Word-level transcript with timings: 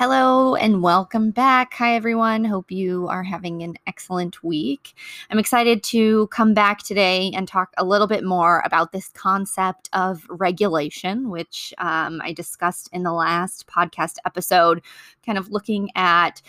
Hello 0.00 0.54
and 0.54 0.82
welcome 0.82 1.30
back. 1.30 1.74
Hi, 1.74 1.94
everyone. 1.94 2.42
Hope 2.42 2.70
you 2.70 3.06
are 3.08 3.22
having 3.22 3.62
an 3.62 3.74
excellent 3.86 4.42
week. 4.42 4.94
I'm 5.28 5.38
excited 5.38 5.82
to 5.82 6.26
come 6.28 6.54
back 6.54 6.78
today 6.82 7.30
and 7.34 7.46
talk 7.46 7.74
a 7.76 7.84
little 7.84 8.06
bit 8.06 8.24
more 8.24 8.62
about 8.64 8.92
this 8.92 9.08
concept 9.08 9.90
of 9.92 10.26
regulation, 10.30 11.28
which 11.28 11.74
um, 11.76 12.22
I 12.24 12.32
discussed 12.32 12.88
in 12.94 13.02
the 13.02 13.12
last 13.12 13.66
podcast 13.66 14.16
episode, 14.24 14.80
kind 15.26 15.36
of 15.36 15.50
looking 15.50 15.90
at 15.94 16.40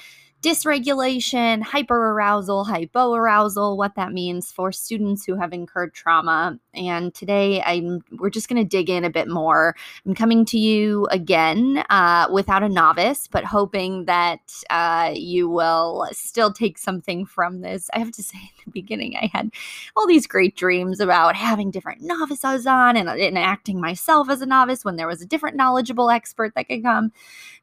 dysregulation, 0.41 1.61
hyperarousal, 1.61 2.65
hypoarousal, 2.65 3.77
what 3.77 3.93
that 3.95 4.11
means 4.11 4.51
for 4.51 4.71
students 4.71 5.23
who 5.23 5.35
have 5.35 5.53
incurred 5.53 5.93
trauma. 5.93 6.59
And 6.73 7.13
today 7.13 7.61
I'm 7.61 8.03
we're 8.17 8.31
just 8.31 8.49
going 8.49 8.61
to 8.61 8.67
dig 8.67 8.89
in 8.89 9.05
a 9.05 9.09
bit 9.09 9.27
more. 9.27 9.75
I'm 10.05 10.15
coming 10.15 10.45
to 10.45 10.57
you 10.57 11.05
again 11.11 11.83
uh, 11.89 12.27
without 12.31 12.63
a 12.63 12.69
novice, 12.69 13.27
but 13.27 13.43
hoping 13.43 14.05
that 14.05 14.39
uh, 14.69 15.11
you 15.13 15.47
will 15.47 16.07
still 16.11 16.51
take 16.51 16.79
something 16.79 17.25
from 17.25 17.61
this. 17.61 17.89
I 17.93 17.99
have 17.99 18.11
to 18.11 18.23
say, 18.23 18.37
in 18.57 18.63
the 18.65 18.71
beginning, 18.71 19.15
I 19.18 19.29
had 19.32 19.51
all 19.96 20.07
these 20.07 20.25
great 20.25 20.55
dreams 20.55 20.99
about 20.99 21.35
having 21.35 21.69
different 21.69 22.01
novices 22.01 22.65
on 22.65 22.97
and, 22.97 23.10
and 23.10 23.37
acting 23.37 23.79
myself 23.79 24.29
as 24.29 24.41
a 24.41 24.46
novice 24.47 24.83
when 24.83 24.96
there 24.96 25.07
was 25.07 25.21
a 25.21 25.27
different 25.27 25.55
knowledgeable 25.55 26.10
expert 26.10 26.54
that 26.55 26.68
could 26.68 26.82
come. 26.82 27.11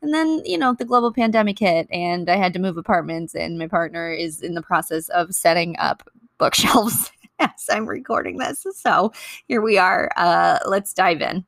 And 0.00 0.14
then, 0.14 0.42
you 0.45 0.58
know, 0.58 0.74
the 0.74 0.84
global 0.84 1.12
pandemic 1.12 1.58
hit 1.58 1.88
and 1.91 2.28
I 2.30 2.36
had 2.36 2.52
to 2.52 2.60
move 2.60 2.67
apartments, 2.77 3.34
and 3.34 3.58
my 3.58 3.66
partner 3.66 4.12
is 4.12 4.42
in 4.42 4.54
the 4.54 4.62
process 4.62 5.08
of 5.10 5.34
setting 5.34 5.77
up 5.78 6.08
bookshelves 6.38 7.10
as 7.38 7.66
I'm 7.70 7.86
recording 7.86 8.38
this. 8.38 8.66
So 8.74 9.12
here 9.46 9.60
we 9.60 9.78
are. 9.78 10.10
Uh, 10.16 10.58
let's 10.66 10.92
dive 10.92 11.20
in. 11.20 11.44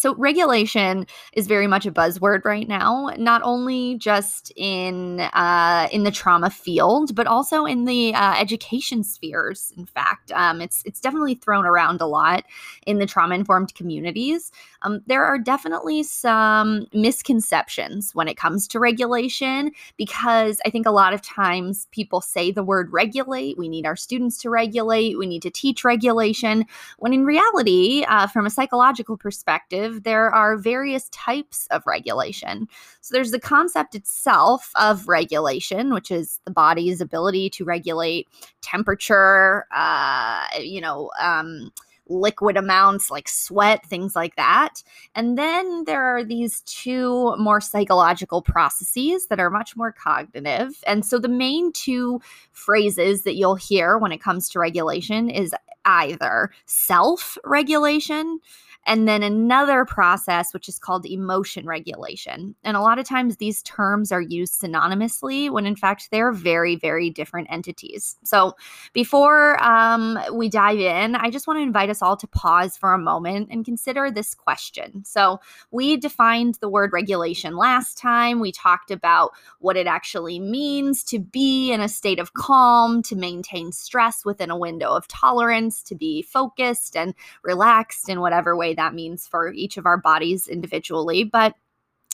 So, 0.00 0.14
regulation 0.14 1.06
is 1.34 1.46
very 1.46 1.66
much 1.66 1.84
a 1.84 1.92
buzzword 1.92 2.44
right 2.46 2.66
now, 2.66 3.10
not 3.18 3.42
only 3.42 3.96
just 3.96 4.50
in 4.56 5.20
uh, 5.20 5.88
in 5.92 6.04
the 6.04 6.10
trauma 6.10 6.48
field, 6.48 7.14
but 7.14 7.26
also 7.26 7.66
in 7.66 7.84
the 7.84 8.14
uh, 8.14 8.34
education 8.38 9.04
spheres. 9.04 9.74
In 9.76 9.84
fact, 9.84 10.32
um, 10.32 10.62
it's 10.62 10.82
it's 10.86 11.00
definitely 11.00 11.34
thrown 11.34 11.66
around 11.66 12.00
a 12.00 12.06
lot 12.06 12.44
in 12.86 12.98
the 12.98 13.04
trauma 13.04 13.34
informed 13.34 13.74
communities. 13.74 14.52
Um, 14.82 15.00
there 15.06 15.24
are 15.24 15.38
definitely 15.38 16.02
some 16.02 16.86
misconceptions 16.92 18.14
when 18.14 18.28
it 18.28 18.36
comes 18.36 18.66
to 18.68 18.78
regulation 18.78 19.72
because 19.96 20.60
I 20.64 20.70
think 20.70 20.86
a 20.86 20.90
lot 20.90 21.12
of 21.12 21.22
times 21.22 21.86
people 21.90 22.20
say 22.20 22.50
the 22.50 22.62
word 22.62 22.92
regulate. 22.92 23.58
We 23.58 23.68
need 23.68 23.86
our 23.86 23.96
students 23.96 24.38
to 24.42 24.50
regulate. 24.50 25.18
We 25.18 25.26
need 25.26 25.42
to 25.42 25.50
teach 25.50 25.84
regulation. 25.84 26.64
When 26.98 27.12
in 27.12 27.24
reality, 27.24 28.04
uh, 28.08 28.26
from 28.26 28.46
a 28.46 28.50
psychological 28.50 29.16
perspective 29.16 30.04
there 30.04 30.30
are 30.30 30.56
various 30.56 31.08
types 31.10 31.66
of 31.70 31.86
regulation. 31.86 32.68
So 33.00 33.14
there's 33.14 33.30
the 33.30 33.40
concept 33.40 33.94
itself 33.94 34.70
of 34.74 35.08
regulation, 35.08 35.92
which 35.92 36.10
is 36.10 36.40
the 36.44 36.50
body's 36.50 37.00
ability 37.00 37.50
to 37.50 37.64
regulate 37.64 38.28
temperature, 38.60 39.66
uh, 39.74 40.46
you 40.60 40.80
know, 40.80 41.10
um, 41.20 41.72
liquid 42.10 42.56
amounts 42.56 43.10
like 43.10 43.28
sweat, 43.28 43.86
things 43.86 44.14
like 44.14 44.36
that. 44.36 44.82
And 45.14 45.38
then 45.38 45.84
there 45.84 46.02
are 46.02 46.24
these 46.24 46.60
two 46.62 47.36
more 47.38 47.60
psychological 47.60 48.42
processes 48.42 49.28
that 49.28 49.40
are 49.40 49.50
much 49.50 49.76
more 49.76 49.92
cognitive. 49.92 50.82
And 50.86 51.06
so 51.06 51.18
the 51.18 51.28
main 51.28 51.72
two 51.72 52.20
phrases 52.52 53.22
that 53.22 53.36
you'll 53.36 53.54
hear 53.54 53.96
when 53.96 54.12
it 54.12 54.20
comes 54.20 54.48
to 54.50 54.58
regulation 54.58 55.30
is 55.30 55.54
either 55.84 56.50
self 56.66 57.38
regulation 57.44 58.40
and 58.86 59.06
then 59.06 59.22
another 59.22 59.84
process, 59.84 60.52
which 60.52 60.68
is 60.68 60.78
called 60.78 61.06
emotion 61.06 61.66
regulation. 61.66 62.54
And 62.64 62.76
a 62.76 62.80
lot 62.80 62.98
of 62.98 63.06
times 63.06 63.36
these 63.36 63.62
terms 63.62 64.10
are 64.10 64.20
used 64.20 64.60
synonymously 64.60 65.50
when 65.50 65.66
in 65.66 65.76
fact 65.76 66.08
they're 66.10 66.32
very, 66.32 66.76
very 66.76 67.10
different 67.10 67.48
entities. 67.50 68.16
So 68.24 68.54
before 68.92 69.62
um, 69.62 70.18
we 70.32 70.48
dive 70.48 70.80
in, 70.80 71.14
I 71.14 71.30
just 71.30 71.46
want 71.46 71.58
to 71.58 71.62
invite 71.62 71.90
us 71.90 72.02
all 72.02 72.16
to 72.16 72.26
pause 72.26 72.76
for 72.76 72.92
a 72.92 72.98
moment 72.98 73.48
and 73.50 73.64
consider 73.64 74.10
this 74.10 74.34
question. 74.34 75.04
So 75.04 75.40
we 75.70 75.96
defined 75.96 76.56
the 76.60 76.68
word 76.68 76.92
regulation 76.92 77.56
last 77.56 77.98
time. 77.98 78.40
We 78.40 78.52
talked 78.52 78.90
about 78.90 79.32
what 79.58 79.76
it 79.76 79.86
actually 79.86 80.38
means 80.38 81.04
to 81.04 81.18
be 81.18 81.70
in 81.70 81.80
a 81.80 81.88
state 81.88 82.18
of 82.18 82.34
calm, 82.34 83.02
to 83.04 83.16
maintain 83.16 83.72
stress 83.72 84.24
within 84.24 84.50
a 84.50 84.56
window 84.58 84.90
of 84.90 85.06
tolerance, 85.06 85.82
to 85.84 85.94
be 85.94 86.22
focused 86.22 86.96
and 86.96 87.14
relaxed 87.42 88.08
in 88.08 88.20
whatever 88.20 88.56
way 88.56 88.74
that 88.80 88.94
means 88.94 89.28
for 89.28 89.52
each 89.52 89.76
of 89.76 89.86
our 89.86 89.98
bodies 89.98 90.48
individually. 90.48 91.22
But 91.22 91.54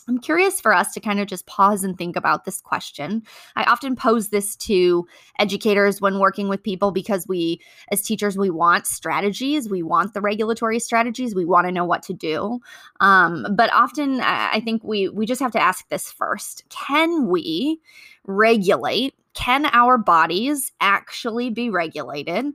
I'm 0.09 0.19
curious 0.21 0.61
for 0.61 0.73
us 0.73 0.95
to 0.95 1.01
kind 1.01 1.19
of 1.19 1.27
just 1.27 1.47
pause 1.47 1.83
and 1.83 1.99
think 1.99 2.15
about 2.15 2.45
this 2.45 2.61
question. 2.61 3.25
I 3.57 3.65
often 3.65 3.97
pose 3.97 4.29
this 4.29 4.55
to 4.57 5.07
educators 5.41 6.01
when 6.01 6.21
working 6.21 6.49
with 6.49 6.63
people 6.63 6.93
because 6.93 7.27
we, 7.27 7.61
as 7.91 8.03
teachers, 8.03 8.39
we 8.39 8.49
want 8.49 8.87
strategies. 8.87 9.69
We 9.69 9.83
want 9.83 10.15
the 10.15 10.21
regulatory 10.21 10.79
strategies. 10.79 11.35
We 11.35 11.45
want 11.45 11.67
to 11.67 11.73
know 11.73 11.85
what 11.85 12.05
to 12.05 12.13
do. 12.13 12.61
Um, 13.01 13.49
but 13.51 13.73
often, 13.73 14.21
I 14.21 14.61
think 14.61 14.85
we 14.85 15.09
we 15.09 15.27
just 15.27 15.41
have 15.41 15.53
to 15.53 15.61
ask 15.61 15.89
this 15.89 16.13
first: 16.13 16.65
Can 16.69 17.27
we 17.27 17.81
regulate? 18.27 19.15
Can 19.35 19.67
our 19.67 19.99
bodies 19.99 20.73
actually 20.81 21.51
be 21.51 21.69
regulated 21.69 22.47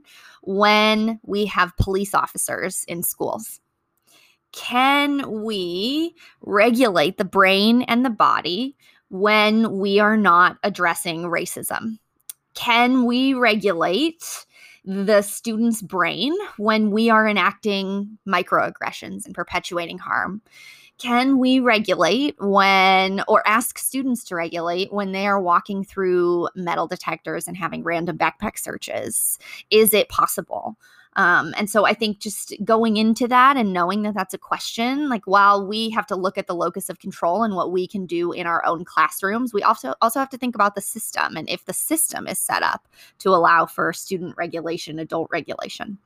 when 0.42 1.20
we 1.22 1.46
have 1.46 1.76
police 1.76 2.14
officers 2.14 2.84
in 2.88 3.02
schools? 3.02 3.61
Can 4.52 5.42
we 5.42 6.14
regulate 6.42 7.18
the 7.18 7.24
brain 7.24 7.82
and 7.82 8.04
the 8.04 8.10
body 8.10 8.76
when 9.08 9.78
we 9.78 9.98
are 9.98 10.16
not 10.16 10.58
addressing 10.62 11.24
racism? 11.24 11.98
Can 12.54 13.04
we 13.04 13.34
regulate 13.34 14.46
the 14.84 15.22
student's 15.22 15.80
brain 15.80 16.34
when 16.56 16.90
we 16.90 17.08
are 17.08 17.26
enacting 17.26 18.18
microaggressions 18.26 19.24
and 19.24 19.34
perpetuating 19.34 19.98
harm? 19.98 20.42
Can 20.98 21.38
we 21.38 21.58
regulate 21.58 22.36
when, 22.38 23.24
or 23.26 23.42
ask 23.46 23.78
students 23.78 24.22
to 24.24 24.36
regulate 24.36 24.92
when 24.92 25.12
they 25.12 25.26
are 25.26 25.40
walking 25.40 25.82
through 25.82 26.48
metal 26.54 26.86
detectors 26.86 27.48
and 27.48 27.56
having 27.56 27.82
random 27.82 28.16
backpack 28.18 28.58
searches? 28.58 29.38
Is 29.70 29.94
it 29.94 30.08
possible? 30.08 30.76
Um, 31.16 31.52
and 31.58 31.68
so 31.68 31.84
I 31.84 31.92
think 31.92 32.20
just 32.20 32.54
going 32.64 32.96
into 32.96 33.28
that 33.28 33.56
and 33.56 33.72
knowing 33.72 34.02
that 34.02 34.14
that's 34.14 34.32
a 34.32 34.38
question, 34.38 35.08
like 35.08 35.26
while 35.26 35.66
we 35.66 35.90
have 35.90 36.06
to 36.06 36.16
look 36.16 36.38
at 36.38 36.46
the 36.46 36.54
locus 36.54 36.88
of 36.88 37.00
control 37.00 37.42
and 37.42 37.54
what 37.54 37.70
we 37.70 37.86
can 37.86 38.06
do 38.06 38.32
in 38.32 38.46
our 38.46 38.64
own 38.64 38.84
classrooms, 38.84 39.52
we 39.52 39.62
also 39.62 39.94
also 40.00 40.18
have 40.18 40.30
to 40.30 40.38
think 40.38 40.54
about 40.54 40.74
the 40.74 40.80
system 40.80 41.36
and 41.36 41.48
if 41.50 41.66
the 41.66 41.74
system 41.74 42.26
is 42.26 42.38
set 42.38 42.62
up 42.62 42.88
to 43.18 43.30
allow 43.30 43.66
for 43.66 43.92
student 43.92 44.34
regulation, 44.38 44.98
adult 44.98 45.28
regulation. 45.30 45.98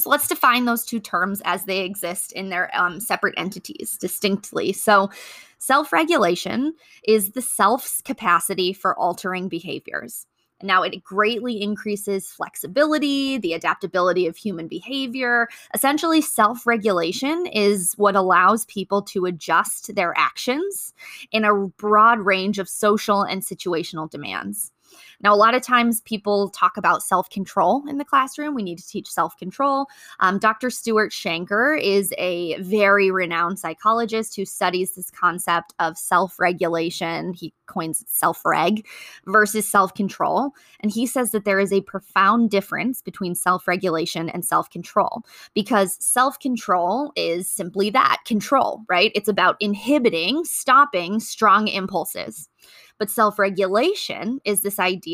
So 0.00 0.08
let's 0.08 0.28
define 0.28 0.64
those 0.64 0.84
two 0.84 0.98
terms 0.98 1.42
as 1.44 1.64
they 1.64 1.80
exist 1.80 2.32
in 2.32 2.48
their 2.48 2.70
um, 2.74 3.00
separate 3.00 3.34
entities 3.36 3.98
distinctly. 3.98 4.72
So, 4.72 5.10
self 5.58 5.92
regulation 5.92 6.74
is 7.06 7.32
the 7.32 7.42
self's 7.42 8.00
capacity 8.00 8.72
for 8.72 8.98
altering 8.98 9.48
behaviors. 9.48 10.26
Now, 10.62 10.82
it 10.82 11.02
greatly 11.02 11.60
increases 11.60 12.28
flexibility, 12.30 13.38
the 13.38 13.54
adaptability 13.54 14.26
of 14.26 14.36
human 14.36 14.68
behavior. 14.68 15.48
Essentially, 15.74 16.20
self 16.20 16.66
regulation 16.66 17.46
is 17.46 17.94
what 17.96 18.16
allows 18.16 18.64
people 18.66 19.02
to 19.02 19.26
adjust 19.26 19.94
their 19.94 20.12
actions 20.16 20.92
in 21.32 21.44
a 21.44 21.54
broad 21.54 22.20
range 22.20 22.58
of 22.58 22.68
social 22.68 23.22
and 23.22 23.42
situational 23.42 24.10
demands. 24.10 24.72
Now, 25.22 25.34
a 25.34 25.36
lot 25.36 25.54
of 25.54 25.62
times 25.62 26.00
people 26.00 26.48
talk 26.50 26.76
about 26.76 27.02
self 27.02 27.28
control 27.30 27.86
in 27.88 27.98
the 27.98 28.04
classroom. 28.04 28.54
We 28.54 28.62
need 28.62 28.78
to 28.78 28.86
teach 28.86 29.10
self 29.10 29.36
control. 29.36 29.86
Um, 30.20 30.38
Dr. 30.38 30.70
Stuart 30.70 31.12
Shanker 31.12 31.80
is 31.80 32.14
a 32.18 32.60
very 32.60 33.10
renowned 33.10 33.58
psychologist 33.58 34.36
who 34.36 34.44
studies 34.44 34.92
this 34.92 35.10
concept 35.10 35.74
of 35.78 35.98
self 35.98 36.38
regulation. 36.38 37.34
He 37.34 37.52
coins 37.66 38.04
self 38.08 38.44
reg 38.44 38.86
versus 39.26 39.68
self 39.68 39.94
control. 39.94 40.52
And 40.80 40.90
he 40.90 41.06
says 41.06 41.30
that 41.32 41.44
there 41.44 41.60
is 41.60 41.72
a 41.72 41.82
profound 41.82 42.50
difference 42.50 43.02
between 43.02 43.34
self 43.34 43.68
regulation 43.68 44.28
and 44.28 44.44
self 44.44 44.70
control 44.70 45.22
because 45.54 45.96
self 46.00 46.38
control 46.38 47.12
is 47.16 47.48
simply 47.48 47.90
that 47.90 48.18
control, 48.24 48.84
right? 48.88 49.12
It's 49.14 49.28
about 49.28 49.56
inhibiting, 49.60 50.44
stopping 50.44 51.20
strong 51.20 51.68
impulses. 51.68 52.48
But 52.98 53.10
self 53.10 53.38
regulation 53.38 54.40
is 54.44 54.60
this 54.60 54.78
idea 54.78 55.09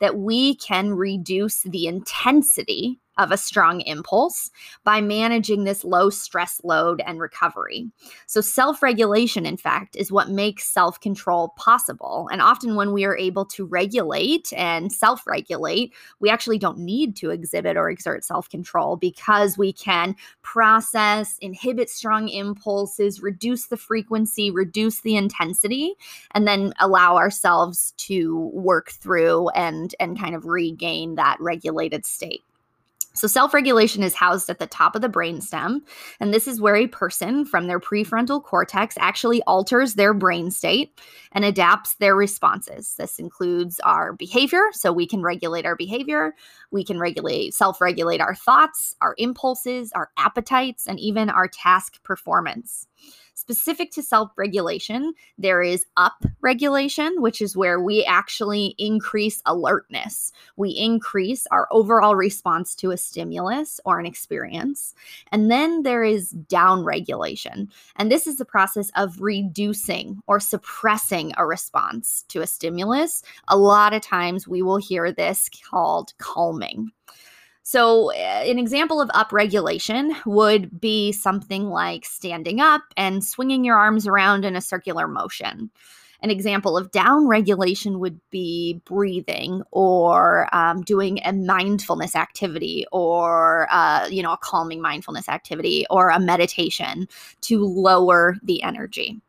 that 0.00 0.16
we 0.16 0.54
can 0.56 0.94
reduce 0.94 1.62
the 1.62 1.86
intensity 1.86 2.98
of 3.18 3.32
a 3.32 3.36
strong 3.36 3.80
impulse 3.82 4.50
by 4.84 5.00
managing 5.00 5.64
this 5.64 5.84
low 5.84 6.10
stress 6.10 6.60
load 6.64 7.02
and 7.06 7.20
recovery. 7.20 7.90
So, 8.26 8.40
self 8.40 8.82
regulation, 8.82 9.46
in 9.46 9.56
fact, 9.56 9.96
is 9.96 10.12
what 10.12 10.30
makes 10.30 10.68
self 10.68 11.00
control 11.00 11.50
possible. 11.56 12.28
And 12.30 12.42
often, 12.42 12.74
when 12.76 12.92
we 12.92 13.04
are 13.04 13.16
able 13.16 13.44
to 13.46 13.64
regulate 13.64 14.52
and 14.52 14.92
self 14.92 15.26
regulate, 15.26 15.92
we 16.20 16.30
actually 16.30 16.58
don't 16.58 16.78
need 16.78 17.16
to 17.16 17.30
exhibit 17.30 17.76
or 17.76 17.90
exert 17.90 18.24
self 18.24 18.48
control 18.48 18.96
because 18.96 19.56
we 19.56 19.72
can 19.72 20.14
process, 20.42 21.38
inhibit 21.38 21.90
strong 21.90 22.28
impulses, 22.28 23.22
reduce 23.22 23.66
the 23.66 23.76
frequency, 23.76 24.50
reduce 24.50 25.00
the 25.00 25.16
intensity, 25.16 25.94
and 26.32 26.46
then 26.46 26.72
allow 26.80 27.16
ourselves 27.16 27.92
to 27.96 28.50
work 28.52 28.90
through 28.90 29.48
and, 29.50 29.94
and 30.00 30.18
kind 30.18 30.34
of 30.34 30.44
regain 30.46 31.14
that 31.14 31.36
regulated 31.40 32.04
state. 32.04 32.42
So, 33.16 33.26
self 33.26 33.54
regulation 33.54 34.02
is 34.02 34.14
housed 34.14 34.50
at 34.50 34.58
the 34.58 34.66
top 34.66 34.94
of 34.94 35.02
the 35.02 35.08
brainstem. 35.08 35.80
And 36.20 36.32
this 36.32 36.46
is 36.46 36.60
where 36.60 36.76
a 36.76 36.86
person 36.86 37.44
from 37.44 37.66
their 37.66 37.80
prefrontal 37.80 38.42
cortex 38.42 38.94
actually 38.98 39.42
alters 39.42 39.94
their 39.94 40.12
brain 40.12 40.50
state 40.50 41.00
and 41.32 41.44
adapts 41.44 41.94
their 41.94 42.14
responses. 42.14 42.94
This 42.98 43.18
includes 43.18 43.80
our 43.80 44.12
behavior. 44.12 44.68
So, 44.72 44.92
we 44.92 45.06
can 45.06 45.22
regulate 45.22 45.66
our 45.66 45.76
behavior, 45.76 46.34
we 46.70 46.84
can 46.84 46.98
regulate, 46.98 47.54
self 47.54 47.80
regulate 47.80 48.20
our 48.20 48.34
thoughts, 48.34 48.94
our 49.00 49.14
impulses, 49.18 49.92
our 49.92 50.10
appetites, 50.16 50.86
and 50.86 51.00
even 51.00 51.30
our 51.30 51.48
task 51.48 52.02
performance. 52.02 52.86
Specific 53.48 53.92
to 53.92 54.02
self 54.02 54.32
regulation, 54.34 55.14
there 55.38 55.62
is 55.62 55.86
up 55.96 56.24
regulation, 56.40 57.22
which 57.22 57.40
is 57.40 57.56
where 57.56 57.78
we 57.78 58.04
actually 58.04 58.74
increase 58.76 59.40
alertness. 59.46 60.32
We 60.56 60.70
increase 60.70 61.46
our 61.52 61.68
overall 61.70 62.16
response 62.16 62.74
to 62.74 62.90
a 62.90 62.96
stimulus 62.96 63.78
or 63.84 64.00
an 64.00 64.06
experience. 64.06 64.96
And 65.30 65.48
then 65.48 65.84
there 65.84 66.02
is 66.02 66.30
down 66.30 66.82
regulation. 66.82 67.70
And 67.94 68.10
this 68.10 68.26
is 68.26 68.38
the 68.38 68.44
process 68.44 68.90
of 68.96 69.22
reducing 69.22 70.20
or 70.26 70.40
suppressing 70.40 71.32
a 71.36 71.46
response 71.46 72.24
to 72.30 72.40
a 72.40 72.48
stimulus. 72.48 73.22
A 73.46 73.56
lot 73.56 73.94
of 73.94 74.02
times 74.02 74.48
we 74.48 74.60
will 74.60 74.78
hear 74.78 75.12
this 75.12 75.48
called 75.70 76.14
calming. 76.18 76.90
So, 77.68 78.10
eh, 78.10 78.48
an 78.48 78.60
example 78.60 79.00
of 79.00 79.08
upregulation 79.08 80.14
would 80.24 80.80
be 80.80 81.10
something 81.10 81.64
like 81.68 82.04
standing 82.04 82.60
up 82.60 82.82
and 82.96 83.24
swinging 83.24 83.64
your 83.64 83.76
arms 83.76 84.06
around 84.06 84.44
in 84.44 84.54
a 84.54 84.60
circular 84.60 85.08
motion. 85.08 85.72
An 86.22 86.30
example 86.30 86.78
of 86.78 86.92
downregulation 86.92 87.98
would 87.98 88.20
be 88.30 88.80
breathing 88.84 89.64
or 89.72 90.48
um, 90.54 90.82
doing 90.82 91.18
a 91.24 91.32
mindfulness 91.32 92.14
activity 92.14 92.86
or, 92.92 93.66
uh, 93.72 94.06
you 94.12 94.22
know, 94.22 94.34
a 94.34 94.38
calming 94.38 94.80
mindfulness 94.80 95.28
activity 95.28 95.86
or 95.90 96.10
a 96.10 96.20
meditation 96.20 97.08
to 97.40 97.64
lower 97.64 98.36
the 98.44 98.62
energy. 98.62 99.20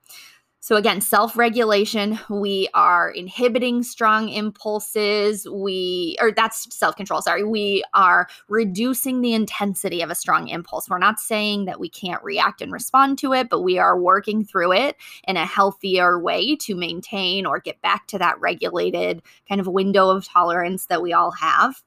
So, 0.67 0.75
again, 0.75 0.99
self 0.99 1.37
regulation, 1.37 2.19
we 2.29 2.67
are 2.73 3.09
inhibiting 3.09 3.83
strong 3.83 4.27
impulses. 4.27 5.47
We, 5.49 6.17
or 6.19 6.33
that's 6.33 6.75
self 6.75 6.97
control, 6.97 7.21
sorry. 7.21 7.45
We 7.45 7.85
are 7.93 8.27
reducing 8.49 9.21
the 9.21 9.33
intensity 9.33 10.01
of 10.01 10.09
a 10.09 10.15
strong 10.15 10.49
impulse. 10.49 10.89
We're 10.89 10.97
not 10.97 11.21
saying 11.21 11.63
that 11.67 11.79
we 11.79 11.87
can't 11.87 12.21
react 12.21 12.61
and 12.61 12.73
respond 12.73 13.17
to 13.19 13.31
it, 13.31 13.47
but 13.47 13.61
we 13.61 13.79
are 13.79 13.97
working 13.97 14.43
through 14.43 14.73
it 14.73 14.97
in 15.25 15.37
a 15.37 15.45
healthier 15.45 16.19
way 16.19 16.57
to 16.57 16.75
maintain 16.75 17.45
or 17.45 17.61
get 17.61 17.81
back 17.81 18.05
to 18.07 18.17
that 18.17 18.37
regulated 18.41 19.21
kind 19.47 19.61
of 19.61 19.67
window 19.67 20.09
of 20.09 20.27
tolerance 20.27 20.87
that 20.87 21.01
we 21.01 21.13
all 21.13 21.31
have. 21.31 21.81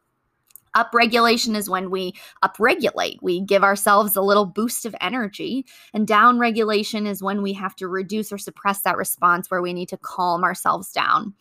Upregulation 0.76 1.56
is 1.56 1.69
when 1.69 1.90
we 1.90 2.14
upregulate. 2.44 3.19
We 3.22 3.40
give 3.40 3.64
ourselves 3.64 4.17
a 4.17 4.22
little 4.22 4.46
boost 4.46 4.87
of 4.87 4.94
energy. 5.00 5.67
And 5.93 6.06
downregulation 6.06 7.06
is 7.06 7.22
when 7.22 7.43
we 7.43 7.52
have 7.55 7.75
to 7.76 7.88
reduce 7.88 8.32
or 8.32 8.38
suppress 8.38 8.82
that 8.82 8.96
response 8.96 9.50
where 9.50 9.62
we 9.62 9.72
need 9.72 9.88
to 9.88 9.96
calm 9.96 10.44
ourselves 10.44 10.93
down. 10.93 11.34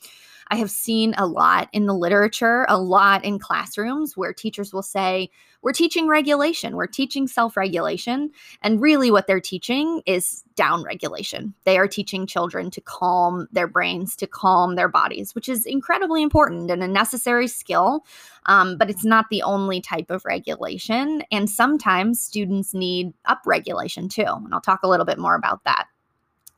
I 0.52 0.56
have 0.56 0.72
seen 0.72 1.14
a 1.18 1.28
lot 1.28 1.70
in 1.74 1.86
the 1.86 1.94
literature, 1.94 2.66
a 2.70 2.80
lot 2.80 3.24
in 3.24 3.38
classrooms 3.38 4.18
where 4.18 4.34
teachers 4.34 4.74
will 4.74 4.82
say, 4.82 5.30
We're 5.62 5.74
teaching 5.74 6.08
regulation, 6.08 6.76
we're 6.76 6.88
teaching 6.88 7.28
self 7.28 7.58
regulation. 7.58 8.32
And 8.62 8.82
really, 8.82 9.12
what 9.12 9.28
they're 9.28 9.42
teaching 9.42 10.02
is 10.06 10.44
down 10.56 10.84
regulation. 10.84 11.54
They 11.66 11.78
are 11.78 11.88
teaching 11.88 12.26
children 12.26 12.72
to 12.72 12.82
calm 12.82 13.48
their 13.52 13.68
brains, 13.68 14.16
to 14.18 14.28
calm 14.28 14.76
their 14.76 14.90
bodies, 14.90 15.36
which 15.36 15.50
is 15.50 15.66
incredibly 15.66 16.24
important 16.24 16.72
and 16.72 16.84
a 16.84 16.88
necessary 16.88 17.48
skill. 17.48 18.06
Um, 18.46 18.78
but 18.78 18.90
it's 18.90 19.06
not 19.06 19.26
the 19.30 19.42
only 19.44 19.82
type 19.82 20.10
of 20.10 20.26
regulation. 20.26 21.24
And 21.32 21.50
sometimes 21.50 22.22
students 22.22 22.74
need 22.74 23.14
up 23.26 23.42
regulation 23.46 24.10
too. 24.10 24.24
And 24.26 24.54
I'll 24.54 24.62
talk 24.62 24.82
a 24.84 24.88
little 24.88 25.06
bit 25.06 25.20
more 25.20 25.36
about 25.36 25.64
that. 25.66 25.88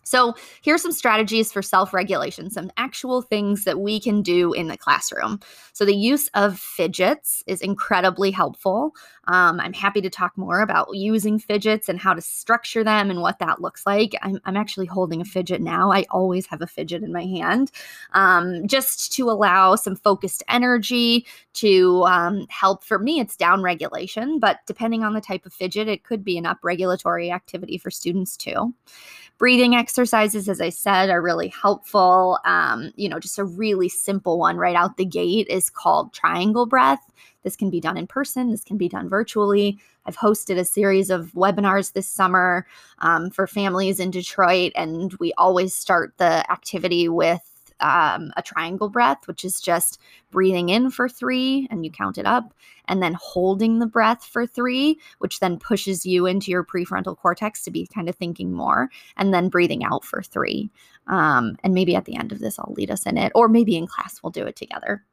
So, 0.03 0.36
here's 0.62 0.81
some 0.81 0.92
strategies 0.92 1.51
for 1.51 1.62
self 1.62 1.94
regulation, 1.94 2.50
some 2.50 2.71
actual 2.77 3.21
things 3.21 3.63
that 3.65 3.80
we 3.80 4.00
can 4.00 4.21
do 4.21 4.53
in 4.53 4.68
the 4.68 4.77
classroom. 4.77 5.39
So, 5.74 5.86
the 5.86 5.95
use 5.95 6.27
of 6.33 6.59
fidgets 6.59 7.44
is 7.48 7.62
incredibly 7.62 8.31
helpful. 8.31 8.94
Um, 9.27 9.59
I'm 9.59 9.73
happy 9.73 10.01
to 10.01 10.09
talk 10.09 10.38
more 10.38 10.62
about 10.62 10.95
using 10.95 11.38
fidgets 11.38 11.88
and 11.89 12.00
how 12.00 12.13
to 12.13 12.21
structure 12.21 12.83
them 12.83 13.09
and 13.09 13.21
what 13.21 13.39
that 13.39 13.62
looks 13.62 13.85
like. 13.85 14.15
I'm, 14.21 14.39
I'm 14.45 14.57
actually 14.57 14.88
holding 14.88 15.21
a 15.21 15.25
fidget 15.25 15.62
now. 15.62 15.91
I 15.91 16.06
always 16.09 16.47
have 16.47 16.62
a 16.62 16.68
fidget 16.68 17.03
in 17.03 17.13
my 17.13 17.25
hand 17.25 17.71
um, 18.13 18.68
just 18.68 19.13
to 19.13 19.29
allow 19.29 19.75
some 19.75 19.95
focused 19.95 20.44
energy 20.50 21.25
to 21.53 22.03
um, 22.06 22.47
help. 22.50 22.83
For 22.83 22.97
me, 22.97 23.19
it's 23.19 23.38
down 23.38 23.62
regulation, 23.62 24.39
but 24.39 24.59
depending 24.65 25.03
on 25.03 25.13
the 25.13 25.21
type 25.21 25.45
of 25.45 25.53
fidget, 25.53 25.88
it 25.88 26.03
could 26.03 26.24
be 26.24 26.38
an 26.38 26.45
up 26.45 26.59
regulatory 26.63 27.31
activity 27.31 27.77
for 27.77 27.91
students 27.91 28.35
too. 28.35 28.74
Breathing 29.38 29.75
exercises, 29.75 30.47
as 30.47 30.62
I 30.62 30.69
said, 30.69 31.09
are 31.09 31.21
really 31.21 31.47
helpful. 31.47 32.38
Um, 32.45 32.91
you 32.95 33.09
know, 33.09 33.19
just 33.19 33.39
a 33.39 33.44
really 33.44 33.89
simple 33.89 34.38
one 34.38 34.57
right 34.57 34.75
out 34.75 34.97
the 34.97 35.06
gate 35.06 35.47
is 35.50 35.69
called 35.69 36.13
triangle 36.13 36.67
breath. 36.67 37.10
This 37.44 37.56
can 37.56 37.69
be 37.69 37.79
done 37.79 37.97
in 37.97 38.07
person, 38.07 38.51
this 38.51 38.63
can 38.63 38.77
be 38.77 38.89
done 38.89 39.09
virtually. 39.09 39.79
I've 40.06 40.18
hosted 40.18 40.57
a 40.57 40.65
series 40.65 41.09
of 41.09 41.31
webinars 41.33 41.94
this 41.94 42.07
summer 42.07 42.65
um, 43.00 43.29
for 43.29 43.47
families 43.47 44.00
in 44.00 44.12
Detroit, 44.12 44.71
and 44.75 45.13
we 45.19 45.33
always 45.38 45.75
start 45.75 46.13
the 46.18 46.50
activity 46.51 47.07
with 47.09 47.41
um, 47.81 48.31
a 48.38 48.41
triangle 48.41 48.89
breath, 48.89 49.27
which 49.27 49.44
is 49.44 49.59
just 49.59 50.00
breathing 50.29 50.69
in 50.69 50.91
for 50.91 51.09
three 51.09 51.68
and 51.69 51.83
you 51.83 51.91
count 51.91 52.18
it 52.18 52.25
up, 52.25 52.53
and 52.88 53.01
then 53.01 53.15
holding 53.19 53.79
the 53.79 53.88
breath 53.88 54.24
for 54.24 54.45
three, 54.45 55.00
which 55.19 55.39
then 55.39 55.57
pushes 55.59 56.06
you 56.06 56.25
into 56.25 56.51
your 56.51 56.63
prefrontal 56.63 57.17
cortex 57.17 57.63
to 57.63 57.71
be 57.71 57.88
kind 57.94 58.07
of 58.07 58.15
thinking 58.15 58.53
more, 58.53 58.89
and 59.17 59.33
then 59.33 59.50
breathing 59.50 59.83
out 59.83 60.06
for 60.06 60.21
three. 60.21 60.69
Um, 61.07 61.57
and 61.63 61.74
maybe 61.74 61.95
at 61.95 62.06
the 62.06 62.15
end 62.15 62.31
of 62.31 62.39
this, 62.39 62.59
I'll 62.59 62.74
lead 62.77 62.91
us 62.91 63.06
in 63.06 63.17
it, 63.17 63.31
or 63.35 63.47
maybe 63.47 63.75
in 63.75 63.88
class, 63.88 64.21
we'll 64.21 64.31
do 64.31 64.45
it 64.45 64.56
together. 64.56 65.03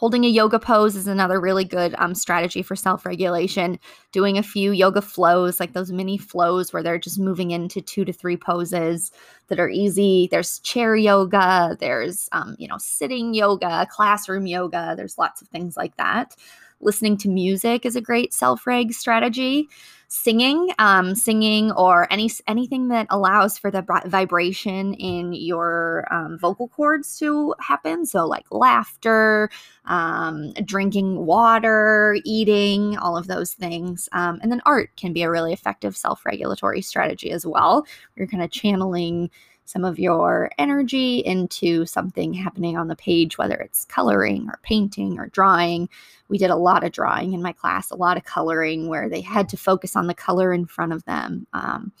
Holding 0.00 0.24
a 0.24 0.28
yoga 0.28 0.58
pose 0.58 0.96
is 0.96 1.06
another 1.06 1.38
really 1.38 1.62
good 1.62 1.94
um, 1.98 2.14
strategy 2.14 2.62
for 2.62 2.74
self 2.74 3.04
regulation. 3.04 3.78
Doing 4.12 4.38
a 4.38 4.42
few 4.42 4.72
yoga 4.72 5.02
flows, 5.02 5.60
like 5.60 5.74
those 5.74 5.92
mini 5.92 6.16
flows 6.16 6.72
where 6.72 6.82
they're 6.82 6.98
just 6.98 7.20
moving 7.20 7.50
into 7.50 7.82
two 7.82 8.06
to 8.06 8.12
three 8.14 8.38
poses 8.38 9.12
that 9.48 9.60
are 9.60 9.68
easy. 9.68 10.26
There's 10.30 10.58
chair 10.60 10.96
yoga, 10.96 11.76
there's, 11.78 12.30
um, 12.32 12.56
you 12.58 12.66
know, 12.66 12.78
sitting 12.78 13.34
yoga, 13.34 13.86
classroom 13.90 14.46
yoga, 14.46 14.94
there's 14.96 15.18
lots 15.18 15.42
of 15.42 15.48
things 15.48 15.76
like 15.76 15.94
that. 15.98 16.34
Listening 16.80 17.16
to 17.18 17.28
music 17.28 17.84
is 17.84 17.96
a 17.96 18.00
great 18.00 18.32
self 18.32 18.66
reg 18.66 18.92
strategy 18.92 19.68
singing, 20.12 20.70
um, 20.78 21.14
singing, 21.14 21.70
or 21.72 22.12
any 22.12 22.28
anything 22.48 22.88
that 22.88 23.06
allows 23.10 23.56
for 23.56 23.70
the 23.70 23.82
vibration 24.06 24.92
in 24.94 25.32
your 25.32 26.06
um, 26.10 26.36
vocal 26.36 26.68
cords 26.68 27.18
to 27.18 27.54
happen. 27.60 28.04
So, 28.04 28.26
like 28.26 28.46
laughter, 28.50 29.50
um, 29.84 30.52
drinking 30.64 31.24
water, 31.24 32.18
eating, 32.24 32.98
all 32.98 33.16
of 33.16 33.28
those 33.28 33.52
things. 33.52 34.08
Um, 34.12 34.40
and 34.42 34.50
then 34.50 34.60
art 34.66 34.90
can 34.96 35.12
be 35.12 35.22
a 35.22 35.30
really 35.30 35.52
effective 35.52 35.96
self 35.96 36.26
regulatory 36.26 36.82
strategy 36.82 37.30
as 37.30 37.46
well. 37.46 37.86
You're 38.16 38.26
kind 38.26 38.42
of 38.42 38.50
channeling 38.50 39.30
some 39.70 39.84
of 39.84 40.00
your 40.00 40.50
energy 40.58 41.18
into 41.18 41.86
something 41.86 42.34
happening 42.34 42.76
on 42.76 42.88
the 42.88 42.96
page, 42.96 43.38
whether 43.38 43.54
it's 43.54 43.84
coloring 43.84 44.48
or 44.48 44.58
painting 44.64 45.16
or 45.16 45.28
drawing. 45.28 45.88
We 46.28 46.38
did 46.38 46.50
a 46.50 46.56
lot 46.56 46.82
of 46.82 46.90
drawing 46.90 47.34
in 47.34 47.42
my 47.42 47.52
class, 47.52 47.92
a 47.92 47.96
lot 47.96 48.16
of 48.16 48.24
coloring 48.24 48.88
where 48.88 49.08
they 49.08 49.20
had 49.20 49.48
to 49.50 49.56
focus 49.56 49.94
on 49.94 50.08
the 50.08 50.14
color 50.14 50.52
in 50.52 50.66
front 50.66 50.92
of 50.92 51.04
them. 51.04 51.46
Um, 51.52 51.92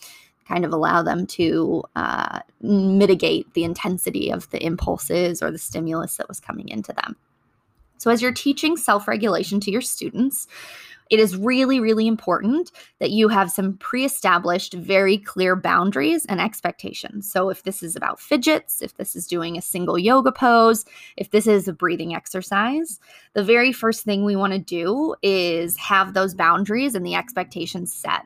kind 0.48 0.64
of 0.64 0.72
allow 0.72 1.00
them 1.00 1.28
to 1.28 1.84
uh, 1.94 2.40
mitigate 2.60 3.54
the 3.54 3.62
intensity 3.62 4.32
of 4.32 4.50
the 4.50 4.60
impulses 4.66 5.40
or 5.40 5.52
the 5.52 5.58
stimulus 5.58 6.16
that 6.16 6.28
was 6.28 6.40
coming 6.40 6.68
into 6.68 6.92
them. 6.92 7.14
So, 7.98 8.10
as 8.10 8.20
you're 8.20 8.32
teaching 8.32 8.76
self 8.76 9.06
regulation 9.06 9.60
to 9.60 9.70
your 9.70 9.82
students, 9.82 10.48
it 11.10 11.18
is 11.18 11.36
really, 11.36 11.80
really 11.80 12.06
important 12.06 12.70
that 13.00 13.10
you 13.10 13.28
have 13.28 13.50
some 13.50 13.76
pre 13.78 14.04
established, 14.04 14.74
very 14.74 15.18
clear 15.18 15.56
boundaries 15.56 16.24
and 16.26 16.40
expectations. 16.40 17.30
So, 17.30 17.50
if 17.50 17.64
this 17.64 17.82
is 17.82 17.96
about 17.96 18.20
fidgets, 18.20 18.80
if 18.80 18.94
this 18.94 19.14
is 19.16 19.26
doing 19.26 19.58
a 19.58 19.62
single 19.62 19.98
yoga 19.98 20.32
pose, 20.32 20.84
if 21.16 21.30
this 21.30 21.46
is 21.46 21.68
a 21.68 21.72
breathing 21.72 22.14
exercise, 22.14 23.00
the 23.34 23.44
very 23.44 23.72
first 23.72 24.04
thing 24.04 24.24
we 24.24 24.36
want 24.36 24.52
to 24.52 24.58
do 24.58 25.14
is 25.22 25.76
have 25.76 26.14
those 26.14 26.34
boundaries 26.34 26.94
and 26.94 27.04
the 27.04 27.14
expectations 27.14 27.92
set. 27.92 28.22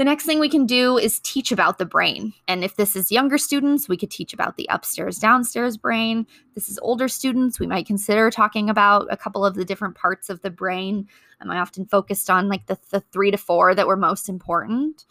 The 0.00 0.04
next 0.04 0.24
thing 0.24 0.40
we 0.40 0.48
can 0.48 0.64
do 0.64 0.96
is 0.96 1.20
teach 1.20 1.52
about 1.52 1.76
the 1.76 1.84
brain. 1.84 2.32
And 2.48 2.64
if 2.64 2.76
this 2.76 2.96
is 2.96 3.12
younger 3.12 3.36
students, 3.36 3.86
we 3.86 3.98
could 3.98 4.10
teach 4.10 4.32
about 4.32 4.56
the 4.56 4.66
upstairs, 4.70 5.18
downstairs 5.18 5.76
brain. 5.76 6.26
If 6.48 6.54
this 6.54 6.70
is 6.70 6.78
older 6.78 7.06
students, 7.06 7.60
we 7.60 7.66
might 7.66 7.86
consider 7.86 8.30
talking 8.30 8.70
about 8.70 9.08
a 9.10 9.16
couple 9.18 9.44
of 9.44 9.56
the 9.56 9.64
different 9.66 9.96
parts 9.96 10.30
of 10.30 10.40
the 10.40 10.48
brain. 10.48 11.06
Um, 11.40 11.50
I 11.50 11.58
often 11.58 11.86
focused 11.86 12.30
on 12.30 12.48
like 12.48 12.66
the, 12.66 12.78
the 12.90 13.00
three 13.00 13.30
to 13.30 13.38
four 13.38 13.74
that 13.74 13.86
were 13.86 13.96
most 13.96 14.28
important. 14.28 15.04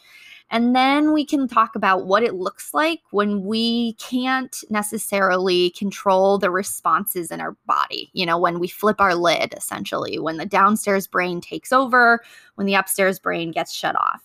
And 0.51 0.75
then 0.75 1.13
we 1.13 1.25
can 1.25 1.47
talk 1.47 1.75
about 1.75 2.07
what 2.07 2.23
it 2.23 2.33
looks 2.33 2.73
like 2.73 3.01
when 3.11 3.43
we 3.43 3.93
can't 3.93 4.63
necessarily 4.69 5.69
control 5.71 6.39
the 6.39 6.49
responses 6.49 7.29
in 7.29 7.39
our 7.39 7.55
body. 7.67 8.09
You 8.13 8.25
know, 8.25 8.39
when 8.39 8.59
we 8.59 8.67
flip 8.67 8.99
our 8.99 9.13
lid, 9.13 9.53
essentially, 9.55 10.17
when 10.17 10.37
the 10.37 10.47
downstairs 10.47 11.05
brain 11.05 11.39
takes 11.39 11.71
over, 11.71 12.21
when 12.55 12.65
the 12.65 12.73
upstairs 12.73 13.19
brain 13.19 13.51
gets 13.51 13.71
shut 13.71 13.95
off. 13.95 14.23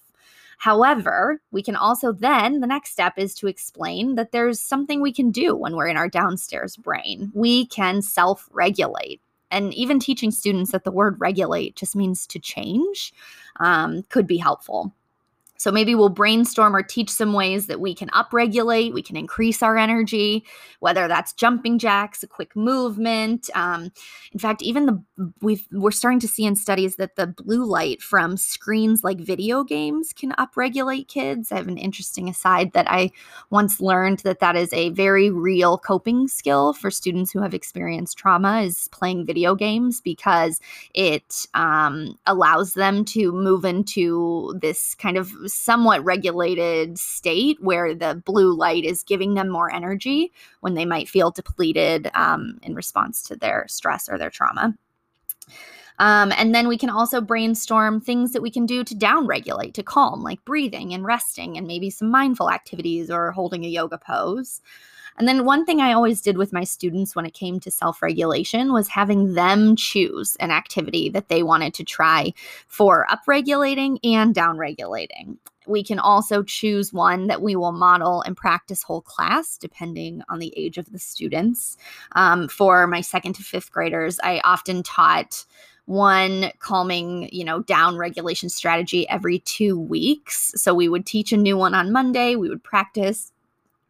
However, 0.56 1.42
we 1.50 1.62
can 1.62 1.76
also 1.76 2.12
then, 2.12 2.60
the 2.60 2.66
next 2.66 2.92
step 2.92 3.14
is 3.18 3.34
to 3.34 3.48
explain 3.48 4.14
that 4.14 4.32
there's 4.32 4.60
something 4.60 5.02
we 5.02 5.12
can 5.12 5.30
do 5.30 5.54
when 5.54 5.76
we're 5.76 5.88
in 5.88 5.98
our 5.98 6.08
downstairs 6.08 6.76
brain. 6.76 7.30
We 7.34 7.66
can 7.66 8.00
self 8.00 8.48
regulate. 8.50 9.20
And 9.54 9.72
even 9.72 10.00
teaching 10.00 10.32
students 10.32 10.72
that 10.72 10.82
the 10.82 10.90
word 10.90 11.20
regulate 11.20 11.76
just 11.76 11.94
means 11.94 12.26
to 12.26 12.40
change 12.40 13.14
um, 13.60 14.02
could 14.08 14.26
be 14.26 14.36
helpful. 14.36 14.92
So 15.64 15.72
maybe 15.72 15.94
we'll 15.94 16.10
brainstorm 16.10 16.76
or 16.76 16.82
teach 16.82 17.08
some 17.08 17.32
ways 17.32 17.68
that 17.68 17.80
we 17.80 17.94
can 17.94 18.10
upregulate, 18.10 18.92
we 18.92 19.00
can 19.00 19.16
increase 19.16 19.62
our 19.62 19.78
energy, 19.78 20.44
whether 20.80 21.08
that's 21.08 21.32
jumping 21.32 21.78
jacks, 21.78 22.22
a 22.22 22.26
quick 22.26 22.54
movement. 22.54 23.48
Um, 23.54 23.90
in 24.30 24.38
fact, 24.38 24.60
even 24.60 24.84
the 24.84 25.02
we've 25.40 25.66
we're 25.72 25.90
starting 25.90 26.20
to 26.20 26.28
see 26.28 26.44
in 26.44 26.54
studies 26.54 26.96
that 26.96 27.16
the 27.16 27.26
blue 27.26 27.64
light 27.64 28.02
from 28.02 28.36
screens 28.36 29.02
like 29.02 29.18
video 29.18 29.64
games 29.64 30.12
can 30.12 30.32
upregulate 30.32 31.08
kids. 31.08 31.50
I 31.50 31.56
have 31.56 31.68
an 31.68 31.78
interesting 31.78 32.28
aside 32.28 32.74
that 32.74 32.90
I 32.90 33.10
once 33.48 33.80
learned 33.80 34.18
that 34.18 34.40
that 34.40 34.56
is 34.56 34.70
a 34.74 34.90
very 34.90 35.30
real 35.30 35.78
coping 35.78 36.28
skill 36.28 36.74
for 36.74 36.90
students 36.90 37.32
who 37.32 37.40
have 37.40 37.54
experienced 37.54 38.18
trauma 38.18 38.60
is 38.60 38.88
playing 38.88 39.24
video 39.24 39.54
games 39.54 40.02
because 40.02 40.60
it 40.92 41.46
um, 41.54 42.18
allows 42.26 42.74
them 42.74 43.02
to 43.06 43.32
move 43.32 43.64
into 43.64 44.54
this 44.60 44.94
kind 44.96 45.16
of 45.16 45.32
somewhat 45.54 46.04
regulated 46.04 46.98
state 46.98 47.58
where 47.60 47.94
the 47.94 48.22
blue 48.24 48.54
light 48.54 48.84
is 48.84 49.02
giving 49.02 49.34
them 49.34 49.48
more 49.48 49.72
energy 49.72 50.32
when 50.60 50.74
they 50.74 50.84
might 50.84 51.08
feel 51.08 51.30
depleted 51.30 52.10
um, 52.14 52.58
in 52.62 52.74
response 52.74 53.22
to 53.22 53.36
their 53.36 53.66
stress 53.68 54.08
or 54.08 54.18
their 54.18 54.30
trauma. 54.30 54.74
Um, 55.98 56.32
and 56.36 56.54
then 56.54 56.66
we 56.66 56.76
can 56.76 56.90
also 56.90 57.20
brainstorm 57.20 58.00
things 58.00 58.32
that 58.32 58.42
we 58.42 58.50
can 58.50 58.66
do 58.66 58.82
to 58.82 58.94
downregulate, 58.94 59.74
to 59.74 59.82
calm, 59.82 60.22
like 60.22 60.44
breathing 60.44 60.92
and 60.92 61.04
resting, 61.04 61.56
and 61.56 61.66
maybe 61.66 61.88
some 61.90 62.10
mindful 62.10 62.50
activities 62.50 63.10
or 63.10 63.30
holding 63.30 63.64
a 63.64 63.68
yoga 63.68 63.98
pose. 63.98 64.60
And 65.16 65.28
then 65.28 65.44
one 65.44 65.64
thing 65.64 65.80
I 65.80 65.92
always 65.92 66.20
did 66.20 66.36
with 66.36 66.52
my 66.52 66.64
students 66.64 67.14
when 67.14 67.26
it 67.26 67.34
came 67.34 67.60
to 67.60 67.70
self 67.70 68.02
regulation 68.02 68.72
was 68.72 68.88
having 68.88 69.34
them 69.34 69.76
choose 69.76 70.36
an 70.36 70.50
activity 70.50 71.08
that 71.10 71.28
they 71.28 71.42
wanted 71.42 71.74
to 71.74 71.84
try 71.84 72.32
for 72.66 73.06
upregulating 73.10 73.98
and 74.02 74.34
downregulating. 74.34 75.36
We 75.66 75.82
can 75.82 75.98
also 75.98 76.42
choose 76.42 76.92
one 76.92 77.28
that 77.28 77.40
we 77.40 77.56
will 77.56 77.72
model 77.72 78.22
and 78.22 78.36
practice 78.36 78.82
whole 78.82 79.00
class 79.00 79.56
depending 79.56 80.22
on 80.28 80.38
the 80.38 80.52
age 80.56 80.78
of 80.78 80.92
the 80.92 80.98
students. 80.98 81.76
Um, 82.12 82.48
for 82.48 82.86
my 82.86 83.00
second 83.00 83.34
to 83.34 83.42
fifth 83.42 83.72
graders, 83.72 84.20
I 84.22 84.40
often 84.44 84.82
taught 84.82 85.46
one 85.86 86.50
calming, 86.60 87.28
you 87.30 87.44
know, 87.44 87.60
down 87.60 87.96
regulation 87.96 88.48
strategy 88.48 89.08
every 89.08 89.40
two 89.40 89.78
weeks. 89.78 90.52
So 90.56 90.74
we 90.74 90.88
would 90.88 91.06
teach 91.06 91.32
a 91.32 91.36
new 91.36 91.56
one 91.56 91.74
on 91.74 91.92
Monday, 91.92 92.36
we 92.36 92.48
would 92.48 92.64
practice 92.64 93.32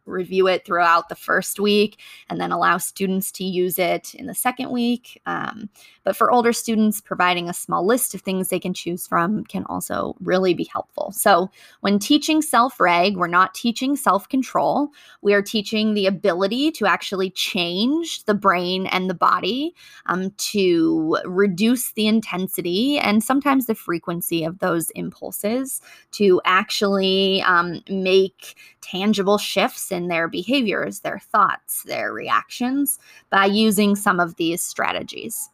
review 0.05 0.47
it 0.47 0.65
throughout 0.65 1.09
the 1.09 1.15
first 1.15 1.59
week 1.59 1.99
and 2.29 2.39
then 2.39 2.51
allow 2.51 2.77
students 2.77 3.31
to 3.33 3.43
use 3.43 3.79
it 3.79 4.13
in 4.15 4.27
the 4.27 4.35
second 4.35 4.71
week. 4.71 5.21
Um, 5.25 5.69
but 6.03 6.15
for 6.15 6.31
older 6.31 6.53
students, 6.53 7.01
providing 7.01 7.49
a 7.49 7.53
small 7.53 7.85
list 7.85 8.13
of 8.13 8.21
things 8.21 8.49
they 8.49 8.59
can 8.59 8.73
choose 8.73 9.07
from 9.07 9.43
can 9.45 9.65
also 9.65 10.15
really 10.19 10.53
be 10.53 10.69
helpful. 10.71 11.11
So 11.11 11.49
when 11.81 11.99
teaching 11.99 12.41
self 12.41 12.79
reg, 12.79 13.17
we're 13.17 13.27
not 13.27 13.53
teaching 13.53 13.95
self 13.95 14.29
control. 14.29 14.89
We 15.21 15.33
are 15.33 15.41
teaching 15.41 15.93
the 15.93 16.05
ability 16.05 16.71
to 16.73 16.85
actually 16.85 17.31
change 17.31 18.23
the 18.25 18.33
brain 18.33 18.85
and 18.87 19.09
the 19.09 19.15
body 19.15 19.73
um, 20.05 20.31
to 20.37 21.17
reduce 21.25 21.93
the 21.93 22.07
intensity 22.07 22.99
and 22.99 23.23
sometimes 23.23 23.65
the 23.65 23.75
frequency 23.75 24.43
of 24.43 24.59
those 24.59 24.89
impulses 24.91 25.81
to 26.11 26.41
actually 26.45 27.41
um, 27.43 27.81
make 27.89 28.55
tangible 28.81 29.37
shifts 29.37 29.91
in 29.95 30.09
their 30.09 30.27
behaviors, 30.27 30.99
their 30.99 31.19
thoughts, 31.19 31.83
their 31.83 32.13
reactions 32.13 32.99
by 33.31 33.45
using 33.45 33.95
some 33.95 34.19
of 34.19 34.35
these 34.35 34.61
strategies. 34.61 35.49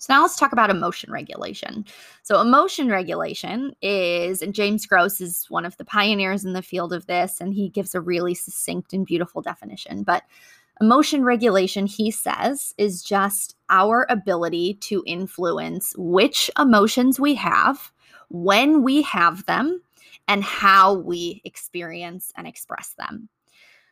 So 0.00 0.14
now 0.14 0.22
let's 0.22 0.36
talk 0.36 0.52
about 0.52 0.70
emotion 0.70 1.10
regulation. 1.10 1.84
So 2.22 2.40
emotion 2.40 2.88
regulation 2.88 3.74
is, 3.82 4.42
and 4.42 4.54
James 4.54 4.86
Gross 4.86 5.20
is 5.20 5.46
one 5.48 5.66
of 5.66 5.76
the 5.76 5.84
pioneers 5.84 6.44
in 6.44 6.52
the 6.52 6.62
field 6.62 6.92
of 6.92 7.06
this, 7.06 7.40
and 7.40 7.52
he 7.52 7.68
gives 7.68 7.96
a 7.96 8.00
really 8.00 8.34
succinct 8.34 8.92
and 8.92 9.04
beautiful 9.04 9.42
definition. 9.42 10.04
But 10.04 10.22
emotion 10.80 11.24
regulation, 11.24 11.86
he 11.86 12.12
says, 12.12 12.76
is 12.78 13.02
just 13.02 13.56
our 13.70 14.06
ability 14.08 14.74
to 14.74 15.02
influence 15.04 15.94
which 15.98 16.48
emotions 16.56 17.18
we 17.18 17.34
have, 17.34 17.90
when 18.28 18.84
we 18.84 19.02
have 19.02 19.46
them, 19.46 19.82
and 20.28 20.44
how 20.44 20.94
we 20.94 21.40
experience 21.44 22.32
and 22.36 22.46
express 22.46 22.94
them. 22.98 23.28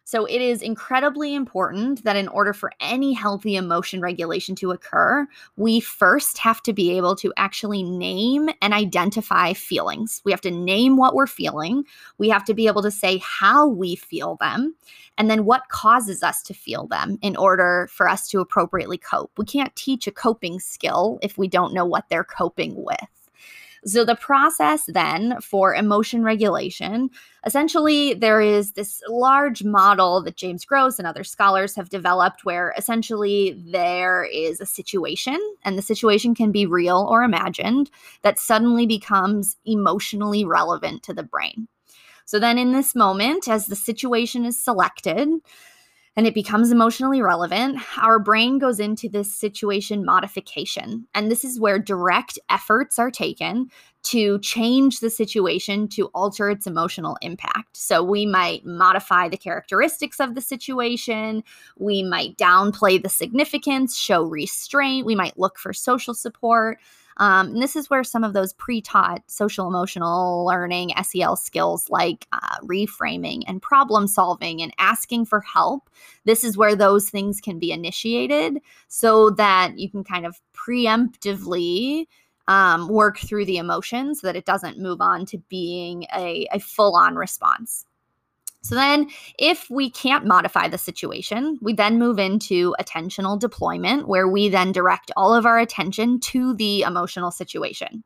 So 0.09 0.25
it 0.25 0.41
is 0.41 0.63
incredibly 0.63 1.35
important 1.35 2.05
that 2.05 2.15
in 2.15 2.29
order 2.29 2.53
for 2.53 2.71
any 2.79 3.13
healthy 3.13 3.57
emotion 3.57 4.01
regulation 4.01 4.55
to 4.55 4.71
occur, 4.71 5.27
we 5.57 5.81
first 5.81 6.39
have 6.39 6.63
to 6.63 6.73
be 6.73 6.97
able 6.97 7.17
to 7.17 7.35
actually 7.37 7.83
name 7.83 8.49
and 8.63 8.73
identify 8.73 9.53
feelings. 9.53 10.23
We 10.25 10.31
have 10.31 10.41
to 10.43 10.51
name 10.53 10.97
what 10.97 11.17
we're 11.17 11.27
feeling. 11.27 11.83
We 12.19 12.29
have 12.29 12.45
to 12.45 12.55
be 12.55 12.69
able 12.69 12.83
to 12.83 12.91
say 12.93 13.19
how 13.19 13.67
we 13.67 13.97
feel 13.97 14.37
them 14.37 14.77
and 15.19 15.29
then 15.29 15.45
what 15.45 15.71
causes 15.71 16.23
us 16.23 16.41
to 16.45 16.55
feel 16.55 16.87
them 16.87 17.19
in 17.21 17.35
order 17.35 17.89
for 17.91 18.09
us 18.09 18.29
to 18.29 18.39
appropriately 18.39 18.99
cope. 18.99 19.33
We 19.37 19.45
can't 19.45 19.75
teach 19.75 20.07
a 20.07 20.13
coping 20.13 20.61
skill 20.61 21.19
if 21.21 21.37
we 21.37 21.49
don't 21.49 21.75
know 21.75 21.85
what 21.85 22.09
they're 22.09 22.23
coping 22.23 22.77
with. 22.77 23.16
So, 23.87 24.05
the 24.05 24.17
process 24.17 24.85
then 24.87 25.41
for 25.41 25.73
emotion 25.73 26.25
regulation 26.25 27.09
essentially, 27.47 28.15
there 28.15 28.41
is 28.41 28.73
this 28.73 29.01
large 29.09 29.63
model 29.63 30.21
that 30.23 30.37
James 30.37 30.65
Gross 30.65 30.99
and 30.99 31.07
other 31.07 31.23
scholars 31.23 31.77
have 31.77 31.89
developed 31.89 32.45
where 32.45 32.75
essentially 32.77 33.55
there 33.65 34.25
is 34.25 34.61
a 34.61 34.67
situation, 34.67 35.39
and 35.63 35.79
the 35.79 35.83
situation 35.83 36.35
can 36.35 36.51
be 36.51 36.67
real 36.67 37.07
or 37.09 37.23
imagined, 37.23 37.89
that 38.23 38.41
suddenly 38.41 38.87
becomes 38.87 39.57
emotionally 39.65 40.45
relevant 40.45 41.05
to 41.05 41.15
the 41.15 41.23
brain. 41.23 41.69
So, 42.25 42.41
then 42.41 42.59
in 42.59 42.73
this 42.73 42.97
moment, 42.97 43.47
as 43.47 43.67
the 43.67 43.77
situation 43.77 44.45
is 44.45 44.59
selected, 44.59 45.29
and 46.17 46.27
it 46.27 46.35
becomes 46.35 46.71
emotionally 46.71 47.21
relevant, 47.21 47.79
our 47.99 48.19
brain 48.19 48.59
goes 48.59 48.81
into 48.81 49.09
this 49.09 49.35
situation 49.35 50.05
modification. 50.05 51.07
And 51.15 51.31
this 51.31 51.45
is 51.45 51.61
where 51.61 51.79
direct 51.79 52.39
efforts 52.49 52.99
are 52.99 53.11
taken 53.11 53.69
to 54.05 54.39
change 54.39 55.01
the 55.01 55.11
situation 55.11 55.89
to 55.89 56.07
alter 56.15 56.49
its 56.49 56.67
emotional 56.67 57.19
impact. 57.21 57.77
So 57.77 58.03
we 58.03 58.25
might 58.25 58.65
modify 58.65 59.29
the 59.29 59.37
characteristics 59.37 60.19
of 60.19 60.35
the 60.35 60.41
situation, 60.41 61.43
we 61.79 62.03
might 62.03 62.39
downplay 62.39 63.03
the 63.03 63.09
significance, 63.09 63.99
show 63.99 64.23
restraint, 64.23 65.07
we 65.07 65.17
might 65.17 65.39
look 65.39 65.59
for 65.59 65.73
social 65.73 66.15
support. 66.15 66.79
Um, 67.19 67.49
and 67.49 67.63
this 67.63 67.77
is 67.77 67.89
where 67.89 68.05
some 68.05 68.25
of 68.25 68.33
those 68.33 68.53
pre 68.53 68.81
taught 68.81 69.23
social 69.27 69.67
emotional 69.67 70.45
learning 70.45 70.93
SEL 71.03 71.37
skills 71.37 71.89
like 71.89 72.27
uh, 72.33 72.59
reframing 72.63 73.43
and 73.47 73.63
problem 73.63 74.07
solving 74.07 74.61
and 74.63 74.73
asking 74.79 75.27
for 75.27 75.41
help, 75.41 75.89
this 76.25 76.45
is 76.45 76.57
where 76.57 76.77
those 76.77 77.09
things 77.09 77.41
can 77.41 77.59
be 77.59 77.73
initiated 77.73 78.61
so 78.89 79.31
that 79.31 79.79
you 79.79 79.91
can 79.91 80.05
kind 80.05 80.27
of 80.27 80.41
preemptively 80.55 82.07
um, 82.49 82.89
work 82.89 83.19
through 83.19 83.45
the 83.45 83.57
emotions 83.57 84.21
so 84.21 84.27
that 84.27 84.37
it 84.37 84.45
doesn't 84.45 84.79
move 84.79 85.01
on 85.01 85.27
to 85.27 85.39
being 85.49 86.05
a, 86.15 86.47
a 86.53 86.61
full 86.61 86.95
on 86.95 87.17
response. 87.17 87.87
So 88.67 88.75
then, 88.75 89.09
if 89.39 89.71
we 89.71 89.91
can't 89.91 90.27
modify 90.27 90.69
the 90.69 90.79
situation, 90.79 91.59
we 91.63 91.73
then 91.73 91.99
move 91.99 92.19
into 92.19 92.75
attentional 92.81 93.39
deployment, 93.39 94.09
where 94.09 94.29
we 94.29 94.49
then 94.49 94.73
direct 94.73 95.13
all 95.17 95.35
of 95.35 95.47
our 95.47 95.59
attention 95.59 96.19
to 96.21 96.55
the 96.55 96.83
emotional 96.83 97.31
situation. 97.31 98.03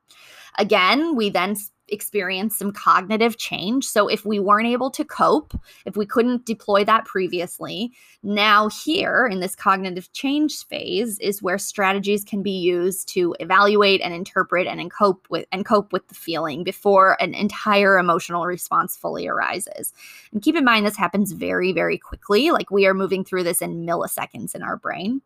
Again, 0.59 1.17
we 1.17 1.31
then 1.31 1.57
experience 1.91 2.57
some 2.57 2.73
cognitive 2.73 3.37
change. 3.39 3.85
So 3.85 4.09
if 4.09 4.25
we 4.25 4.39
weren't 4.39 4.67
able 4.67 4.91
to 4.91 5.05
cope, 5.05 5.55
if 5.87 5.97
we 5.97 6.07
couldn't 6.07 6.47
deploy 6.47 6.85
that 6.85 7.05
previously, 7.05 7.93
now 8.23 8.69
here 8.69 9.29
in 9.31 9.41
this 9.41 9.57
cognitive 9.57 10.13
change 10.13 10.67
phase 10.67 11.19
is 11.19 11.43
where 11.43 11.59
strategies 11.59 12.25
can 12.25 12.43
be 12.43 12.51
used 12.51 13.09
to 13.09 13.35
evaluate 13.41 14.01
and 14.01 14.15
interpret 14.15 14.67
and 14.67 14.91
cope 14.91 15.27
with 15.31 15.47
and 15.53 15.65
cope 15.65 15.93
with 15.93 16.07
the 16.09 16.15
feeling 16.15 16.65
before 16.65 17.17
an 17.21 17.35
entire 17.35 17.99
emotional 17.99 18.47
response 18.47 18.97
fully 18.97 19.27
arises. 19.27 19.93
And 20.33 20.43
keep 20.43 20.57
in 20.57 20.65
mind 20.65 20.87
this 20.87 20.97
happens 20.97 21.33
very 21.33 21.73
very 21.73 21.99
quickly, 21.99 22.51
like 22.51 22.71
we 22.71 22.87
are 22.87 22.95
moving 22.95 23.25
through 23.25 23.45
this 23.45 23.63
in 23.63 23.87
milliseconds 23.87 24.55
in 24.55 24.63
our 24.63 24.77
brain. 24.77 25.23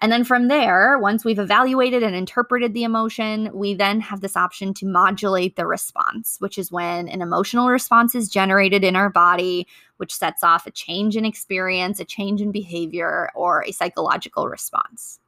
And 0.00 0.10
then 0.10 0.24
from 0.24 0.48
there, 0.48 0.98
once 0.98 1.24
we've 1.24 1.38
evaluated 1.38 2.02
and 2.02 2.14
interpreted 2.16 2.74
the 2.74 2.84
emotion, 2.84 3.50
we 3.52 3.74
then 3.74 4.00
have 4.00 4.20
this 4.20 4.36
option 4.36 4.74
to 4.74 4.86
modulate 4.86 5.56
the 5.56 5.66
response, 5.66 6.36
which 6.40 6.58
is 6.58 6.72
when 6.72 7.08
an 7.08 7.22
emotional 7.22 7.68
response 7.68 8.14
is 8.14 8.28
generated 8.28 8.84
in 8.84 8.96
our 8.96 9.10
body, 9.10 9.66
which 9.98 10.14
sets 10.14 10.42
off 10.42 10.66
a 10.66 10.70
change 10.70 11.16
in 11.16 11.24
experience, 11.24 12.00
a 12.00 12.04
change 12.04 12.40
in 12.40 12.50
behavior, 12.50 13.30
or 13.34 13.62
a 13.64 13.72
psychological 13.72 14.48
response. 14.48 15.20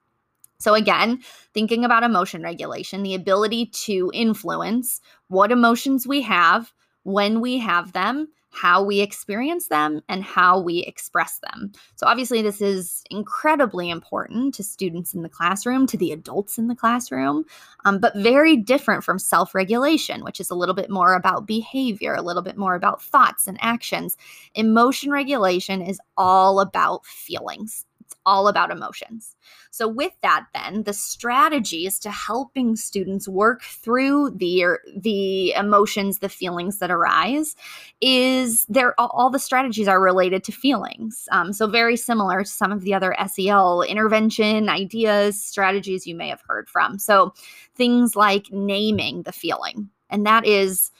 So, 0.58 0.74
again, 0.74 1.20
thinking 1.52 1.84
about 1.84 2.04
emotion 2.04 2.42
regulation, 2.42 3.02
the 3.02 3.14
ability 3.14 3.66
to 3.84 4.10
influence 4.14 5.00
what 5.28 5.52
emotions 5.52 6.06
we 6.06 6.22
have, 6.22 6.72
when 7.02 7.40
we 7.40 7.58
have 7.58 7.92
them, 7.92 8.28
how 8.54 8.82
we 8.82 9.00
experience 9.00 9.68
them 9.68 10.00
and 10.08 10.22
how 10.22 10.60
we 10.60 10.78
express 10.84 11.40
them. 11.40 11.72
So, 11.96 12.06
obviously, 12.06 12.40
this 12.40 12.60
is 12.60 13.02
incredibly 13.10 13.90
important 13.90 14.54
to 14.54 14.62
students 14.62 15.12
in 15.12 15.22
the 15.22 15.28
classroom, 15.28 15.86
to 15.88 15.96
the 15.96 16.12
adults 16.12 16.56
in 16.56 16.68
the 16.68 16.74
classroom, 16.74 17.44
um, 17.84 17.98
but 17.98 18.14
very 18.16 18.56
different 18.56 19.04
from 19.04 19.18
self 19.18 19.54
regulation, 19.54 20.22
which 20.24 20.40
is 20.40 20.50
a 20.50 20.54
little 20.54 20.74
bit 20.74 20.90
more 20.90 21.14
about 21.14 21.46
behavior, 21.46 22.14
a 22.14 22.22
little 22.22 22.42
bit 22.42 22.56
more 22.56 22.74
about 22.74 23.02
thoughts 23.02 23.46
and 23.46 23.58
actions. 23.60 24.16
Emotion 24.54 25.10
regulation 25.10 25.82
is 25.82 26.00
all 26.16 26.60
about 26.60 27.04
feelings 27.04 27.84
all 28.26 28.48
about 28.48 28.70
emotions. 28.70 29.36
So, 29.70 29.88
with 29.88 30.12
that, 30.22 30.46
then 30.54 30.84
the 30.84 30.92
strategies 30.92 31.98
to 32.00 32.10
helping 32.10 32.76
students 32.76 33.28
work 33.28 33.62
through 33.62 34.30
the 34.30 34.78
the 34.96 35.52
emotions, 35.54 36.18
the 36.18 36.28
feelings 36.28 36.78
that 36.78 36.90
arise, 36.90 37.56
is 38.00 38.64
there 38.68 38.94
all 38.98 39.30
the 39.30 39.38
strategies 39.38 39.88
are 39.88 40.00
related 40.00 40.44
to 40.44 40.52
feelings. 40.52 41.28
Um, 41.32 41.52
so, 41.52 41.66
very 41.66 41.96
similar 41.96 42.44
to 42.44 42.48
some 42.48 42.72
of 42.72 42.82
the 42.82 42.94
other 42.94 43.16
SEL 43.26 43.82
intervention 43.82 44.68
ideas, 44.68 45.42
strategies 45.42 46.06
you 46.06 46.14
may 46.14 46.28
have 46.28 46.42
heard 46.46 46.68
from. 46.68 46.98
So, 46.98 47.34
things 47.74 48.14
like 48.14 48.46
naming 48.52 49.22
the 49.22 49.32
feeling, 49.32 49.90
and 50.08 50.24
that 50.26 50.46
is 50.46 50.92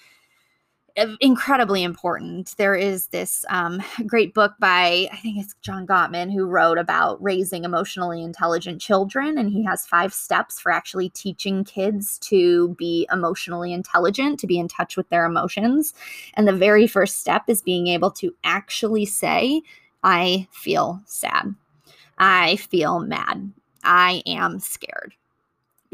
incredibly 1.21 1.83
important. 1.83 2.55
There 2.57 2.75
is 2.75 3.09
this 3.09 3.45
um, 3.49 3.83
great 4.07 4.35
book 4.35 4.55
by, 4.59 5.09
I 5.13 5.17
think 5.17 5.39
it's 5.39 5.55
John 5.63 5.87
Gottman, 5.87 6.33
who 6.33 6.47
wrote 6.47 6.79
about 6.79 7.23
raising 7.23 7.65
emotionally 7.65 8.23
intelligent 8.23 8.81
children. 8.81 9.39
And 9.39 9.51
he 9.51 9.65
has 9.65 9.87
five 9.87 10.15
steps 10.15 10.61
for 10.61 10.71
actually 10.71 11.09
teaching 11.11 11.65
kids 11.65 12.19
to 12.21 12.75
be 12.79 13.09
emotionally 13.13 13.73
intelligent, 13.73 14.39
to 14.41 14.47
be 14.47 14.59
in 14.59 14.69
touch 14.69 14.97
with 14.97 15.09
their 15.09 15.25
emotions. 15.25 15.95
And 16.35 16.47
the 16.47 16.53
very 16.53 16.87
first 16.87 17.21
step 17.21 17.45
is 17.49 17.63
being 17.63 17.89
able 17.89 18.11
to 18.13 18.35
actually 18.45 19.07
say, 19.07 19.63
I 20.03 20.49
feel 20.53 21.01
sad. 21.07 21.55
I 22.19 22.57
feel 22.57 23.01
mad. 23.01 23.53
I 23.83 24.23
am 24.27 24.61
scared 24.61 25.15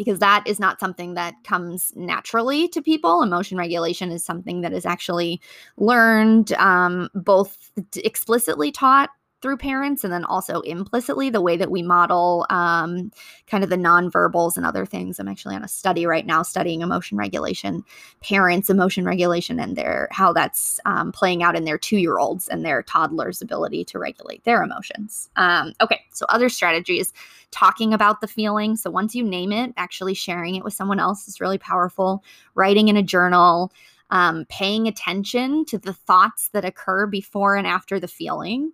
because 0.01 0.19
that 0.19 0.43
is 0.47 0.59
not 0.59 0.81
something 0.81 1.13
that 1.13 1.35
comes 1.45 1.93
naturally 1.95 2.67
to 2.69 2.81
people. 2.81 3.23
Emotion 3.23 3.59
regulation 3.59 4.11
is 4.11 4.25
something 4.25 4.63
that 4.63 4.73
is 4.73 4.87
actually 4.87 5.43
learned, 5.77 6.55
um, 6.55 7.11
both 7.15 7.71
explicitly 7.97 8.73
taught 8.73 9.11
through 9.41 9.57
parents 9.57 10.05
and 10.05 10.13
then 10.13 10.25
also 10.25 10.61
implicitly 10.61 11.31
the 11.31 11.41
way 11.41 11.57
that 11.57 11.71
we 11.71 11.83
model 11.83 12.47
um, 12.51 13.11
kind 13.47 13.65
of 13.65 13.71
the 13.71 13.77
nonverbals 13.77 14.57
and 14.57 14.67
other 14.67 14.85
things. 14.85 15.19
I'm 15.19 15.29
actually 15.29 15.55
on 15.55 15.65
a 15.65 15.69
study 15.69 16.07
right 16.07 16.27
now 16.27 16.43
studying 16.43 16.83
emotion 16.83 17.17
regulation 17.17 17.85
parents 18.23 18.71
emotion 18.71 19.05
regulation 19.05 19.59
and 19.59 19.77
their 19.77 20.09
how 20.11 20.33
that's 20.33 20.79
um, 20.85 21.13
playing 21.13 21.43
out 21.43 21.57
in 21.57 21.65
their 21.65 21.79
two 21.79 21.99
year 21.99 22.19
olds 22.19 22.49
and 22.49 22.65
their 22.65 22.83
toddlers 22.83 23.41
ability 23.41 23.85
to 23.87 23.99
regulate 23.99 24.45
their 24.45 24.63
emotions. 24.63 25.31
Um, 25.37 25.73
okay 25.81 26.01
so 26.13 26.27
other 26.29 26.49
strategies 26.49 27.13
talking 27.51 27.93
about 27.93 28.21
the 28.21 28.29
feeling. 28.29 28.77
So 28.77 28.91
once 28.91 29.15
you 29.15 29.25
name 29.25 29.53
it 29.53 29.73
actually 29.77 30.15
sharing 30.15 30.55
it 30.55 30.65
with 30.65 30.75
someone 30.75 31.01
else 31.01 31.27
is 31.27 31.41
really 31.41 31.59
powerful. 31.59 32.23
Writing 32.55 32.89
in 32.89 32.97
a 32.97 33.03
journal 33.03 33.73
um, 34.11 34.45
paying 34.49 34.87
attention 34.89 35.65
to 35.67 35.79
the 35.79 35.93
thoughts 35.93 36.49
that 36.53 36.65
occur 36.65 37.07
before 37.07 37.57
and 37.57 37.67
after 37.67 38.01
the 38.01 38.09
feeling 38.09 38.73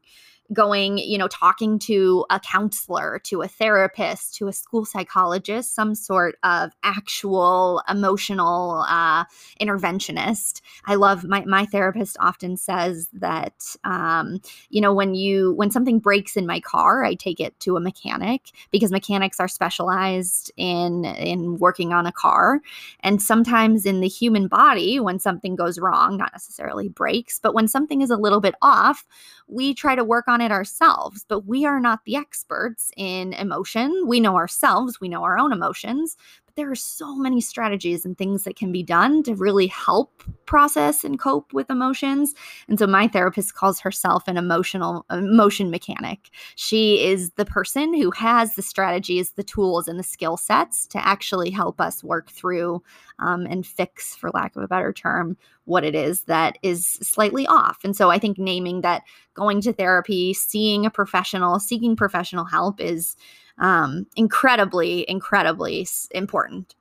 going, 0.53 0.99
you 0.99 1.19
know, 1.19 1.29
talking 1.29 1.79
to 1.81 2.25
a 2.31 2.41
counselor, 2.41 3.19
to 3.25 3.43
a 3.43 3.49
therapist, 3.49 4.35
to 4.37 4.49
a 4.49 4.53
school 4.53 4.85
psychologist, 4.85 5.75
some 5.75 5.95
sort 5.95 6.37
of 6.43 6.73
actual 6.83 7.83
emotional 7.89 8.85
uh, 8.89 9.25
interventionist. 9.61 10.61
I 10.87 10.95
love 10.95 11.25
my 11.25 11.45
my 11.45 11.67
therapist 11.67 12.17
often 12.21 12.57
says 12.57 13.09
that, 13.13 13.77
um, 13.85 14.41
you 14.71 14.81
know, 14.81 14.95
when 14.95 15.15
you 15.15 15.55
when 15.55 15.71
something 15.71 15.99
breaks 15.99 16.37
in 16.37 16.47
my 16.47 16.61
car, 16.61 17.05
I 17.05 17.15
take 17.15 17.41
it 17.41 17.59
to 17.61 17.77
a 17.77 17.81
mechanic 17.81 18.51
because 18.71 18.93
mechanics 18.93 19.41
are 19.41 19.49
specialized 19.49 20.53
in 20.57 21.05
in 21.05 21.57
working 21.59 21.93
on 21.93 22.07
a 22.07 22.13
car, 22.13 22.61
and 23.01 23.21
sometimes 23.21 23.87
in 23.87 24.01
the 24.01 24.09
human 24.09 24.49
body, 24.49 25.01
when 25.01 25.19
something 25.19 25.57
goes 25.57 25.79
wrong, 25.79 26.17
not 26.17 26.33
necessarily 26.33 26.89
breaks, 26.89 27.39
but 27.39 27.55
when 27.55 27.69
something 27.69 28.01
is 28.01 28.11
a 28.11 28.17
little 28.17 28.41
bit 28.41 28.55
off, 28.63 29.07
we 29.49 29.75
try 29.75 29.95
to 29.95 30.05
work 30.05 30.27
on 30.37 30.43
it 30.43 30.53
ourselves, 30.53 31.25
but 31.27 31.47
we 31.47 31.65
are 31.65 31.81
not 31.81 32.05
the 32.05 32.15
experts 32.15 32.91
in 32.95 33.33
emotion. 33.33 34.05
We 34.07 34.21
know 34.21 34.37
ourselves, 34.37 35.01
we 35.01 35.09
know 35.09 35.23
our 35.23 35.39
own 35.39 35.51
emotions, 35.51 36.15
there 36.57 36.71
are 36.71 36.75
so 36.75 37.15
many 37.15 37.41
strategies 37.41 38.05
and 38.05 38.17
things 38.17 38.45
that 38.45 38.57
can 38.57 38.73
be 38.73 38.83
done 38.83 39.23
to 39.25 39.35
really 39.35 39.67
help 39.67 40.23
process 40.47 41.05
and 41.05 41.19
cope 41.19 41.53
with 41.53 41.71
emotions. 41.71 42.35
And 42.69 42.79
so 42.79 42.87
my 42.87 43.09
therapist 43.09 43.55
calls 43.55 43.79
herself 43.79 44.27
an 44.27 44.37
emotional 44.37 45.05
emotion 45.11 45.71
mechanic. 45.71 46.31
She 46.55 47.05
is 47.05 47.31
the 47.33 47.45
person 47.45 47.93
who 47.95 48.11
has 48.13 48.55
the 48.55 48.63
strategies, 48.63 49.33
the 49.33 49.43
tools, 49.43 49.87
and 49.87 49.99
the 49.99 50.05
skill 50.05 50.37
sets 50.37 50.87
to 50.89 51.07
actually 51.07 51.51
help 51.51 51.81
us 51.81 52.03
work 52.03 52.31
through 52.31 52.83
um, 53.19 53.47
and 53.47 53.67
fix, 53.67 54.15
for 54.15 54.31
lack 54.31 54.57
of 54.57 54.63
a 54.63 54.69
better 54.69 54.93
term, 54.93 55.37
what 55.65 55.85
it 55.85 55.95
is 55.95 56.23
that 56.23 56.59
is 56.63 56.87
slightly 56.87 57.47
off. 57.47 57.79
And 57.85 57.97
so 57.97 58.11
I 58.11 58.19
think 58.19 58.39
naming 58.39 58.81
that 58.81 59.03
going 59.35 59.61
to 59.63 59.73
therapy, 59.73 60.33
seeing 60.33 60.87
a 60.87 60.91
professional, 60.91 61.59
seeking 61.59 61.97
professional 61.97 62.45
help 62.45 62.81
is 62.81 63.17
um, 63.59 64.07
incredibly, 64.17 65.09
incredibly 65.09 65.87
important. 66.11 66.75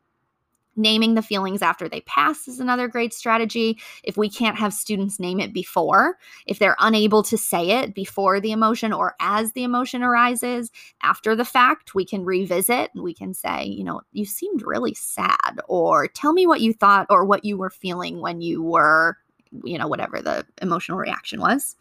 Naming 0.78 1.16
the 1.16 1.22
feelings 1.22 1.62
after 1.62 1.88
they 1.88 2.02
pass 2.02 2.50
is 2.50 2.60
another 2.60 2.90
great 2.90 3.14
strategy. 3.14 3.80
If 4.04 4.18
we 4.18 4.30
can't 4.30 4.58
have 4.58 4.74
students 4.74 5.22
name 5.22 5.40
it 5.40 5.54
before, 5.54 6.18
if 6.48 6.60
they're 6.60 6.76
unable 6.80 7.24
to 7.24 7.38
say 7.38 7.70
it 7.70 7.96
before 7.96 8.42
the 8.42 8.52
emotion 8.52 8.92
or 8.92 9.16
as 9.22 9.54
the 9.54 9.64
emotion 9.64 10.04
arises, 10.04 10.74
after 11.02 11.34
the 11.34 11.46
fact, 11.46 11.96
we 11.96 12.04
can 12.04 12.26
revisit 12.26 12.92
and 12.94 13.04
we 13.04 13.14
can 13.14 13.34
say, 13.34 13.64
you 13.64 13.86
know, 13.86 14.02
you 14.12 14.26
seemed 14.26 14.64
really 14.66 14.94
sad, 14.94 15.62
or 15.70 16.10
tell 16.10 16.34
me 16.34 16.46
what 16.46 16.60
you 16.60 16.74
thought 16.74 17.08
or 17.10 17.24
what 17.24 17.46
you 17.46 17.58
were 17.58 17.70
feeling 17.70 18.20
when 18.20 18.42
you 18.42 18.62
were, 18.62 19.18
you 19.64 19.78
know, 19.78 19.88
whatever 19.88 20.22
the 20.22 20.46
emotional 20.62 20.98
reaction 20.98 21.40
was. 21.40 21.78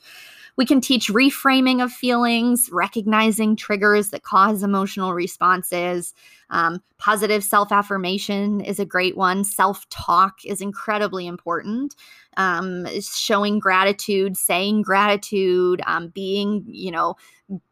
We 0.56 0.66
can 0.66 0.80
teach 0.80 1.08
reframing 1.08 1.82
of 1.82 1.92
feelings, 1.92 2.68
recognizing 2.70 3.56
triggers 3.56 4.10
that 4.10 4.22
cause 4.22 4.62
emotional 4.62 5.12
responses. 5.12 6.14
Um, 6.50 6.80
positive 6.98 7.42
self 7.42 7.72
affirmation 7.72 8.60
is 8.60 8.78
a 8.78 8.84
great 8.84 9.16
one. 9.16 9.44
Self 9.44 9.88
talk 9.88 10.44
is 10.44 10.60
incredibly 10.60 11.26
important. 11.26 11.94
Um, 12.36 12.86
showing 13.00 13.58
gratitude, 13.58 14.36
saying 14.36 14.82
gratitude, 14.82 15.82
um, 15.86 16.08
being, 16.08 16.64
you 16.66 16.90
know, 16.90 17.16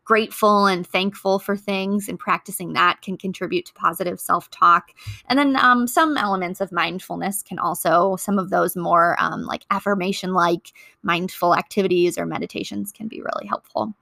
grateful 0.05 0.67
and 0.67 0.87
thankful 0.87 1.39
for 1.39 1.57
things 1.57 2.09
and 2.09 2.19
practicing 2.19 2.73
that 2.73 3.01
can 3.03 3.17
contribute 3.17 3.67
to 3.67 3.73
positive 3.75 4.21
self 4.21 4.51
talk. 4.51 4.91
And 5.29 5.39
then 5.39 5.57
um, 5.57 5.87
some 5.87 6.17
elements 6.17 6.61
of 6.61 6.73
mindfulness 6.73 7.43
can 7.43 7.59
also, 7.59 8.17
some 8.17 8.39
of 8.39 8.51
those 8.51 8.77
more 8.77 9.17
um, 9.19 9.45
like 9.45 9.65
affirmation 9.71 10.33
like 10.35 10.73
mindful 11.03 11.57
activities 11.57 12.19
or 12.19 12.27
meditations 12.27 12.93
can 12.93 13.09
be 13.09 13.21
really 13.21 13.47
helpful. 13.47 13.95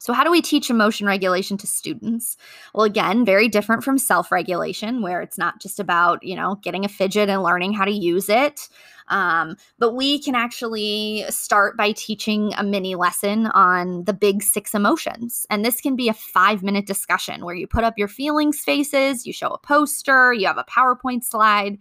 So, 0.00 0.14
how 0.14 0.24
do 0.24 0.30
we 0.30 0.40
teach 0.40 0.70
emotion 0.70 1.06
regulation 1.06 1.58
to 1.58 1.66
students? 1.66 2.38
Well, 2.74 2.84
again, 2.84 3.22
very 3.22 3.48
different 3.48 3.84
from 3.84 3.98
self 3.98 4.32
regulation, 4.32 5.02
where 5.02 5.20
it's 5.20 5.36
not 5.36 5.60
just 5.60 5.78
about, 5.78 6.22
you 6.22 6.34
know, 6.34 6.54
getting 6.62 6.86
a 6.86 6.88
fidget 6.88 7.28
and 7.28 7.42
learning 7.42 7.74
how 7.74 7.84
to 7.84 7.92
use 7.92 8.30
it. 8.30 8.68
Um, 9.10 9.56
but 9.78 9.94
we 9.94 10.18
can 10.18 10.34
actually 10.34 11.24
start 11.28 11.76
by 11.76 11.92
teaching 11.92 12.52
a 12.56 12.64
mini 12.64 12.94
lesson 12.94 13.46
on 13.48 14.04
the 14.04 14.12
big 14.12 14.42
six 14.42 14.74
emotions. 14.74 15.46
And 15.50 15.64
this 15.64 15.80
can 15.80 15.96
be 15.96 16.08
a 16.08 16.14
five 16.14 16.62
minute 16.62 16.86
discussion 16.86 17.44
where 17.44 17.54
you 17.54 17.66
put 17.66 17.84
up 17.84 17.98
your 17.98 18.08
feelings 18.08 18.60
faces, 18.60 19.26
you 19.26 19.32
show 19.32 19.48
a 19.48 19.58
poster, 19.58 20.32
you 20.32 20.46
have 20.46 20.58
a 20.58 20.64
PowerPoint 20.64 21.24
slide 21.24 21.78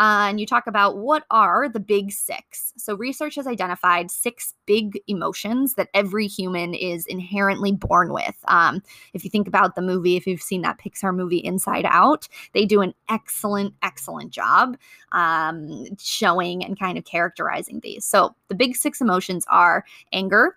uh, 0.00 0.28
and 0.30 0.40
you 0.40 0.46
talk 0.46 0.66
about 0.66 0.96
what 0.96 1.24
are 1.30 1.68
the 1.68 1.78
big 1.78 2.10
six. 2.10 2.72
So, 2.78 2.94
research 2.94 3.34
has 3.34 3.46
identified 3.46 4.10
six 4.10 4.54
big 4.64 4.98
emotions 5.08 5.74
that 5.74 5.90
every 5.92 6.26
human 6.26 6.72
is 6.72 7.04
inherently 7.04 7.72
born 7.72 8.14
with. 8.14 8.34
Um, 8.48 8.82
if 9.12 9.24
you 9.24 9.30
think 9.30 9.46
about 9.46 9.74
the 9.74 9.82
movie, 9.82 10.16
if 10.16 10.26
you've 10.26 10.40
seen 10.40 10.62
that 10.62 10.78
Pixar 10.78 11.14
movie 11.14 11.36
Inside 11.36 11.84
Out, 11.86 12.28
they 12.54 12.64
do 12.64 12.80
an 12.80 12.94
excellent, 13.10 13.74
excellent 13.82 14.30
job 14.30 14.78
um, 15.12 15.84
showing 15.98 16.64
and 16.64 16.80
kind 16.80 16.96
of 16.96 17.04
characterizing 17.04 17.80
these. 17.80 18.06
So, 18.06 18.34
the 18.48 18.54
big 18.54 18.76
six 18.76 19.02
emotions 19.02 19.44
are 19.50 19.84
anger, 20.14 20.56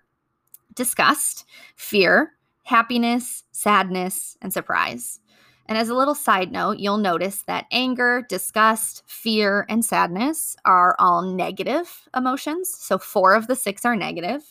disgust, 0.74 1.44
fear, 1.76 2.32
happiness, 2.62 3.44
sadness, 3.52 4.38
and 4.40 4.54
surprise. 4.54 5.20
And 5.66 5.78
as 5.78 5.88
a 5.88 5.94
little 5.94 6.14
side 6.14 6.52
note, 6.52 6.78
you'll 6.78 6.98
notice 6.98 7.42
that 7.42 7.66
anger, 7.70 8.24
disgust, 8.28 9.02
fear, 9.06 9.64
and 9.68 9.84
sadness 9.84 10.56
are 10.64 10.94
all 10.98 11.22
negative 11.22 12.08
emotions. 12.14 12.74
So 12.76 12.98
four 12.98 13.34
of 13.34 13.46
the 13.46 13.56
six 13.56 13.84
are 13.84 13.96
negative. 13.96 14.42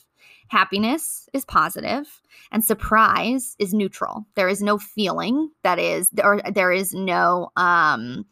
Happiness 0.49 1.29
is 1.33 1.45
positive, 1.45 2.21
and 2.51 2.63
surprise 2.63 3.55
is 3.59 3.73
neutral. 3.73 4.25
There 4.35 4.49
is 4.49 4.61
no 4.61 4.77
feeling 4.77 5.49
that 5.63 5.79
is, 5.79 6.11
or 6.21 6.41
there 6.53 6.71
is 6.71 6.93
no 6.93 7.51
um, 7.55 8.25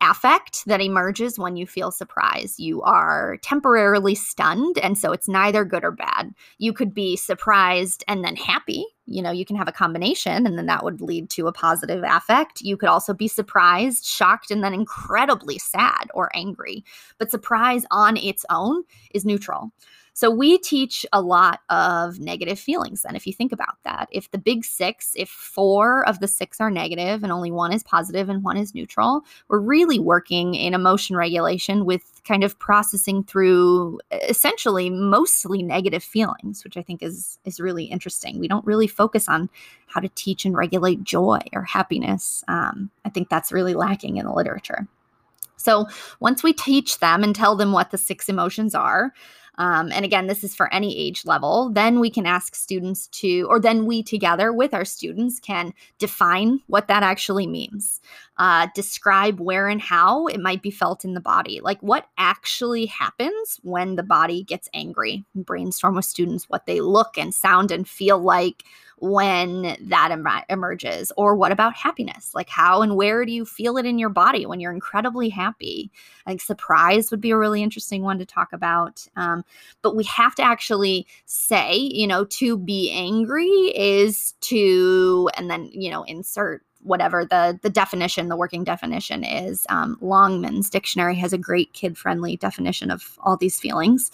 affect 0.00 0.64
that 0.66 0.80
emerges 0.80 1.38
when 1.38 1.56
you 1.56 1.66
feel 1.66 1.90
surprise. 1.90 2.58
You 2.58 2.82
are 2.82 3.38
temporarily 3.42 4.14
stunned, 4.14 4.78
and 4.78 4.96
so 4.96 5.12
it's 5.12 5.28
neither 5.28 5.64
good 5.64 5.84
or 5.84 5.90
bad. 5.90 6.34
You 6.58 6.72
could 6.72 6.94
be 6.94 7.16
surprised 7.16 8.04
and 8.08 8.24
then 8.24 8.36
happy. 8.36 8.84
You 9.06 9.22
know, 9.22 9.30
you 9.30 9.44
can 9.44 9.56
have 9.56 9.68
a 9.68 9.72
combination, 9.72 10.46
and 10.46 10.56
then 10.56 10.66
that 10.66 10.84
would 10.84 11.00
lead 11.00 11.30
to 11.30 11.46
a 11.46 11.52
positive 11.52 12.02
affect. 12.06 12.60
You 12.60 12.76
could 12.76 12.88
also 12.88 13.12
be 13.12 13.28
surprised, 13.28 14.04
shocked, 14.04 14.50
and 14.50 14.62
then 14.62 14.74
incredibly 14.74 15.58
sad 15.58 16.08
or 16.14 16.30
angry. 16.34 16.84
But 17.18 17.30
surprise 17.30 17.84
on 17.90 18.16
its 18.16 18.44
own 18.50 18.84
is 19.12 19.24
neutral. 19.24 19.72
So 20.12 20.30
we 20.30 20.58
teach 20.58 21.06
a 21.12 21.20
lot 21.20 21.60
of 21.70 22.18
negative 22.18 22.58
feelings. 22.58 23.04
And 23.04 23.16
if 23.16 23.26
you 23.26 23.32
think 23.32 23.52
about 23.52 23.76
that, 23.84 24.08
if 24.10 24.30
the 24.30 24.38
big 24.38 24.64
six, 24.64 25.12
if 25.16 25.28
four 25.28 26.06
of 26.08 26.20
the 26.20 26.28
six 26.28 26.60
are 26.60 26.70
negative 26.70 27.22
and 27.22 27.32
only 27.32 27.50
one 27.50 27.72
is 27.72 27.82
positive 27.82 28.28
and 28.28 28.42
one 28.42 28.56
is 28.56 28.74
neutral, 28.74 29.22
we're 29.48 29.60
really 29.60 29.98
working 29.98 30.54
in 30.54 30.74
emotion 30.74 31.16
regulation 31.16 31.84
with 31.84 32.20
kind 32.24 32.44
of 32.44 32.58
processing 32.58 33.24
through 33.24 34.00
essentially 34.28 34.90
mostly 34.90 35.62
negative 35.62 36.02
feelings, 36.02 36.64
which 36.64 36.76
I 36.76 36.82
think 36.82 37.02
is 37.02 37.38
is 37.44 37.60
really 37.60 37.84
interesting. 37.84 38.38
We 38.38 38.48
don't 38.48 38.66
really 38.66 38.86
focus 38.86 39.28
on 39.28 39.48
how 39.86 40.00
to 40.00 40.08
teach 40.10 40.44
and 40.44 40.56
regulate 40.56 41.02
joy 41.02 41.40
or 41.52 41.62
happiness. 41.62 42.44
Um, 42.48 42.90
I 43.04 43.08
think 43.08 43.28
that's 43.28 43.52
really 43.52 43.74
lacking 43.74 44.16
in 44.16 44.26
the 44.26 44.32
literature. 44.32 44.86
So 45.56 45.86
once 46.20 46.42
we 46.42 46.52
teach 46.52 47.00
them 47.00 47.22
and 47.22 47.34
tell 47.34 47.54
them 47.54 47.72
what 47.72 47.90
the 47.90 47.98
six 47.98 48.28
emotions 48.28 48.74
are, 48.74 49.12
um, 49.60 49.92
and 49.92 50.06
again, 50.06 50.26
this 50.26 50.42
is 50.42 50.54
for 50.54 50.72
any 50.72 50.96
age 50.96 51.26
level. 51.26 51.68
Then 51.68 52.00
we 52.00 52.08
can 52.08 52.24
ask 52.24 52.54
students 52.54 53.08
to, 53.08 53.46
or 53.50 53.60
then 53.60 53.84
we 53.84 54.02
together 54.02 54.54
with 54.54 54.72
our 54.72 54.86
students 54.86 55.38
can 55.38 55.74
define 55.98 56.60
what 56.68 56.88
that 56.88 57.02
actually 57.02 57.46
means, 57.46 58.00
uh, 58.38 58.68
describe 58.74 59.38
where 59.38 59.68
and 59.68 59.82
how 59.82 60.28
it 60.28 60.40
might 60.40 60.62
be 60.62 60.70
felt 60.70 61.04
in 61.04 61.12
the 61.12 61.20
body, 61.20 61.60
like 61.62 61.78
what 61.82 62.06
actually 62.16 62.86
happens 62.86 63.60
when 63.62 63.96
the 63.96 64.02
body 64.02 64.44
gets 64.44 64.70
angry. 64.72 65.26
Brainstorm 65.34 65.94
with 65.94 66.06
students 66.06 66.48
what 66.48 66.64
they 66.64 66.80
look 66.80 67.18
and 67.18 67.34
sound 67.34 67.70
and 67.70 67.86
feel 67.86 68.18
like 68.18 68.64
when 69.00 69.76
that 69.80 70.10
em- 70.10 70.26
emerges? 70.48 71.10
Or 71.16 71.34
what 71.34 71.52
about 71.52 71.74
happiness? 71.74 72.34
Like, 72.34 72.48
how 72.48 72.82
and 72.82 72.96
where 72.96 73.24
do 73.24 73.32
you 73.32 73.44
feel 73.44 73.76
it 73.76 73.86
in 73.86 73.98
your 73.98 74.08
body 74.08 74.46
when 74.46 74.60
you're 74.60 74.72
incredibly 74.72 75.28
happy? 75.28 75.90
Like, 76.26 76.40
surprise 76.40 77.10
would 77.10 77.20
be 77.20 77.30
a 77.30 77.36
really 77.36 77.62
interesting 77.62 78.02
one 78.02 78.18
to 78.18 78.26
talk 78.26 78.52
about. 78.52 79.06
Um, 79.16 79.44
but 79.82 79.96
we 79.96 80.04
have 80.04 80.34
to 80.36 80.42
actually 80.42 81.06
say, 81.26 81.76
you 81.76 82.06
know, 82.06 82.24
to 82.26 82.58
be 82.58 82.90
angry 82.92 83.48
is 83.74 84.32
to, 84.42 85.30
and 85.36 85.50
then, 85.50 85.70
you 85.72 85.90
know, 85.90 86.02
insert 86.04 86.62
whatever 86.82 87.24
the 87.24 87.58
the 87.62 87.68
definition 87.68 88.28
the 88.28 88.36
working 88.36 88.64
definition 88.64 89.22
is 89.22 89.66
um, 89.68 89.98
longman's 90.00 90.70
dictionary 90.70 91.14
has 91.14 91.32
a 91.32 91.38
great 91.38 91.70
kid 91.74 91.96
friendly 91.96 92.38
definition 92.38 92.90
of 92.90 93.18
all 93.20 93.36
these 93.36 93.60
feelings 93.60 94.10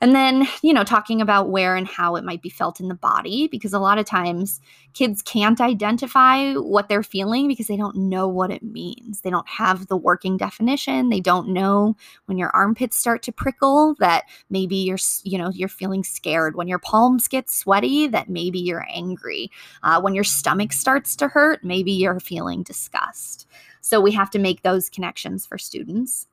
and 0.00 0.14
then, 0.14 0.46
you 0.62 0.74
know, 0.74 0.84
talking 0.84 1.22
about 1.22 1.48
where 1.48 1.74
and 1.74 1.88
how 1.88 2.16
it 2.16 2.24
might 2.24 2.42
be 2.42 2.50
felt 2.50 2.80
in 2.80 2.88
the 2.88 2.94
body, 2.94 3.48
because 3.48 3.72
a 3.72 3.78
lot 3.78 3.98
of 3.98 4.04
times 4.04 4.60
kids 4.92 5.22
can't 5.22 5.60
identify 5.60 6.52
what 6.54 6.88
they're 6.88 7.02
feeling 7.02 7.48
because 7.48 7.66
they 7.66 7.76
don't 7.76 7.96
know 7.96 8.28
what 8.28 8.50
it 8.50 8.62
means. 8.62 9.22
They 9.22 9.30
don't 9.30 9.48
have 9.48 9.86
the 9.86 9.96
working 9.96 10.36
definition. 10.36 11.08
They 11.08 11.20
don't 11.20 11.48
know 11.48 11.96
when 12.26 12.36
your 12.36 12.50
armpits 12.50 12.96
start 12.96 13.22
to 13.22 13.32
prickle 13.32 13.94
that 13.98 14.24
maybe 14.50 14.76
you're, 14.76 14.98
you 15.22 15.38
know, 15.38 15.50
you're 15.50 15.68
feeling 15.68 16.04
scared. 16.04 16.56
When 16.56 16.68
your 16.68 16.78
palms 16.78 17.26
get 17.26 17.48
sweaty, 17.48 18.06
that 18.08 18.28
maybe 18.28 18.58
you're 18.58 18.86
angry. 18.90 19.50
Uh, 19.82 20.00
when 20.00 20.14
your 20.14 20.24
stomach 20.24 20.72
starts 20.72 21.16
to 21.16 21.28
hurt, 21.28 21.64
maybe 21.64 21.92
you're 21.92 22.20
feeling 22.20 22.62
disgust. 22.62 23.46
So 23.80 24.00
we 24.00 24.12
have 24.12 24.30
to 24.30 24.38
make 24.38 24.62
those 24.62 24.90
connections 24.90 25.46
for 25.46 25.58
students. 25.58 26.26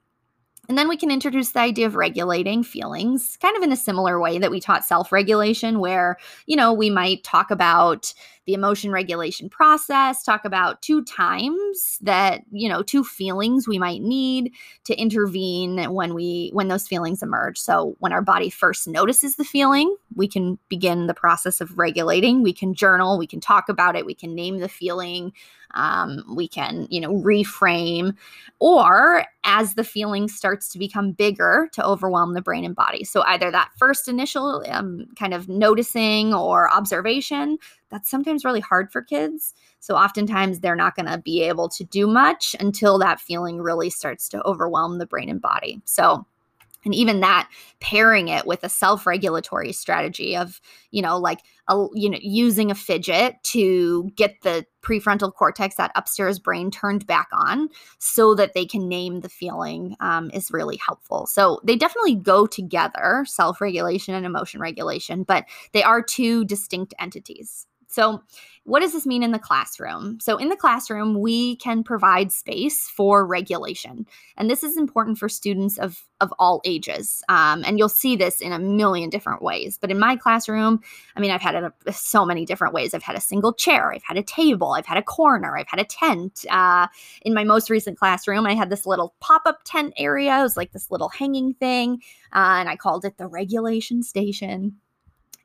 And 0.69 0.77
then 0.77 0.87
we 0.87 0.95
can 0.95 1.11
introduce 1.11 1.51
the 1.51 1.59
idea 1.59 1.85
of 1.85 1.95
regulating 1.95 2.63
feelings, 2.63 3.37
kind 3.41 3.57
of 3.57 3.63
in 3.63 3.71
a 3.71 3.77
similar 3.77 4.19
way 4.19 4.39
that 4.39 4.51
we 4.51 4.61
taught 4.61 4.85
self 4.85 5.11
regulation, 5.11 5.79
where, 5.79 6.17
you 6.45 6.55
know, 6.55 6.71
we 6.71 6.89
might 6.89 7.23
talk 7.23 7.51
about 7.51 8.13
the 8.45 8.53
emotion 8.53 8.91
regulation 8.91 9.49
process, 9.49 10.23
talk 10.23 10.43
about 10.43 10.81
two 10.81 11.03
times 11.03 11.97
that, 12.01 12.41
you 12.51 12.67
know, 12.67 12.83
two 12.83 13.03
feelings 13.03 13.67
we 13.67 13.79
might 13.79 14.01
need 14.01 14.51
to 14.83 14.95
intervene 14.95 15.93
when 15.93 16.13
we, 16.13 16.49
when 16.53 16.67
those 16.67 16.87
feelings 16.87 17.23
emerge. 17.23 17.57
So 17.57 17.95
when 17.99 18.11
our 18.11 18.21
body 18.21 18.49
first 18.49 18.87
notices 18.87 19.37
the 19.37 19.45
feeling, 19.45 19.95
we 20.15 20.27
can 20.27 20.59
begin 20.67 21.07
the 21.07 21.13
process 21.13 21.61
of 21.61 21.77
regulating. 21.77 22.43
We 22.43 22.53
can 22.53 22.73
journal, 22.73 23.17
we 23.17 23.27
can 23.27 23.39
talk 23.39 23.69
about 23.69 23.95
it, 23.95 24.05
we 24.05 24.13
can 24.13 24.35
name 24.35 24.59
the 24.59 24.69
feeling 24.69 25.31
um, 25.73 26.23
we 26.35 26.47
can 26.47 26.87
you 26.89 27.01
know 27.01 27.13
reframe 27.13 28.15
or 28.59 29.25
as 29.43 29.73
the 29.73 29.83
feeling 29.83 30.27
starts 30.27 30.69
to 30.69 30.79
become 30.79 31.11
bigger 31.11 31.67
to 31.73 31.85
overwhelm 31.85 32.33
the 32.33 32.41
brain 32.41 32.63
and 32.63 32.75
body 32.75 33.03
so 33.03 33.23
either 33.23 33.51
that 33.51 33.71
first 33.77 34.07
initial 34.07 34.63
um, 34.69 35.05
kind 35.17 35.33
of 35.33 35.49
noticing 35.49 36.33
or 36.33 36.71
observation 36.71 37.57
that's 37.93 38.09
sometimes 38.09 38.43
really 38.43 38.59
hard 38.59 38.91
for 38.91 39.03
kids. 39.03 39.53
So 39.79 39.95
oftentimes 39.95 40.59
they're 40.59 40.75
not 40.75 40.95
going 40.95 41.05
to 41.05 41.19
be 41.19 41.43
able 41.43 41.69
to 41.69 41.83
do 41.83 42.07
much 42.07 42.55
until 42.59 42.97
that 42.97 43.21
feeling 43.21 43.61
really 43.61 43.91
starts 43.91 44.27
to 44.29 44.43
overwhelm 44.43 44.97
the 44.97 45.05
brain 45.05 45.29
and 45.29 45.39
body. 45.39 45.79
So 45.85 46.25
and 46.85 46.93
even 46.93 47.21
that 47.21 47.49
pairing 47.79 48.27
it 48.27 48.45
with 48.45 48.63
a 48.63 48.69
self-regulatory 48.69 49.71
strategy 49.71 50.35
of 50.35 50.59
you 50.91 51.01
know 51.01 51.17
like 51.17 51.39
a, 51.69 51.85
you 51.93 52.09
know 52.09 52.17
using 52.21 52.71
a 52.71 52.75
fidget 52.75 53.41
to 53.43 54.11
get 54.15 54.41
the 54.41 54.65
prefrontal 54.81 55.33
cortex 55.33 55.75
that 55.75 55.91
upstairs 55.95 56.39
brain 56.39 56.69
turned 56.69 57.07
back 57.07 57.27
on 57.31 57.69
so 57.99 58.35
that 58.35 58.53
they 58.53 58.65
can 58.65 58.89
name 58.89 59.21
the 59.21 59.29
feeling 59.29 59.95
um, 60.01 60.29
is 60.33 60.51
really 60.51 60.75
helpful. 60.85 61.25
So 61.25 61.61
they 61.63 61.77
definitely 61.77 62.15
go 62.15 62.45
together 62.45 63.23
self-regulation 63.27 64.13
and 64.13 64.25
emotion 64.25 64.59
regulation 64.59 65.23
but 65.23 65.45
they 65.71 65.83
are 65.83 66.01
two 66.01 66.43
distinct 66.43 66.93
entities 66.99 67.67
so, 67.93 68.23
what 68.65 68.79
does 68.79 68.93
this 68.93 69.05
mean 69.05 69.23
in 69.23 69.33
the 69.33 69.39
classroom? 69.39 70.19
So, 70.19 70.37
in 70.37 70.49
the 70.49 70.55
classroom, 70.55 71.19
we 71.19 71.57
can 71.57 71.83
provide 71.83 72.31
space 72.31 72.89
for 72.89 73.23
regulation. 73.23 74.07
And 74.35 74.49
this 74.49 74.63
is 74.63 74.77
important 74.77 75.19
for 75.19 75.29
students 75.29 75.77
of, 75.77 76.01
of 76.19 76.33
all 76.39 76.59
ages. 76.65 77.21
Um, 77.29 77.63
and 77.63 77.77
you'll 77.77 77.89
see 77.89 78.15
this 78.15 78.41
in 78.41 78.51
a 78.51 78.57
million 78.57 79.11
different 79.11 79.43
ways. 79.43 79.77
But 79.79 79.91
in 79.91 79.99
my 79.99 80.15
classroom, 80.15 80.81
I 81.15 81.19
mean, 81.19 81.29
I've 81.29 81.41
had 81.41 81.53
it 81.53 81.71
a, 81.85 81.93
so 81.93 82.25
many 82.25 82.45
different 82.45 82.73
ways. 82.73 82.95
I've 82.95 83.03
had 83.03 83.15
a 83.15 83.21
single 83.21 83.53
chair, 83.53 83.93
I've 83.93 84.03
had 84.03 84.17
a 84.17 84.23
table, 84.23 84.71
I've 84.71 84.87
had 84.87 84.97
a 84.97 85.03
corner, 85.03 85.55
I've 85.55 85.69
had 85.69 85.79
a 85.79 85.85
tent. 85.85 86.45
Uh, 86.49 86.87
in 87.21 87.35
my 87.35 87.43
most 87.43 87.69
recent 87.69 87.99
classroom, 87.99 88.47
I 88.47 88.55
had 88.55 88.71
this 88.71 88.87
little 88.87 89.13
pop 89.19 89.43
up 89.45 89.59
tent 89.65 89.93
area. 89.97 90.39
It 90.39 90.43
was 90.43 90.57
like 90.57 90.71
this 90.71 90.89
little 90.89 91.09
hanging 91.09 91.53
thing. 91.53 92.01
Uh, 92.33 92.57
and 92.57 92.69
I 92.69 92.75
called 92.75 93.05
it 93.05 93.19
the 93.19 93.27
regulation 93.27 94.01
station 94.01 94.77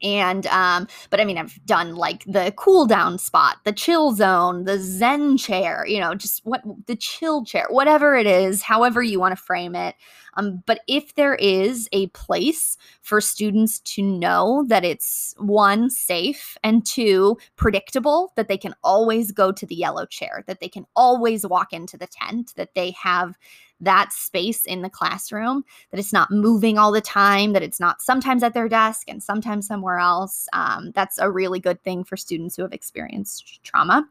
and 0.02 0.46
um 0.48 0.86
but 1.10 1.20
i 1.20 1.24
mean 1.24 1.38
i've 1.38 1.58
done 1.66 1.94
like 1.96 2.24
the 2.24 2.52
cool 2.56 2.86
down 2.86 3.18
spot 3.18 3.56
the 3.64 3.72
chill 3.72 4.12
zone 4.12 4.64
the 4.64 4.78
zen 4.78 5.36
chair 5.36 5.84
you 5.86 6.00
know 6.00 6.14
just 6.14 6.44
what 6.44 6.62
the 6.86 6.96
chill 6.96 7.44
chair 7.44 7.66
whatever 7.70 8.16
it 8.16 8.26
is 8.26 8.62
however 8.62 9.02
you 9.02 9.18
want 9.18 9.36
to 9.36 9.42
frame 9.42 9.74
it. 9.74 9.94
Um, 10.34 10.62
but 10.66 10.80
if 10.86 11.14
there 11.14 11.34
is 11.34 11.88
a 11.92 12.08
place 12.08 12.76
for 13.02 13.20
students 13.20 13.80
to 13.80 14.02
know 14.02 14.64
that 14.68 14.84
it's 14.84 15.34
one, 15.38 15.90
safe, 15.90 16.56
and 16.62 16.86
two, 16.86 17.38
predictable, 17.56 18.32
that 18.36 18.46
they 18.46 18.58
can 18.58 18.74
always 18.84 19.32
go 19.32 19.50
to 19.50 19.66
the 19.66 19.74
yellow 19.74 20.06
chair, 20.06 20.44
that 20.46 20.60
they 20.60 20.68
can 20.68 20.86
always 20.94 21.46
walk 21.46 21.72
into 21.72 21.96
the 21.96 22.06
tent, 22.06 22.52
that 22.56 22.74
they 22.74 22.92
have 22.92 23.36
that 23.80 24.12
space 24.12 24.64
in 24.64 24.82
the 24.82 24.90
classroom, 24.90 25.64
that 25.90 26.00
it's 26.00 26.12
not 26.12 26.30
moving 26.30 26.78
all 26.78 26.92
the 26.92 27.00
time, 27.00 27.52
that 27.52 27.62
it's 27.62 27.80
not 27.80 28.02
sometimes 28.02 28.42
at 28.42 28.54
their 28.54 28.68
desk 28.68 29.08
and 29.08 29.22
sometimes 29.22 29.66
somewhere 29.66 29.98
else. 29.98 30.48
Um, 30.52 30.92
that's 30.94 31.18
a 31.18 31.30
really 31.30 31.60
good 31.60 31.82
thing 31.84 32.04
for 32.04 32.16
students 32.16 32.56
who 32.56 32.62
have 32.62 32.72
experienced 32.72 33.62
trauma. 33.62 34.08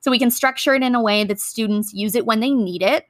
So 0.00 0.10
we 0.10 0.18
can 0.18 0.30
structure 0.30 0.74
it 0.74 0.82
in 0.82 0.94
a 0.94 1.02
way 1.02 1.24
that 1.24 1.40
students 1.40 1.92
use 1.92 2.14
it 2.14 2.26
when 2.26 2.40
they 2.40 2.50
need 2.50 2.82
it 2.82 3.06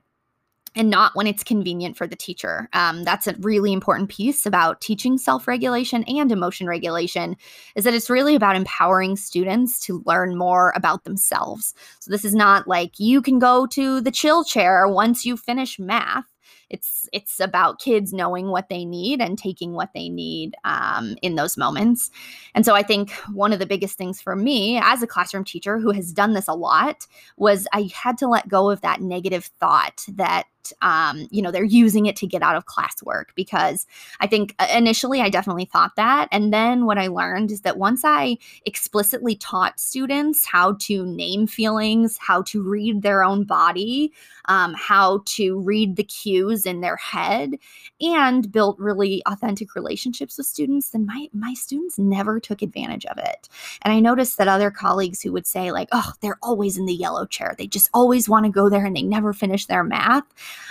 and 0.74 0.90
not 0.90 1.14
when 1.14 1.26
it's 1.26 1.42
convenient 1.44 1.96
for 1.96 2.06
the 2.06 2.16
teacher. 2.16 2.68
Um, 2.72 3.04
that's 3.04 3.26
a 3.26 3.34
really 3.40 3.72
important 3.72 4.08
piece 4.08 4.46
about 4.46 4.80
teaching 4.80 5.18
self-regulation 5.18 6.04
and 6.04 6.30
emotion 6.30 6.66
regulation 6.66 7.36
is 7.74 7.84
that 7.84 7.94
it's 7.94 8.10
really 8.10 8.34
about 8.34 8.56
empowering 8.56 9.16
students 9.16 9.78
to 9.80 10.02
learn 10.06 10.36
more 10.36 10.72
about 10.76 11.04
themselves. 11.04 11.74
So 12.00 12.10
this 12.10 12.24
is 12.24 12.34
not 12.34 12.68
like 12.68 12.98
you 12.98 13.22
can 13.22 13.38
go 13.38 13.66
to 13.68 14.00
the 14.00 14.10
chill 14.10 14.44
chair 14.44 14.86
once 14.86 15.24
you 15.24 15.36
finish 15.36 15.78
math 15.78 16.24
it's 16.70 17.08
it's 17.12 17.40
about 17.40 17.80
kids 17.80 18.12
knowing 18.12 18.48
what 18.48 18.68
they 18.68 18.84
need 18.84 19.20
and 19.20 19.38
taking 19.38 19.72
what 19.72 19.90
they 19.94 20.08
need 20.08 20.54
um, 20.64 21.16
in 21.22 21.34
those 21.34 21.56
moments 21.56 22.10
and 22.54 22.64
so 22.64 22.74
i 22.74 22.82
think 22.82 23.10
one 23.32 23.52
of 23.52 23.58
the 23.58 23.66
biggest 23.66 23.96
things 23.96 24.20
for 24.20 24.36
me 24.36 24.78
as 24.78 25.02
a 25.02 25.06
classroom 25.06 25.44
teacher 25.44 25.78
who 25.78 25.90
has 25.90 26.12
done 26.12 26.34
this 26.34 26.48
a 26.48 26.54
lot 26.54 27.06
was 27.36 27.66
i 27.72 27.88
had 27.94 28.18
to 28.18 28.28
let 28.28 28.48
go 28.48 28.70
of 28.70 28.80
that 28.80 29.00
negative 29.00 29.46
thought 29.58 30.04
that 30.08 30.44
um, 30.82 31.26
you 31.30 31.42
know 31.42 31.50
they're 31.50 31.64
using 31.64 32.06
it 32.06 32.16
to 32.16 32.26
get 32.26 32.42
out 32.42 32.56
of 32.56 32.66
classwork 32.66 33.26
because 33.34 33.86
i 34.20 34.26
think 34.26 34.54
uh, 34.58 34.66
initially 34.74 35.20
i 35.20 35.28
definitely 35.28 35.64
thought 35.64 35.96
that. 35.96 36.28
And 36.32 36.52
then 36.52 36.86
what 36.86 36.98
i 36.98 37.06
learned 37.06 37.50
is 37.50 37.62
that 37.62 37.78
once 37.78 38.02
i 38.04 38.36
explicitly 38.66 39.34
taught 39.36 39.80
students 39.80 40.46
how 40.46 40.74
to 40.80 41.04
name 41.06 41.46
feelings 41.46 42.18
how 42.18 42.42
to 42.42 42.62
read 42.62 43.02
their 43.02 43.24
own 43.24 43.44
body 43.44 44.12
um, 44.46 44.74
how 44.74 45.22
to 45.26 45.60
read 45.60 45.96
the 45.96 46.04
cues 46.04 46.64
in 46.66 46.80
their 46.80 46.96
head 46.96 47.54
and 48.00 48.50
built 48.50 48.78
really 48.78 49.22
authentic 49.26 49.74
relationships 49.74 50.38
with 50.38 50.46
students 50.46 50.90
then 50.90 51.06
my 51.06 51.28
my 51.32 51.54
students 51.54 51.98
never 51.98 52.40
took 52.40 52.62
advantage 52.62 53.06
of 53.06 53.18
it. 53.18 53.48
And 53.82 53.92
i 53.92 54.00
noticed 54.00 54.38
that 54.38 54.48
other 54.48 54.70
colleagues 54.70 55.22
who 55.22 55.32
would 55.32 55.46
say 55.46 55.72
like 55.72 55.88
oh 55.92 56.12
they're 56.20 56.38
always 56.42 56.76
in 56.76 56.86
the 56.86 56.94
yellow 56.94 57.26
chair. 57.26 57.54
They 57.56 57.66
just 57.66 57.90
always 57.94 58.28
want 58.28 58.46
to 58.46 58.52
go 58.52 58.68
there 58.68 58.84
and 58.84 58.96
they 58.96 59.02
never 59.02 59.32
finish 59.32 59.66
their 59.66 59.84
math 59.84 60.24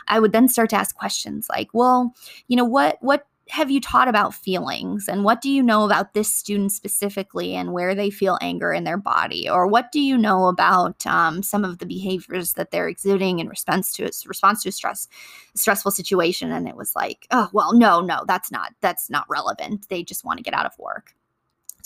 I 0.07 0.19
would 0.19 0.31
then 0.31 0.47
start 0.47 0.69
to 0.71 0.75
ask 0.75 0.95
questions 0.95 1.47
like, 1.49 1.69
well, 1.73 2.13
you 2.47 2.55
know, 2.55 2.65
what 2.65 2.97
what 3.01 3.27
have 3.49 3.71
you 3.71 3.79
taught 3.79 4.07
about 4.07 4.33
feelings? 4.33 5.07
And 5.07 5.23
what 5.23 5.41
do 5.41 5.49
you 5.49 5.63
know 5.63 5.85
about 5.85 6.13
this 6.13 6.33
student 6.33 6.71
specifically 6.71 7.55
and 7.55 7.71
where 7.71 7.95
they 7.95 8.09
feel 8.09 8.37
anger 8.41 8.73
in 8.73 8.83
their 8.83 8.97
body? 8.97 9.49
Or 9.49 9.67
what 9.67 9.91
do 9.91 10.01
you 10.01 10.17
know 10.17 10.47
about 10.47 11.05
um, 11.05 11.41
some 11.43 11.63
of 11.63 11.77
the 11.77 11.85
behaviors 11.85 12.53
that 12.53 12.71
they're 12.71 12.89
exuding 12.89 13.39
in 13.39 13.47
response 13.47 13.91
to 13.93 14.03
its 14.03 14.25
response 14.27 14.63
to 14.63 14.69
a 14.69 14.71
stress 14.71 15.07
stressful 15.55 15.91
situation? 15.91 16.51
And 16.51 16.67
it 16.67 16.75
was 16.75 16.95
like 16.95 17.27
oh 17.31 17.49
well 17.53 17.73
no 17.73 18.01
no 18.01 18.23
that's 18.27 18.51
not 18.51 18.73
that's 18.81 19.09
not 19.09 19.25
relevant. 19.29 19.87
They 19.89 20.03
just 20.03 20.25
want 20.25 20.37
to 20.37 20.43
get 20.43 20.53
out 20.53 20.65
of 20.65 20.77
work 20.77 21.13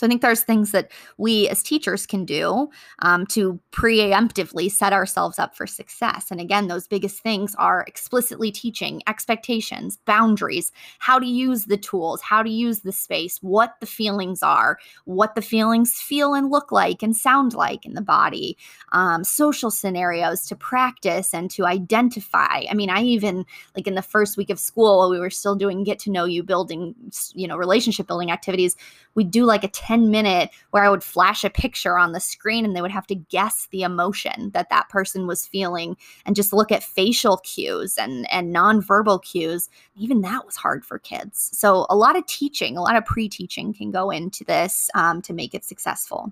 so 0.02 0.08
I 0.08 0.10
think 0.10 0.24
there's 0.24 0.42
things 0.42 0.72
that 0.72 0.90
we 1.20 1.48
as 1.50 1.62
teachers 1.62 2.08
can 2.08 2.26
do 2.26 2.72
um, 3.04 3.28
to 3.28 3.60
preemptively 3.72 4.72
set 4.72 4.94
ourselves 4.94 5.38
up 5.38 5.56
for 5.56 5.68
success. 5.68 6.32
And 6.32 6.42
again, 6.42 6.68
those 6.70 6.88
biggest 6.88 7.20
things 7.20 7.54
are 7.60 7.86
explicitly 7.88 8.52
teaching 8.52 9.04
expectations, 9.08 10.00
boundaries, 10.08 10.72
how 10.98 11.20
to 11.20 11.28
use 11.28 11.66
the 11.66 11.78
tools, 11.78 12.20
how 12.20 12.42
to 12.42 12.50
use 12.50 12.80
the 12.80 12.92
space, 12.92 13.38
what 13.44 13.76
the 13.80 13.86
feelings 13.86 14.42
are, 14.42 14.80
what 15.06 15.36
the 15.36 15.42
feelings 15.44 16.02
feel 16.02 16.34
and 16.34 16.50
look 16.50 16.72
like 16.72 17.04
and 17.04 17.16
sound 17.16 17.54
like 17.54 17.86
in 17.86 17.94
the 17.94 18.02
body, 18.02 18.58
um, 18.94 19.24
social 19.24 19.70
scenarios 19.70 20.48
to 20.48 20.56
practice 20.56 21.32
and 21.32 21.52
to 21.52 21.68
identify. 21.68 22.64
I 22.68 22.74
mean, 22.74 22.90
I 22.90 23.04
even 23.04 23.46
like 23.76 23.86
in 23.86 23.94
the 23.94 24.02
first 24.02 24.36
week 24.36 24.50
of 24.50 24.60
school, 24.60 25.12
we 25.12 25.20
were 25.20 25.30
still 25.30 25.54
doing 25.54 25.84
get 25.84 26.00
to 26.00 26.12
know 26.12 26.26
you 26.26 26.42
building, 26.42 26.96
you 27.36 27.48
know, 27.48 27.56
relationship 27.56 28.08
building 28.08 28.32
activities. 28.32 28.76
We 29.14 29.26
do 29.26 29.46
like 29.46 29.64
a 29.64 29.68
10 29.68 29.91
minute 29.98 30.50
where 30.72 30.84
I 30.84 30.90
would 30.90 31.04
flash 31.04 31.44
a 31.44 31.50
picture 31.50 31.98
on 31.98 32.12
the 32.12 32.20
screen 32.20 32.66
and 32.66 32.76
they 32.76 32.82
would 32.82 32.92
have 32.92 33.08
to 33.08 33.16
guess 33.16 33.68
the 33.72 33.84
emotion 33.84 34.52
that 34.54 34.70
that 34.70 34.90
person 34.90 35.28
was 35.28 35.46
feeling 35.46 35.98
and 36.26 36.36
just 36.36 36.54
look 36.54 36.72
at 36.72 36.84
facial 36.84 37.38
cues 37.38 37.98
and, 37.98 38.32
and 38.32 38.56
nonverbal 38.56 39.24
cues. 39.24 39.70
Even 39.96 40.22
that 40.22 40.46
was 40.46 40.56
hard 40.56 40.86
for 40.86 41.00
kids. 41.00 41.50
So, 41.54 41.86
a 41.90 41.96
lot 41.96 42.18
of 42.18 42.26
teaching, 42.26 42.78
a 42.78 42.82
lot 42.82 42.96
of 42.96 43.06
pre 43.06 43.30
teaching 43.30 43.74
can 43.74 43.92
go 43.92 44.10
into 44.10 44.44
this 44.44 44.90
um, 44.96 45.22
to 45.24 45.34
make 45.34 45.54
it 45.54 45.64
successful. 45.64 46.32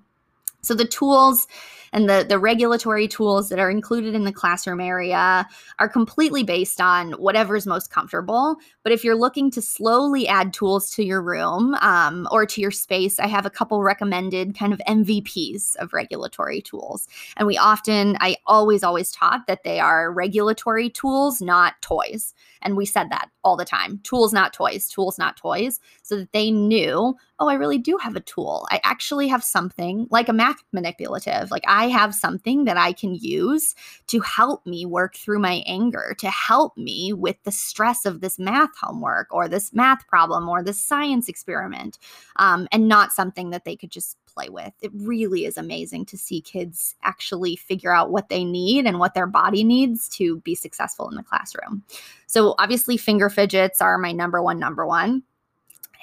So 0.69 0.75
the 0.75 0.85
tools 0.85 1.47
and 1.93 2.07
the, 2.07 2.23
the 2.29 2.37
regulatory 2.37 3.07
tools 3.07 3.49
that 3.49 3.57
are 3.57 3.71
included 3.71 4.13
in 4.13 4.23
the 4.23 4.31
classroom 4.31 4.79
area 4.79 5.47
are 5.79 5.89
completely 5.89 6.43
based 6.43 6.79
on 6.79 7.13
whatever's 7.13 7.65
most 7.65 7.89
comfortable. 7.89 8.57
But 8.83 8.91
if 8.91 9.03
you're 9.03 9.15
looking 9.15 9.49
to 9.49 9.63
slowly 9.63 10.27
add 10.27 10.53
tools 10.53 10.91
to 10.91 11.03
your 11.03 11.23
room 11.23 11.73
um, 11.81 12.27
or 12.29 12.45
to 12.45 12.61
your 12.61 12.69
space, 12.69 13.19
I 13.19 13.25
have 13.25 13.47
a 13.47 13.49
couple 13.49 13.81
recommended 13.81 14.55
kind 14.55 14.73
of 14.73 14.81
MVPs 14.87 15.75
of 15.77 15.91
regulatory 15.91 16.61
tools. 16.61 17.07
And 17.35 17.47
we 17.47 17.57
often, 17.57 18.15
I 18.19 18.35
always, 18.45 18.83
always 18.83 19.11
taught 19.11 19.47
that 19.47 19.63
they 19.63 19.79
are 19.79 20.13
regulatory 20.13 20.91
tools, 20.91 21.41
not 21.41 21.81
toys. 21.81 22.35
And 22.61 22.75
we 22.75 22.85
said 22.85 23.09
that 23.09 23.29
all 23.43 23.55
the 23.55 23.65
time 23.65 23.99
tools, 24.03 24.33
not 24.33 24.53
toys, 24.53 24.87
tools, 24.87 25.17
not 25.17 25.37
toys, 25.37 25.79
so 26.03 26.17
that 26.17 26.31
they 26.33 26.51
knew, 26.51 27.15
oh, 27.39 27.47
I 27.47 27.53
really 27.53 27.77
do 27.77 27.97
have 27.97 28.15
a 28.15 28.21
tool. 28.21 28.67
I 28.69 28.81
actually 28.83 29.27
have 29.29 29.43
something 29.43 30.07
like 30.11 30.29
a 30.29 30.33
math 30.33 30.63
manipulative. 30.73 31.51
Like 31.51 31.63
I 31.67 31.87
have 31.87 32.13
something 32.13 32.65
that 32.65 32.77
I 32.77 32.91
can 32.93 33.15
use 33.15 33.75
to 34.07 34.19
help 34.19 34.65
me 34.65 34.85
work 34.85 35.15
through 35.15 35.39
my 35.39 35.63
anger, 35.65 36.15
to 36.19 36.29
help 36.29 36.77
me 36.77 37.13
with 37.13 37.37
the 37.43 37.51
stress 37.51 38.05
of 38.05 38.21
this 38.21 38.37
math 38.37 38.77
homework 38.81 39.27
or 39.31 39.47
this 39.47 39.73
math 39.73 40.07
problem 40.07 40.49
or 40.49 40.63
this 40.63 40.81
science 40.81 41.29
experiment, 41.29 41.97
um, 42.35 42.67
and 42.71 42.87
not 42.87 43.11
something 43.11 43.51
that 43.51 43.65
they 43.65 43.75
could 43.75 43.91
just 43.91 44.17
play 44.39 44.49
with. 44.49 44.73
It 44.81 44.91
really 44.93 45.45
is 45.45 45.57
amazing 45.57 46.05
to 46.05 46.17
see 46.17 46.39
kids 46.39 46.95
actually 47.03 47.57
figure 47.57 47.93
out 47.93 48.11
what 48.11 48.29
they 48.29 48.45
need 48.45 48.85
and 48.85 48.99
what 48.99 49.13
their 49.13 49.27
body 49.27 49.63
needs 49.63 50.07
to 50.09 50.37
be 50.41 50.55
successful 50.55 51.09
in 51.09 51.15
the 51.15 51.23
classroom. 51.23 51.83
So, 52.27 52.55
obviously, 52.57 52.95
finger 52.95 53.29
fidgets 53.29 53.81
are 53.81 53.97
my 53.97 54.13
number 54.13 54.41
one, 54.41 54.59
number 54.59 54.85
one. 54.85 55.23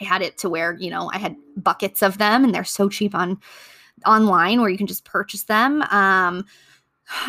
I 0.00 0.04
had 0.04 0.20
it 0.20 0.36
to 0.38 0.50
where, 0.50 0.74
you 0.74 0.90
know, 0.90 1.10
I 1.14 1.18
had 1.18 1.36
buckets 1.56 2.02
of 2.02 2.18
them 2.18 2.44
and 2.44 2.54
they're 2.54 2.64
so 2.64 2.90
cheap 2.90 3.14
on 3.14 3.40
online 4.04 4.60
where 4.60 4.68
you 4.68 4.76
can 4.76 4.86
just 4.86 5.06
purchase 5.06 5.44
them. 5.44 5.80
Um, 5.84 6.44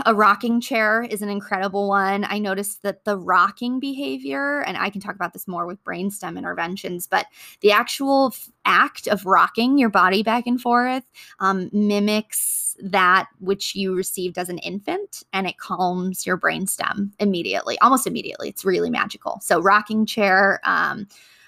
a 0.06 0.16
rocking 0.16 0.60
chair 0.60 1.04
is 1.04 1.22
an 1.22 1.30
incredible 1.30 1.88
one. 1.88 2.26
I 2.28 2.40
noticed 2.40 2.82
that 2.84 3.04
the 3.04 3.18
rocking 3.18 3.80
behavior, 3.80 4.62
and 4.62 4.78
I 4.78 4.90
can 4.90 5.02
talk 5.02 5.16
about 5.16 5.34
this 5.34 5.48
more 5.48 5.66
with 5.66 5.84
brainstem 5.84 6.38
interventions, 6.38 7.08
but 7.08 7.28
the 7.62 7.72
actual 7.72 8.32
f- 8.34 8.50
act 8.66 9.08
of 9.08 9.26
rocking 9.26 9.78
your 9.78 9.90
body 9.90 10.24
back 10.24 10.48
and 10.48 10.60
forth 10.60 11.04
um, 11.40 11.70
mimics 11.72 12.76
that 12.80 13.28
which 13.40 13.76
you 13.76 13.96
received 13.96 14.38
as 14.38 14.50
an 14.50 14.60
infant 14.60 15.24
and 15.34 15.48
it 15.48 15.58
calms 15.58 16.26
your 16.26 16.38
brainstem 16.38 17.12
immediately, 17.20 17.78
almost 17.80 18.08
immediately. 18.08 18.50
It's 18.50 18.66
really 18.66 18.90
magical. 18.90 19.40
So, 19.42 19.60
rocking 19.60 20.06
chair. 20.06 20.60
Um, 20.64 21.08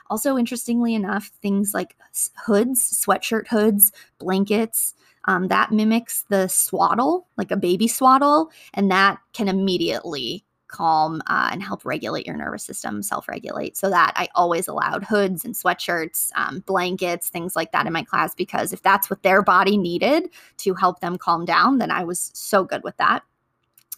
also, 0.09 0.37
interestingly 0.37 0.95
enough, 0.95 1.31
things 1.41 1.73
like 1.73 1.95
hoods, 2.45 3.05
sweatshirt 3.05 3.47
hoods, 3.47 3.91
blankets, 4.17 4.95
um, 5.29 5.47
that 5.47 5.71
mimics 5.71 6.25
the 6.29 6.47
swaddle, 6.47 7.27
like 7.37 7.51
a 7.51 7.55
baby 7.55 7.87
swaddle, 7.87 8.49
and 8.73 8.89
that 8.89 9.19
can 9.33 9.47
immediately 9.47 10.43
calm 10.69 11.21
uh, 11.27 11.49
and 11.51 11.61
help 11.61 11.85
regulate 11.85 12.25
your 12.25 12.35
nervous 12.35 12.63
system, 12.63 13.03
self 13.03 13.27
regulate. 13.27 13.77
So 13.77 13.91
that 13.91 14.13
I 14.15 14.27
always 14.33 14.67
allowed 14.67 15.03
hoods 15.03 15.45
and 15.45 15.53
sweatshirts, 15.53 16.31
um, 16.35 16.63
blankets, 16.65 17.29
things 17.29 17.55
like 17.55 17.71
that 17.73 17.85
in 17.85 17.93
my 17.93 18.03
class 18.03 18.33
because 18.33 18.73
if 18.73 18.81
that's 18.81 19.07
what 19.07 19.21
their 19.21 19.43
body 19.43 19.77
needed 19.77 20.29
to 20.57 20.73
help 20.73 20.99
them 20.99 21.15
calm 21.15 21.45
down, 21.45 21.77
then 21.77 21.91
I 21.91 22.03
was 22.03 22.31
so 22.33 22.63
good 22.63 22.83
with 22.83 22.97
that. 22.97 23.21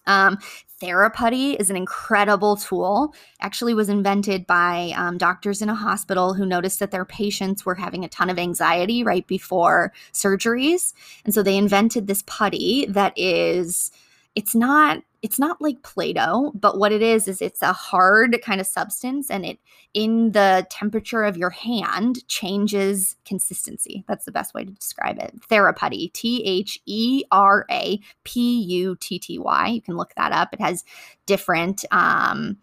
Um, 0.07 0.37
Theraputty 0.81 1.55
is 1.59 1.69
an 1.69 1.75
incredible 1.75 2.55
tool. 2.55 3.13
Actually, 3.39 3.75
was 3.75 3.87
invented 3.87 4.47
by 4.47 4.93
um, 4.97 5.17
doctors 5.17 5.61
in 5.61 5.69
a 5.69 5.75
hospital 5.75 6.33
who 6.33 6.45
noticed 6.45 6.79
that 6.79 6.89
their 6.89 7.05
patients 7.05 7.65
were 7.65 7.75
having 7.75 8.03
a 8.03 8.09
ton 8.09 8.29
of 8.29 8.39
anxiety 8.39 9.03
right 9.03 9.27
before 9.27 9.93
surgeries, 10.11 10.93
and 11.23 11.33
so 11.33 11.43
they 11.43 11.55
invented 11.57 12.07
this 12.07 12.23
putty 12.25 12.85
that 12.87 13.13
is. 13.15 13.91
It's 14.33 14.55
not 14.55 15.03
it's 15.21 15.37
not 15.37 15.61
like 15.61 15.83
Play-Doh, 15.83 16.53
but 16.55 16.79
what 16.79 16.91
it 16.91 17.01
is 17.01 17.27
is 17.27 17.41
it's 17.41 17.61
a 17.61 17.73
hard 17.73 18.39
kind 18.43 18.59
of 18.59 18.67
substance 18.67 19.29
and 19.29 19.45
it 19.45 19.59
in 19.93 20.31
the 20.31 20.65
temperature 20.69 21.23
of 21.23 21.37
your 21.37 21.49
hand 21.51 22.27
changes 22.27 23.15
consistency. 23.25 24.03
That's 24.07 24.25
the 24.25 24.31
best 24.31 24.53
way 24.53 24.63
to 24.63 24.71
describe 24.71 25.19
it. 25.19 25.35
Theraputty, 25.49 26.11
T 26.13 26.43
H 26.43 26.79
E 26.85 27.23
R 27.31 27.65
A 27.69 27.99
P 28.23 28.61
U 28.61 28.95
T 28.99 29.19
T 29.19 29.37
Y. 29.37 29.67
You 29.67 29.81
can 29.81 29.95
look 29.97 30.13
that 30.15 30.31
up. 30.31 30.53
It 30.53 30.61
has 30.61 30.83
different 31.25 31.85
um 31.91 32.57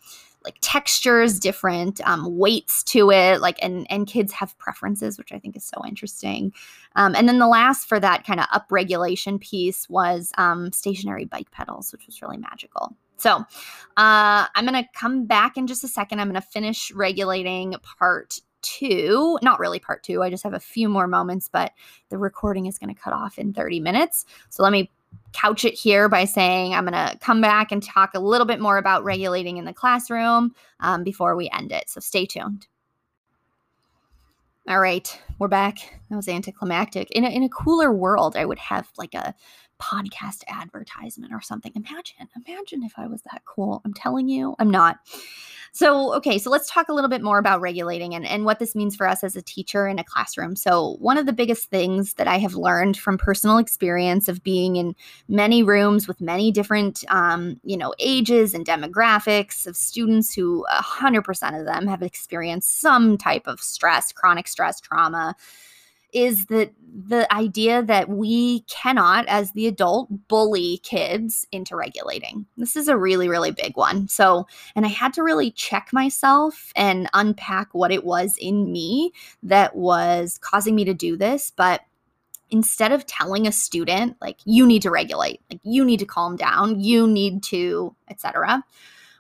like 0.49 0.57
textures, 0.63 1.39
different 1.39 2.01
um, 2.09 2.39
weights 2.39 2.83
to 2.83 3.11
it, 3.11 3.43
like 3.43 3.59
and 3.63 3.87
and 3.91 4.07
kids 4.07 4.33
have 4.33 4.57
preferences, 4.57 5.19
which 5.19 5.31
I 5.31 5.39
think 5.39 5.57
is 5.57 5.65
so 5.65 5.85
interesting. 5.87 6.55
Um, 6.97 7.15
and 7.15 7.29
then 7.29 7.39
the 7.39 7.47
last 7.47 7.87
for 7.87 8.01
that 8.01 8.27
kind 8.27 8.41
of 8.41 8.47
upregulation 8.47 9.39
piece 9.39 9.87
was 9.91 10.33
um, 10.39 10.73
stationary 10.73 11.27
bike 11.27 11.51
pedals, 11.51 11.93
which 11.93 12.07
was 12.07 12.23
really 12.23 12.39
magical. 12.39 12.97
So 13.19 13.31
uh, 13.31 14.47
I'm 14.55 14.65
going 14.65 14.83
to 14.83 14.89
come 14.95 15.27
back 15.27 15.59
in 15.59 15.67
just 15.67 15.85
a 15.85 15.89
second. 15.89 16.21
I'm 16.21 16.29
going 16.29 16.41
to 16.41 16.49
finish 16.49 16.91
regulating 16.93 17.75
part 17.99 18.41
two. 18.63 19.39
Not 19.43 19.61
really 19.61 19.81
part 19.81 20.03
two. 20.03 20.23
I 20.23 20.31
just 20.31 20.45
have 20.45 20.55
a 20.55 20.61
few 20.61 20.89
more 20.89 21.07
moments, 21.07 21.51
but 21.53 21.73
the 22.09 22.17
recording 22.17 22.67
is 22.67 22.79
going 22.79 22.95
to 22.95 23.01
cut 23.01 23.13
off 23.13 23.39
in 23.39 23.53
30 23.53 23.81
minutes. 23.81 24.25
So 24.49 24.63
let 24.63 24.73
me 24.73 24.91
couch 25.33 25.65
it 25.65 25.75
here 25.75 26.09
by 26.09 26.25
saying 26.25 26.75
I'm 26.75 26.85
going 26.85 26.93
to 26.95 27.19
come 27.19 27.41
back 27.41 27.71
and 27.71 27.83
talk 27.83 28.15
a 28.15 28.21
little 28.21 28.47
bit 28.47 28.61
more 28.61 28.79
about 28.79 29.05
regulating 29.05 29.57
in 29.57 29.65
the 29.65 29.75
classroom 29.75 30.55
um, 30.81 31.05
before 31.05 31.37
we 31.37 31.51
end 31.51 31.73
it. 31.73 31.89
So 31.89 32.01
stay 32.01 32.27
tuned. 32.27 32.67
All 34.69 34.81
right, 34.81 35.21
we're 35.39 35.49
back. 35.49 35.98
That 36.11 36.17
was 36.17 36.29
anticlimactic. 36.29 37.11
In 37.11 37.25
a, 37.25 37.29
in 37.29 37.43
a 37.43 37.49
cooler 37.49 37.93
world, 37.93 38.37
I 38.37 38.45
would 38.45 38.59
have 38.59 38.89
like 38.97 39.15
a 39.15 39.35
podcast 39.81 40.43
advertisement 40.49 41.33
or 41.33 41.41
something. 41.41 41.73
Imagine, 41.75 42.29
imagine 42.47 42.83
if 42.83 42.93
I 42.97 43.07
was 43.07 43.23
that 43.23 43.43
cool. 43.45 43.81
I'm 43.85 43.95
telling 43.95 44.29
you, 44.29 44.55
I'm 44.59 44.71
not. 44.71 44.99
So, 45.73 46.15
okay, 46.15 46.39
so 46.39 46.51
let's 46.51 46.71
talk 46.71 46.89
a 46.89 46.95
little 46.95 47.11
bit 47.11 47.23
more 47.23 47.39
about 47.39 47.61
regulating 47.61 48.15
and, 48.15 48.27
and 48.27 48.45
what 48.45 48.59
this 48.59 48.75
means 48.75 48.97
for 48.97 49.07
us 49.07 49.23
as 49.23 49.37
a 49.37 49.43
teacher 49.43 49.87
in 49.87 49.99
a 49.99 50.05
classroom. 50.05 50.57
So, 50.57 50.97
one 50.99 51.19
of 51.19 51.27
the 51.27 51.33
biggest 51.33 51.71
things 51.71 52.15
that 52.15 52.27
I 52.27 52.39
have 52.39 52.55
learned 52.55 52.97
from 52.97 53.19
personal 53.19 53.59
experience 53.59 54.29
of 54.29 54.43
being 54.43 54.77
in 54.77 54.95
many 55.29 55.63
rooms 55.63 56.09
with 56.09 56.21
many 56.21 56.51
different, 56.51 57.05
um, 57.09 57.61
you 57.65 57.77
know, 57.77 57.95
ages 57.99 58.55
and 58.55 58.67
demographics 58.67 59.67
of 59.67 59.77
students 59.77 60.35
who 60.35 60.65
100% 60.73 61.61
of 61.61 61.67
them 61.67 61.87
have 61.87 62.03
experienced 62.03 62.81
some 62.81 63.19
type 63.19 63.47
of 63.47 63.61
stress, 63.61 64.11
chronic 64.11 64.49
stress, 64.49 64.81
trauma 64.81 65.37
is 66.13 66.47
that 66.47 66.73
the 67.07 67.33
idea 67.33 67.83
that 67.83 68.09
we 68.09 68.61
cannot, 68.63 69.27
as 69.29 69.53
the 69.53 69.67
adult, 69.67 70.09
bully 70.29 70.79
kids 70.79 71.47
into 71.53 71.77
regulating. 71.77 72.47
This 72.57 72.77
is 72.77 72.89
a 72.89 72.97
really, 72.97 73.29
really 73.29 73.51
big 73.51 73.77
one. 73.77 74.09
So, 74.09 74.47
and 74.75 74.85
I 74.85 74.89
had 74.89 75.13
to 75.15 75.23
really 75.23 75.51
check 75.51 75.91
myself 75.93 76.73
and 76.75 77.09
unpack 77.15 77.69
what 77.73 77.93
it 77.93 78.05
was 78.05 78.37
in 78.41 78.73
me 78.73 79.13
that 79.43 79.77
was 79.77 80.39
causing 80.41 80.75
me 80.75 80.85
to 80.87 80.95
do 80.95 81.17
this. 81.17 81.53
But 81.55 81.83
instead 82.51 82.93
of 82.93 83.07
telling 83.07 83.47
a 83.47 83.53
student, 83.53 84.17
like, 84.21 84.39
you 84.45 84.67
need 84.67 84.83
to 84.83 84.91
regulate, 84.91 85.41
like, 85.51 85.61
you 85.63 85.85
need 85.85 85.99
to 86.01 86.07
calm 86.07 86.37
down, 86.37 86.81
you 86.81 87.07
need 87.07 87.43
to, 87.45 87.95
etc., 88.09 88.65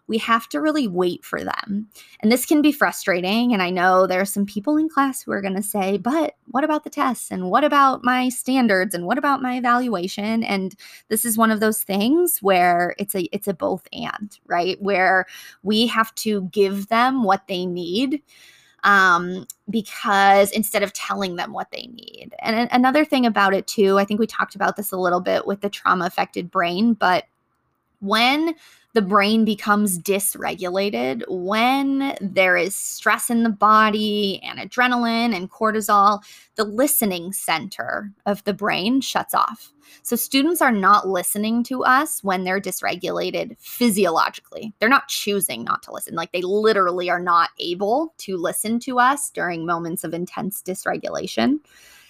we 0.08 0.18
have 0.18 0.48
to 0.48 0.60
really 0.60 0.88
wait 0.88 1.24
for 1.24 1.44
them. 1.44 1.88
And 2.20 2.32
this 2.32 2.46
can 2.46 2.62
be 2.62 2.72
frustrating. 2.72 3.52
And 3.52 3.62
I 3.62 3.70
know 3.70 4.06
there 4.06 4.20
are 4.20 4.26
some 4.26 4.46
people 4.46 4.76
in 4.76 4.88
class 4.88 5.22
who 5.22 5.32
are 5.32 5.42
going 5.42 5.54
to 5.54 5.62
say, 5.62 5.98
but 5.98 6.34
what 6.46 6.64
about 6.64 6.84
the 6.84 6.90
tests? 6.90 7.30
And 7.30 7.50
what 7.50 7.62
about 7.62 8.02
my 8.02 8.30
standards? 8.30 8.94
And 8.94 9.04
what 9.06 9.18
about 9.18 9.42
my 9.42 9.56
evaluation? 9.56 10.42
And 10.42 10.74
this 11.08 11.24
is 11.24 11.38
one 11.38 11.50
of 11.50 11.60
those 11.60 11.82
things 11.82 12.38
where 12.40 12.94
it's 12.98 13.14
a 13.14 13.22
it's 13.34 13.48
a 13.48 13.54
both 13.54 13.86
and, 13.92 14.36
right? 14.46 14.80
Where 14.80 15.26
we 15.62 15.86
have 15.86 16.14
to 16.16 16.42
give 16.52 16.88
them 16.88 17.22
what 17.22 17.46
they 17.46 17.66
need 17.66 18.22
um, 18.84 19.46
because 19.68 20.50
instead 20.52 20.82
of 20.82 20.92
telling 20.92 21.36
them 21.36 21.52
what 21.52 21.70
they 21.70 21.88
need. 21.88 22.34
And 22.40 22.68
another 22.72 23.04
thing 23.04 23.26
about 23.26 23.54
it, 23.54 23.66
too, 23.66 23.98
I 23.98 24.04
think 24.04 24.20
we 24.20 24.26
talked 24.26 24.54
about 24.54 24.76
this 24.76 24.92
a 24.92 24.96
little 24.96 25.20
bit 25.20 25.46
with 25.46 25.60
the 25.60 25.68
trauma 25.68 26.06
affected 26.06 26.50
brain, 26.50 26.94
but 26.94 27.24
when 28.00 28.54
the 28.94 29.02
brain 29.02 29.44
becomes 29.44 29.98
dysregulated 29.98 31.22
when 31.28 32.16
there 32.20 32.56
is 32.56 32.74
stress 32.74 33.30
in 33.30 33.42
the 33.42 33.50
body 33.50 34.40
and 34.42 34.58
adrenaline 34.58 35.36
and 35.36 35.50
cortisol, 35.50 36.20
the 36.56 36.64
listening 36.64 37.32
center 37.32 38.10
of 38.26 38.42
the 38.44 38.54
brain 38.54 39.00
shuts 39.00 39.34
off. 39.34 39.72
So, 40.02 40.16
students 40.16 40.60
are 40.60 40.72
not 40.72 41.08
listening 41.08 41.62
to 41.64 41.84
us 41.84 42.24
when 42.24 42.44
they're 42.44 42.60
dysregulated 42.60 43.56
physiologically. 43.58 44.72
They're 44.78 44.88
not 44.88 45.08
choosing 45.08 45.64
not 45.64 45.82
to 45.84 45.92
listen. 45.92 46.14
Like, 46.14 46.32
they 46.32 46.42
literally 46.42 47.10
are 47.10 47.20
not 47.20 47.50
able 47.58 48.14
to 48.18 48.36
listen 48.36 48.80
to 48.80 48.98
us 48.98 49.30
during 49.30 49.64
moments 49.64 50.04
of 50.04 50.14
intense 50.14 50.62
dysregulation. 50.62 51.60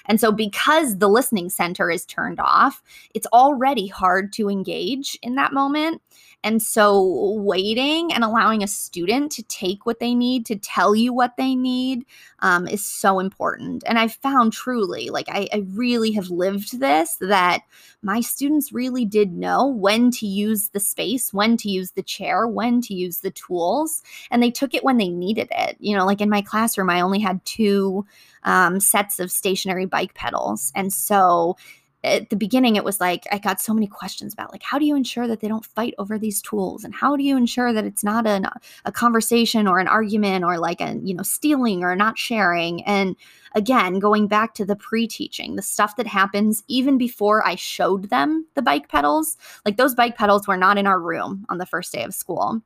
And 0.08 0.20
so, 0.20 0.32
because 0.32 0.98
the 0.98 1.08
listening 1.08 1.50
center 1.50 1.90
is 1.90 2.04
turned 2.06 2.40
off, 2.40 2.82
it's 3.14 3.26
already 3.26 3.86
hard 3.86 4.32
to 4.34 4.48
engage 4.48 5.18
in 5.22 5.34
that 5.36 5.52
moment. 5.52 6.02
And 6.44 6.62
so, 6.62 7.32
waiting 7.32 8.12
and 8.12 8.22
allowing 8.22 8.62
a 8.62 8.68
student 8.68 9.32
to 9.32 9.42
take 9.42 9.84
what 9.84 9.98
they 9.98 10.14
need, 10.14 10.46
to 10.46 10.56
tell 10.56 10.94
you 10.94 11.12
what 11.12 11.36
they 11.36 11.56
need, 11.56 12.06
um, 12.38 12.68
is 12.68 12.86
so 12.86 13.18
important. 13.18 13.82
And 13.86 13.98
I've 13.98 14.14
found 14.14 14.52
truly, 14.52 15.10
like, 15.10 15.28
I, 15.28 15.48
I 15.52 15.64
really 15.72 16.12
have 16.12 16.30
lived 16.30 16.78
this 16.78 17.16
that 17.16 17.62
my 18.02 18.20
students 18.20 18.72
really 18.72 19.04
did 19.04 19.32
know 19.32 19.66
when 19.66 20.12
to 20.12 20.26
use 20.26 20.68
the 20.68 20.78
space, 20.78 21.34
when 21.34 21.56
to 21.56 21.68
use 21.68 21.90
the 21.92 22.04
chair, 22.04 22.46
when 22.46 22.80
to 22.82 22.94
use 22.94 23.18
the 23.18 23.32
tools. 23.32 24.02
And 24.30 24.40
they 24.40 24.52
took 24.52 24.74
it 24.74 24.84
when 24.84 24.98
they 24.98 25.08
needed 25.08 25.48
it. 25.50 25.76
You 25.80 25.96
know, 25.96 26.06
like 26.06 26.20
in 26.20 26.30
my 26.30 26.42
classroom, 26.42 26.88
I 26.88 27.00
only 27.00 27.18
had 27.18 27.44
two 27.44 28.06
um, 28.44 28.78
sets 28.78 29.18
of 29.18 29.32
stationary 29.32 29.86
bike 29.86 30.14
pedals. 30.14 30.72
And 30.76 30.92
so 30.92 31.56
at 32.04 32.30
the 32.30 32.36
beginning 32.36 32.76
it 32.76 32.84
was 32.84 33.00
like 33.00 33.26
i 33.32 33.38
got 33.38 33.60
so 33.60 33.74
many 33.74 33.86
questions 33.86 34.32
about 34.32 34.52
like 34.52 34.62
how 34.62 34.78
do 34.78 34.84
you 34.84 34.94
ensure 34.94 35.26
that 35.26 35.40
they 35.40 35.48
don't 35.48 35.64
fight 35.64 35.94
over 35.98 36.18
these 36.18 36.42
tools? 36.42 36.84
And 36.84 36.94
how 36.94 37.16
do 37.16 37.22
you 37.22 37.36
ensure 37.36 37.72
that 37.72 37.84
it's 37.84 38.04
not 38.04 38.26
an, 38.26 38.46
a 38.84 38.92
conversation 38.92 39.66
or 39.66 39.78
an 39.78 39.88
argument 39.88 40.44
or 40.44 40.58
like 40.58 40.80
a 40.80 40.98
you 41.02 41.14
know 41.14 41.22
stealing 41.22 41.82
or 41.82 41.94
not 41.96 42.18
sharing? 42.18 42.82
And 42.84 43.16
again 43.54 43.98
going 43.98 44.26
back 44.26 44.54
to 44.54 44.64
the 44.64 44.76
pre-teaching 44.76 45.56
the 45.56 45.62
stuff 45.62 45.96
that 45.96 46.06
happens 46.06 46.62
even 46.68 46.98
before 46.98 47.44
i 47.46 47.54
showed 47.54 48.10
them 48.10 48.46
the 48.54 48.60
bike 48.60 48.90
pedals 48.90 49.38
like 49.64 49.78
those 49.78 49.94
bike 49.94 50.18
pedals 50.18 50.46
were 50.46 50.56
not 50.56 50.76
in 50.76 50.86
our 50.86 51.00
room 51.00 51.46
on 51.48 51.56
the 51.56 51.64
first 51.64 51.90
day 51.90 52.04
of 52.04 52.12
school 52.12 52.60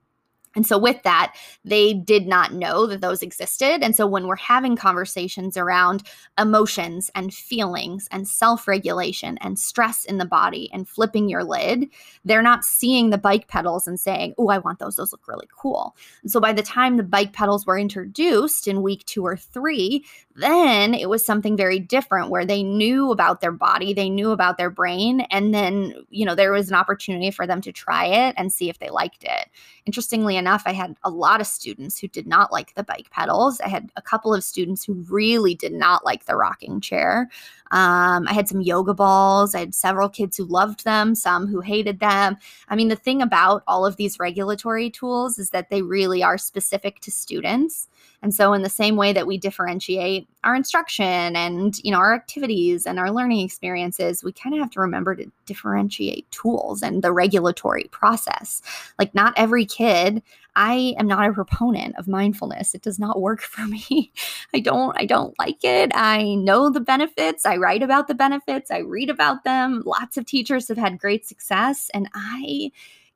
and 0.54 0.66
so, 0.66 0.76
with 0.76 1.02
that, 1.02 1.34
they 1.64 1.94
did 1.94 2.26
not 2.26 2.52
know 2.52 2.86
that 2.86 3.00
those 3.00 3.22
existed. 3.22 3.82
And 3.82 3.96
so, 3.96 4.06
when 4.06 4.26
we're 4.26 4.36
having 4.36 4.76
conversations 4.76 5.56
around 5.56 6.02
emotions 6.38 7.10
and 7.14 7.32
feelings 7.32 8.08
and 8.10 8.28
self 8.28 8.68
regulation 8.68 9.38
and 9.40 9.58
stress 9.58 10.04
in 10.04 10.18
the 10.18 10.26
body 10.26 10.68
and 10.72 10.88
flipping 10.88 11.28
your 11.28 11.44
lid, 11.44 11.88
they're 12.24 12.42
not 12.42 12.64
seeing 12.64 13.10
the 13.10 13.18
bike 13.18 13.48
pedals 13.48 13.86
and 13.86 13.98
saying, 13.98 14.34
Oh, 14.36 14.48
I 14.48 14.58
want 14.58 14.78
those. 14.78 14.96
Those 14.96 15.12
look 15.12 15.26
really 15.26 15.48
cool. 15.56 15.96
And 16.22 16.30
so, 16.30 16.38
by 16.40 16.52
the 16.52 16.62
time 16.62 16.96
the 16.96 17.02
bike 17.02 17.32
pedals 17.32 17.64
were 17.64 17.78
introduced 17.78 18.68
in 18.68 18.82
week 18.82 19.04
two 19.06 19.24
or 19.24 19.36
three, 19.36 20.04
then 20.36 20.92
it 20.92 21.08
was 21.08 21.24
something 21.24 21.56
very 21.56 21.78
different 21.78 22.30
where 22.30 22.44
they 22.44 22.62
knew 22.62 23.10
about 23.10 23.40
their 23.40 23.52
body, 23.52 23.94
they 23.94 24.10
knew 24.10 24.32
about 24.32 24.58
their 24.58 24.70
brain. 24.70 25.22
And 25.30 25.54
then, 25.54 25.94
you 26.10 26.26
know, 26.26 26.34
there 26.34 26.52
was 26.52 26.68
an 26.68 26.74
opportunity 26.74 27.30
for 27.30 27.46
them 27.46 27.60
to 27.62 27.72
try 27.72 28.04
it 28.06 28.34
and 28.36 28.52
see 28.52 28.68
if 28.68 28.78
they 28.78 28.90
liked 28.90 29.24
it. 29.24 29.48
Interestingly 29.86 30.36
enough, 30.42 30.64
I 30.66 30.72
had 30.72 30.96
a 31.04 31.10
lot 31.10 31.40
of 31.40 31.46
students 31.46 31.98
who 31.98 32.08
did 32.08 32.26
not 32.26 32.52
like 32.52 32.74
the 32.74 32.82
bike 32.82 33.08
pedals. 33.10 33.60
I 33.60 33.68
had 33.68 33.92
a 33.96 34.02
couple 34.02 34.34
of 34.34 34.42
students 34.42 34.84
who 34.84 34.94
really 35.08 35.54
did 35.54 35.72
not 35.72 36.04
like 36.04 36.26
the 36.26 36.34
rocking 36.36 36.80
chair. 36.80 37.30
Um, 37.72 38.28
I 38.28 38.32
had 38.34 38.48
some 38.48 38.60
yoga 38.60 38.94
balls. 38.94 39.54
I 39.54 39.60
had 39.60 39.74
several 39.74 40.08
kids 40.08 40.36
who 40.36 40.44
loved 40.44 40.84
them, 40.84 41.14
some 41.14 41.46
who 41.46 41.60
hated 41.60 42.00
them. 42.00 42.36
I 42.68 42.76
mean, 42.76 42.88
the 42.88 42.96
thing 42.96 43.22
about 43.22 43.62
all 43.66 43.84
of 43.84 43.96
these 43.96 44.18
regulatory 44.18 44.90
tools 44.90 45.38
is 45.38 45.50
that 45.50 45.70
they 45.70 45.82
really 45.82 46.22
are 46.22 46.38
specific 46.38 47.00
to 47.00 47.10
students. 47.10 47.88
And 48.22 48.32
so 48.32 48.52
in 48.52 48.62
the 48.62 48.68
same 48.68 48.94
way 48.94 49.12
that 49.12 49.26
we 49.26 49.36
differentiate 49.36 50.28
our 50.44 50.54
instruction 50.54 51.34
and, 51.34 51.76
you 51.82 51.90
know, 51.90 51.98
our 51.98 52.14
activities 52.14 52.86
and 52.86 52.98
our 52.98 53.10
learning 53.10 53.40
experiences, 53.40 54.22
we 54.22 54.32
kind 54.32 54.54
of 54.54 54.60
have 54.60 54.70
to 54.72 54.80
remember 54.80 55.16
to 55.16 55.30
differentiate 55.46 56.30
tools 56.30 56.82
and 56.82 57.02
the 57.02 57.12
regulatory 57.12 57.84
process. 57.90 58.62
Like 58.98 59.12
not 59.14 59.34
every 59.36 59.64
kid 59.64 60.22
I 60.54 60.94
am 60.98 61.06
not 61.06 61.28
a 61.28 61.32
proponent 61.32 61.96
of 61.98 62.08
mindfulness. 62.08 62.74
It 62.74 62.82
does 62.82 62.98
not 62.98 63.20
work 63.20 63.40
for 63.42 63.66
me. 63.66 64.12
I 64.54 64.60
don't 64.60 64.96
I 64.98 65.06
don't 65.06 65.38
like 65.38 65.62
it. 65.64 65.92
I 65.94 66.34
know 66.34 66.70
the 66.70 66.80
benefits. 66.80 67.46
I 67.46 67.56
write 67.56 67.82
about 67.82 68.08
the 68.08 68.14
benefits. 68.14 68.70
I 68.70 68.78
read 68.78 69.10
about 69.10 69.44
them. 69.44 69.82
Lots 69.84 70.16
of 70.16 70.26
teachers 70.26 70.68
have 70.68 70.78
had 70.78 70.98
great 70.98 71.26
success 71.26 71.90
and 71.94 72.08
I 72.14 72.70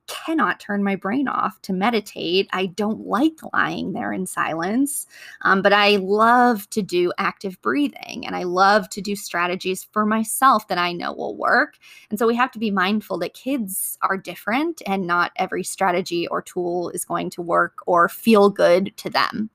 cannot 0.07 0.59
turn 0.59 0.83
my 0.83 0.95
brain 0.95 1.27
off 1.27 1.61
to 1.63 1.73
meditate. 1.73 2.49
I 2.51 2.67
don't 2.67 3.05
like 3.05 3.37
lying 3.53 3.93
there 3.93 4.11
in 4.11 4.25
silence, 4.25 5.05
um, 5.41 5.61
but 5.61 5.73
I 5.73 5.97
love 5.97 6.69
to 6.71 6.81
do 6.81 7.13
active 7.17 7.61
breathing 7.61 8.25
and 8.25 8.35
I 8.35 8.43
love 8.43 8.89
to 8.89 9.01
do 9.01 9.15
strategies 9.15 9.83
for 9.91 10.05
myself 10.05 10.67
that 10.69 10.77
I 10.77 10.93
know 10.93 11.13
will 11.13 11.35
work. 11.35 11.77
And 12.09 12.17
so 12.17 12.25
we 12.25 12.35
have 12.35 12.51
to 12.51 12.59
be 12.59 12.71
mindful 12.71 13.19
that 13.19 13.33
kids 13.33 13.97
are 14.01 14.17
different 14.17 14.81
and 14.85 15.05
not 15.05 15.31
every 15.35 15.63
strategy 15.63 16.27
or 16.27 16.41
tool 16.41 16.89
is 16.89 17.05
going 17.05 17.29
to 17.31 17.41
work 17.41 17.79
or 17.85 18.09
feel 18.09 18.49
good 18.49 18.95
to 18.97 19.09
them. 19.09 19.49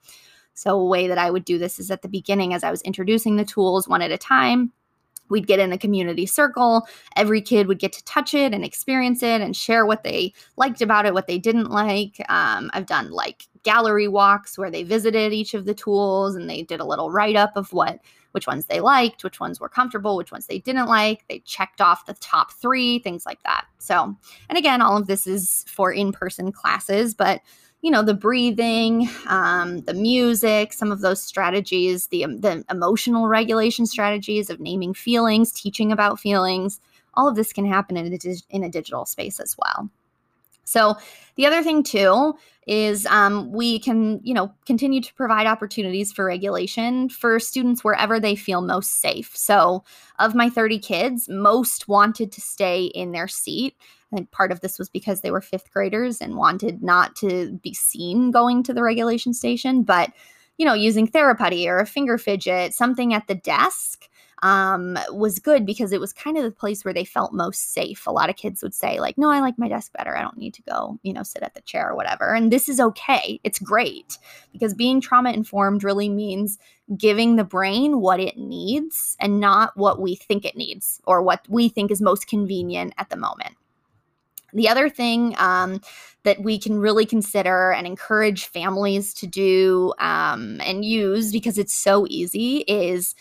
So, 0.54 0.78
a 0.78 0.86
way 0.86 1.08
that 1.08 1.18
I 1.18 1.30
would 1.30 1.44
do 1.44 1.58
this 1.58 1.78
is 1.78 1.90
at 1.90 2.02
the 2.02 2.08
beginning, 2.08 2.52
as 2.52 2.62
I 2.62 2.70
was 2.70 2.82
introducing 2.82 3.36
the 3.36 3.44
tools 3.44 3.88
one 3.88 4.02
at 4.02 4.12
a 4.12 4.18
time, 4.18 4.70
we'd 5.33 5.49
get 5.49 5.59
in 5.59 5.73
a 5.73 5.79
community 5.79 6.27
circle. 6.27 6.87
Every 7.16 7.40
kid 7.40 7.66
would 7.66 7.81
get 7.81 7.92
to 7.95 8.05
touch 8.05 8.35
it 8.35 8.55
and 8.55 8.64
experience 8.64 9.23
it 9.23 9.40
and 9.40 9.57
share 9.57 9.85
what 9.85 10.05
they 10.05 10.33
liked 10.57 10.81
about 10.81 11.07
it, 11.07 11.14
what 11.14 11.27
they 11.27 11.38
didn't 11.38 11.71
like. 11.71 12.25
Um, 12.29 12.71
I've 12.73 12.87
done 12.87 13.11
like 13.11 13.49
gallery 13.64 14.09
walks 14.09 14.57
where 14.57 14.71
they 14.71 14.83
visited 14.83 15.33
each 15.33 15.55
of 15.55 15.64
the 15.64 15.75
tools 15.75 16.37
and 16.37 16.49
they 16.49 16.62
did 16.62 16.81
a 16.81 16.85
little 16.85 17.11
write 17.11 17.37
up 17.37 17.57
of 17.57 17.73
what 17.73 17.99
which 18.33 18.47
ones 18.47 18.66
they 18.66 18.81
liked, 18.81 19.25
which 19.25 19.40
ones 19.40 19.61
were 19.61 19.68
comfortable, 19.68 20.16
which 20.16 20.33
ones 20.33 20.47
they 20.47 20.59
didn't 20.59 20.87
like. 20.87 21.25
They 21.29 21.40
checked 21.40 21.83
off 21.83 22.07
the 22.07 22.14
top 22.14 22.53
three, 22.53 22.99
things 22.99 23.27
like 23.27 23.42
that. 23.42 23.66
So, 23.79 24.16
and 24.49 24.59
again, 24.59 24.81
all 24.81 24.97
of 24.97 25.07
this 25.07 25.27
is 25.27 25.66
for 25.68 25.92
in 25.92 26.12
person 26.12 26.51
classes, 26.51 27.14
but 27.14 27.42
you 27.83 27.90
know 27.90 28.03
the 28.03 28.14
breathing 28.14 29.09
um, 29.26 29.80
the 29.83 29.95
music 29.95 30.72
some 30.72 30.91
of 30.91 31.01
those 31.01 31.22
strategies 31.22 32.07
the, 32.07 32.24
um, 32.24 32.41
the 32.41 32.64
emotional 32.70 33.28
regulation 33.28 33.87
strategies 33.87 34.49
of 34.49 34.61
naming 34.61 34.95
feelings 34.95 35.53
teaching 35.53 35.93
about 35.93 36.18
feelings 36.18 36.80
all 37.14 37.28
of 37.28 37.37
this 37.37 37.53
can 37.53 37.66
happen 37.66 37.97
in 37.97 38.12
a, 38.12 38.18
in 38.51 38.64
a 38.64 38.70
digital 38.70 39.05
space 39.05 39.41
as 39.41 39.57
well. 39.59 39.91
So 40.64 40.97
the 41.35 41.47
other 41.47 41.62
thing 41.62 41.83
too 41.83 42.35
is 42.66 43.05
um, 43.07 43.51
we 43.53 43.80
can 43.80 44.20
you 44.22 44.33
know 44.33 44.55
continue 44.64 45.01
to 45.01 45.14
provide 45.14 45.47
opportunities 45.47 46.12
for 46.12 46.24
regulation 46.24 47.09
for 47.09 47.41
students 47.41 47.83
wherever 47.83 48.20
they 48.20 48.37
feel 48.37 48.62
most 48.62 49.01
safe. 49.01 49.37
So 49.37 49.83
of 50.18 50.35
my 50.35 50.49
30 50.49 50.78
kids 50.78 51.28
most 51.28 51.89
wanted 51.89 52.30
to 52.33 52.41
stay 52.41 52.85
in 52.85 53.12
their 53.12 53.28
seat 53.28 53.76
I 54.12 54.16
think 54.16 54.30
part 54.30 54.52
of 54.52 54.60
this 54.60 54.78
was 54.78 54.88
because 54.88 55.20
they 55.20 55.30
were 55.30 55.40
fifth 55.40 55.72
graders 55.72 56.20
and 56.20 56.36
wanted 56.36 56.82
not 56.82 57.16
to 57.16 57.52
be 57.62 57.72
seen 57.72 58.30
going 58.30 58.62
to 58.64 58.74
the 58.74 58.82
regulation 58.82 59.32
station, 59.32 59.82
but 59.82 60.12
you 60.58 60.66
know, 60.66 60.74
using 60.74 61.06
Theraputty 61.06 61.66
or 61.66 61.78
a 61.78 61.86
finger 61.86 62.18
fidget, 62.18 62.74
something 62.74 63.14
at 63.14 63.26
the 63.26 63.34
desk 63.34 64.08
um, 64.42 64.98
was 65.10 65.38
good 65.38 65.64
because 65.64 65.92
it 65.92 66.00
was 66.00 66.12
kind 66.12 66.36
of 66.36 66.42
the 66.42 66.50
place 66.50 66.84
where 66.84 66.92
they 66.92 67.04
felt 67.04 67.32
most 67.32 67.72
safe. 67.72 68.06
A 68.06 68.10
lot 68.10 68.28
of 68.28 68.36
kids 68.36 68.62
would 68.62 68.74
say, 68.74 68.98
like, 69.00 69.16
no, 69.16 69.30
I 69.30 69.40
like 69.40 69.56
my 69.56 69.68
desk 69.68 69.92
better. 69.92 70.16
I 70.16 70.20
don't 70.20 70.36
need 70.36 70.54
to 70.54 70.62
go, 70.62 70.98
you 71.02 71.12
know, 71.12 71.22
sit 71.22 71.42
at 71.42 71.54
the 71.54 71.60
chair 71.62 71.90
or 71.90 71.96
whatever. 71.96 72.34
And 72.34 72.52
this 72.52 72.68
is 72.68 72.80
okay. 72.80 73.40
It's 73.44 73.60
great 73.60 74.18
because 74.52 74.74
being 74.74 75.00
trauma 75.00 75.30
informed 75.30 75.84
really 75.84 76.08
means 76.08 76.58
giving 76.96 77.36
the 77.36 77.44
brain 77.44 78.00
what 78.00 78.20
it 78.20 78.36
needs 78.36 79.16
and 79.20 79.40
not 79.40 79.76
what 79.76 80.00
we 80.00 80.16
think 80.16 80.44
it 80.44 80.56
needs 80.56 81.00
or 81.06 81.22
what 81.22 81.46
we 81.48 81.68
think 81.68 81.90
is 81.90 82.02
most 82.02 82.26
convenient 82.26 82.94
at 82.98 83.10
the 83.10 83.16
moment. 83.16 83.56
The 84.53 84.68
other 84.68 84.88
thing 84.88 85.34
um, 85.38 85.80
that 86.24 86.42
we 86.42 86.59
can 86.59 86.78
really 86.78 87.07
consider 87.07 87.72
and 87.72 87.86
encourage 87.86 88.46
families 88.46 89.14
to 89.14 89.26
do 89.26 89.92
um, 89.98 90.61
and 90.61 90.84
use 90.84 91.32
because 91.32 91.59
it's 91.59 91.74
so 91.74 92.07
easy 92.09 92.59
is 92.68 93.14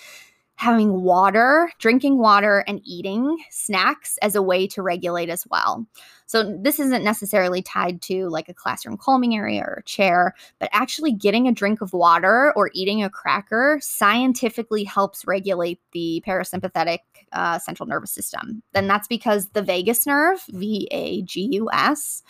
having 0.62 1.02
water, 1.02 1.72
drinking 1.80 2.20
water, 2.20 2.64
and 2.68 2.80
eating 2.84 3.36
snacks 3.50 4.20
as 4.22 4.36
a 4.36 4.44
way 4.44 4.68
to 4.68 4.84
regulate 4.84 5.28
as 5.28 5.44
well. 5.50 5.88
So, 6.28 6.56
this 6.62 6.80
isn't 6.80 7.04
necessarily 7.04 7.64
tied 7.64 8.04
to 8.04 8.30
like 8.30 8.48
a 8.48 8.54
classroom 8.54 8.96
calming 8.96 9.36
area 9.36 9.64
or 9.64 9.80
a 9.80 9.84
chair, 9.84 10.36
but 10.60 10.70
actually 10.72 11.14
getting 11.14 11.48
a 11.48 11.52
drink 11.52 11.82
of 11.82 11.94
water 11.94 12.54
or 12.56 12.70
eating 12.76 13.04
a 13.04 13.10
cracker 13.10 13.80
scientifically 13.82 14.84
helps 14.84 15.26
regulate 15.26 15.80
the 15.94 16.24
parasympathetic 16.28 17.00
uh, 17.32 17.58
central 17.58 17.88
nervous 17.88 18.12
system. 18.12 18.62
And 18.76 18.88
that's 18.88 19.08
because 19.08 19.50
the 19.50 19.64
vagus 19.64 20.06
nerve, 20.06 20.44
V 20.50 20.88
A 20.92 21.24
G 21.24 21.50
U 21.54 21.70
S, 21.74 22.22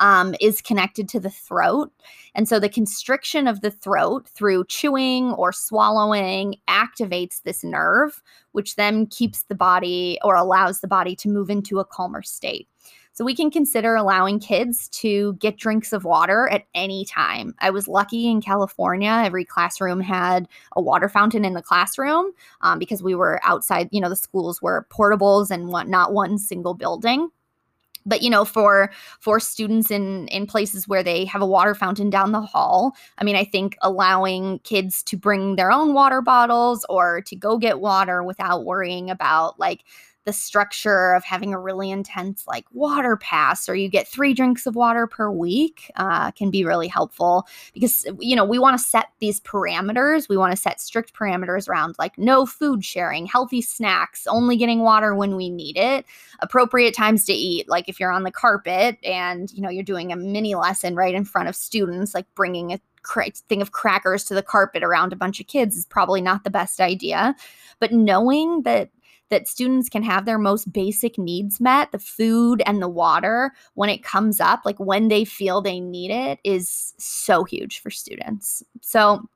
um, 0.00 0.34
is 0.40 0.60
connected 0.60 1.08
to 1.10 1.20
the 1.20 1.30
throat. 1.30 1.92
And 2.34 2.48
so 2.48 2.58
the 2.58 2.68
constriction 2.68 3.46
of 3.46 3.60
the 3.60 3.70
throat 3.70 4.26
through 4.28 4.64
chewing 4.64 5.32
or 5.32 5.52
swallowing 5.52 6.56
activates 6.68 7.42
this 7.42 7.62
nerve, 7.62 8.22
which 8.52 8.76
then 8.76 9.06
keeps 9.06 9.44
the 9.44 9.54
body 9.54 10.18
or 10.24 10.34
allows 10.34 10.80
the 10.80 10.88
body 10.88 11.14
to 11.16 11.28
move 11.28 11.50
into 11.50 11.78
a 11.78 11.84
calmer 11.84 12.22
state. 12.22 12.68
So 13.12 13.24
we 13.24 13.34
can 13.34 13.50
consider 13.50 13.96
allowing 13.96 14.38
kids 14.38 14.88
to 15.00 15.34
get 15.34 15.58
drinks 15.58 15.92
of 15.92 16.04
water 16.04 16.48
at 16.48 16.64
any 16.74 17.04
time. 17.04 17.54
I 17.58 17.68
was 17.68 17.88
lucky 17.88 18.28
in 18.28 18.40
California, 18.40 19.10
every 19.10 19.44
classroom 19.44 20.00
had 20.00 20.48
a 20.74 20.80
water 20.80 21.08
fountain 21.08 21.44
in 21.44 21.52
the 21.52 21.60
classroom 21.60 22.32
um, 22.62 22.78
because 22.78 23.02
we 23.02 23.14
were 23.14 23.40
outside, 23.42 23.88
you 23.90 24.00
know, 24.00 24.08
the 24.08 24.16
schools 24.16 24.62
were 24.62 24.86
portables 24.90 25.50
and 25.50 25.68
not 25.90 26.14
one 26.14 26.38
single 26.38 26.72
building 26.72 27.28
but 28.06 28.22
you 28.22 28.30
know 28.30 28.44
for 28.44 28.90
for 29.18 29.38
students 29.40 29.90
in 29.90 30.28
in 30.28 30.46
places 30.46 30.88
where 30.88 31.02
they 31.02 31.24
have 31.24 31.42
a 31.42 31.46
water 31.46 31.74
fountain 31.74 32.10
down 32.10 32.32
the 32.32 32.40
hall 32.40 32.92
i 33.18 33.24
mean 33.24 33.36
i 33.36 33.44
think 33.44 33.76
allowing 33.82 34.58
kids 34.60 35.02
to 35.02 35.16
bring 35.16 35.56
their 35.56 35.70
own 35.70 35.94
water 35.94 36.20
bottles 36.20 36.84
or 36.88 37.20
to 37.22 37.36
go 37.36 37.58
get 37.58 37.80
water 37.80 38.22
without 38.22 38.64
worrying 38.64 39.10
about 39.10 39.58
like 39.58 39.84
the 40.24 40.32
structure 40.32 41.12
of 41.14 41.24
having 41.24 41.54
a 41.54 41.58
really 41.58 41.90
intense 41.90 42.46
like 42.46 42.66
water 42.72 43.16
pass 43.16 43.68
or 43.68 43.74
you 43.74 43.88
get 43.88 44.06
three 44.06 44.34
drinks 44.34 44.66
of 44.66 44.74
water 44.74 45.06
per 45.06 45.30
week 45.30 45.90
uh, 45.96 46.30
can 46.32 46.50
be 46.50 46.64
really 46.64 46.88
helpful 46.88 47.46
because 47.72 48.06
you 48.18 48.36
know 48.36 48.44
we 48.44 48.58
want 48.58 48.78
to 48.78 48.84
set 48.84 49.08
these 49.18 49.40
parameters 49.40 50.28
we 50.28 50.36
want 50.36 50.50
to 50.50 50.56
set 50.56 50.80
strict 50.80 51.14
parameters 51.14 51.68
around 51.68 51.94
like 51.98 52.16
no 52.18 52.44
food 52.44 52.84
sharing 52.84 53.26
healthy 53.26 53.62
snacks 53.62 54.26
only 54.26 54.56
getting 54.56 54.80
water 54.80 55.14
when 55.14 55.36
we 55.36 55.48
need 55.48 55.76
it 55.76 56.04
appropriate 56.40 56.94
times 56.94 57.24
to 57.24 57.32
eat 57.32 57.68
like 57.68 57.88
if 57.88 57.98
you're 57.98 58.12
on 58.12 58.22
the 58.22 58.30
carpet 58.30 58.98
and 59.04 59.50
you 59.52 59.62
know 59.62 59.70
you're 59.70 59.82
doing 59.82 60.12
a 60.12 60.16
mini 60.16 60.54
lesson 60.54 60.94
right 60.94 61.14
in 61.14 61.24
front 61.24 61.48
of 61.48 61.56
students 61.56 62.14
like 62.14 62.26
bringing 62.34 62.72
a 62.72 62.80
thing 63.48 63.62
of 63.62 63.72
crackers 63.72 64.24
to 64.24 64.34
the 64.34 64.42
carpet 64.42 64.82
around 64.82 65.12
a 65.12 65.16
bunch 65.16 65.40
of 65.40 65.46
kids 65.46 65.76
is 65.76 65.86
probably 65.86 66.20
not 66.20 66.44
the 66.44 66.50
best 66.50 66.80
idea. 66.80 67.34
But 67.78 67.92
knowing 67.92 68.62
that 68.62 68.90
that 69.30 69.48
students 69.48 69.88
can 69.88 70.02
have 70.02 70.26
their 70.26 70.38
most 70.38 70.72
basic 70.72 71.18
needs 71.18 71.60
met, 71.60 71.92
the 71.92 71.98
food 71.98 72.62
and 72.66 72.82
the 72.82 72.88
water, 72.88 73.52
when 73.74 73.88
it 73.88 74.02
comes 74.02 74.40
up, 74.40 74.60
like 74.64 74.78
when 74.78 75.08
they 75.08 75.24
feel 75.24 75.60
they 75.60 75.80
need 75.80 76.10
it, 76.10 76.38
is 76.44 76.94
so 76.98 77.44
huge 77.44 77.80
for 77.80 77.90
students. 77.90 78.62
So, 78.80 79.28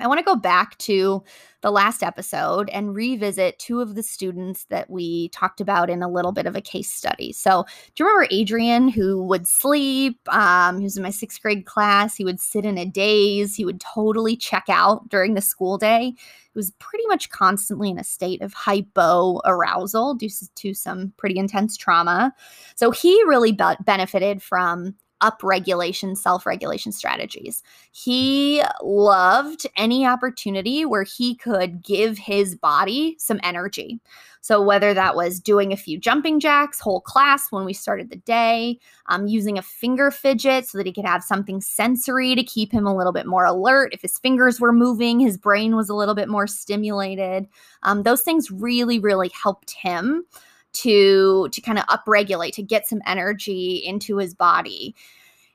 I 0.00 0.06
want 0.06 0.18
to 0.18 0.24
go 0.24 0.36
back 0.36 0.78
to 0.78 1.22
the 1.62 1.70
last 1.70 2.02
episode 2.02 2.70
and 2.70 2.94
revisit 2.94 3.58
two 3.58 3.80
of 3.80 3.94
the 3.94 4.02
students 4.02 4.64
that 4.70 4.88
we 4.88 5.28
talked 5.28 5.60
about 5.60 5.90
in 5.90 6.02
a 6.02 6.08
little 6.08 6.32
bit 6.32 6.46
of 6.46 6.56
a 6.56 6.60
case 6.60 6.90
study. 6.90 7.32
So, 7.32 7.64
do 7.94 8.02
you 8.02 8.08
remember 8.08 8.28
Adrian 8.30 8.88
who 8.88 9.22
would 9.24 9.46
sleep? 9.46 10.18
Um, 10.28 10.78
he 10.78 10.84
was 10.84 10.96
in 10.96 11.02
my 11.02 11.10
sixth 11.10 11.42
grade 11.42 11.66
class. 11.66 12.16
He 12.16 12.24
would 12.24 12.40
sit 12.40 12.64
in 12.64 12.78
a 12.78 12.86
daze. 12.86 13.54
He 13.54 13.64
would 13.64 13.80
totally 13.80 14.36
check 14.36 14.64
out 14.68 15.08
during 15.08 15.34
the 15.34 15.40
school 15.42 15.76
day 15.76 16.14
He 16.16 16.58
was 16.58 16.72
pretty 16.78 17.06
much 17.06 17.28
constantly 17.30 17.90
in 17.90 17.98
a 17.98 18.04
state 18.04 18.40
of 18.42 18.54
hypo 18.54 19.40
arousal 19.44 20.14
due 20.14 20.30
to 20.56 20.74
some 20.74 21.12
pretty 21.18 21.38
intense 21.38 21.76
trauma. 21.76 22.32
So 22.74 22.90
he 22.90 23.12
really 23.24 23.52
be- 23.52 23.76
benefited 23.84 24.42
from 24.42 24.94
upregulation, 25.20 26.16
self 26.16 26.46
regulation 26.46 26.92
strategies. 26.92 27.62
He 27.92 28.62
loved 28.82 29.66
any 29.76 30.06
opportunity 30.06 30.84
where 30.84 31.04
he 31.04 31.34
could 31.34 31.82
give 31.82 32.18
his 32.18 32.54
body 32.54 33.16
some 33.18 33.40
energy. 33.42 34.00
So, 34.42 34.62
whether 34.62 34.94
that 34.94 35.16
was 35.16 35.38
doing 35.38 35.72
a 35.72 35.76
few 35.76 35.98
jumping 35.98 36.40
jacks, 36.40 36.80
whole 36.80 37.02
class 37.02 37.52
when 37.52 37.64
we 37.66 37.74
started 37.74 38.08
the 38.08 38.16
day, 38.16 38.78
um, 39.06 39.26
using 39.26 39.58
a 39.58 39.62
finger 39.62 40.10
fidget 40.10 40.66
so 40.66 40.78
that 40.78 40.86
he 40.86 40.92
could 40.92 41.04
have 41.04 41.22
something 41.22 41.60
sensory 41.60 42.34
to 42.34 42.42
keep 42.42 42.72
him 42.72 42.86
a 42.86 42.96
little 42.96 43.12
bit 43.12 43.26
more 43.26 43.44
alert. 43.44 43.92
If 43.92 44.00
his 44.00 44.18
fingers 44.18 44.58
were 44.58 44.72
moving, 44.72 45.20
his 45.20 45.36
brain 45.36 45.76
was 45.76 45.90
a 45.90 45.94
little 45.94 46.14
bit 46.14 46.28
more 46.28 46.46
stimulated. 46.46 47.48
Um, 47.82 48.02
those 48.02 48.22
things 48.22 48.50
really, 48.50 48.98
really 48.98 49.30
helped 49.34 49.72
him 49.72 50.24
to 50.72 51.48
to 51.50 51.60
kind 51.60 51.78
of 51.78 51.84
upregulate 51.86 52.52
to 52.52 52.62
get 52.62 52.86
some 52.86 53.00
energy 53.06 53.76
into 53.84 54.16
his 54.18 54.34
body 54.34 54.94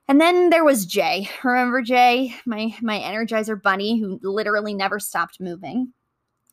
and 0.07 0.21
then 0.21 0.51
there 0.51 0.63
was 0.63 0.85
Jay. 0.85 1.27
Remember 1.43 1.81
Jay, 1.81 2.35
my 2.45 2.75
my 2.81 2.99
energizer 2.99 3.59
bunny 3.61 3.99
who 3.99 4.19
literally 4.21 4.73
never 4.73 4.99
stopped 4.99 5.39
moving. 5.39 5.93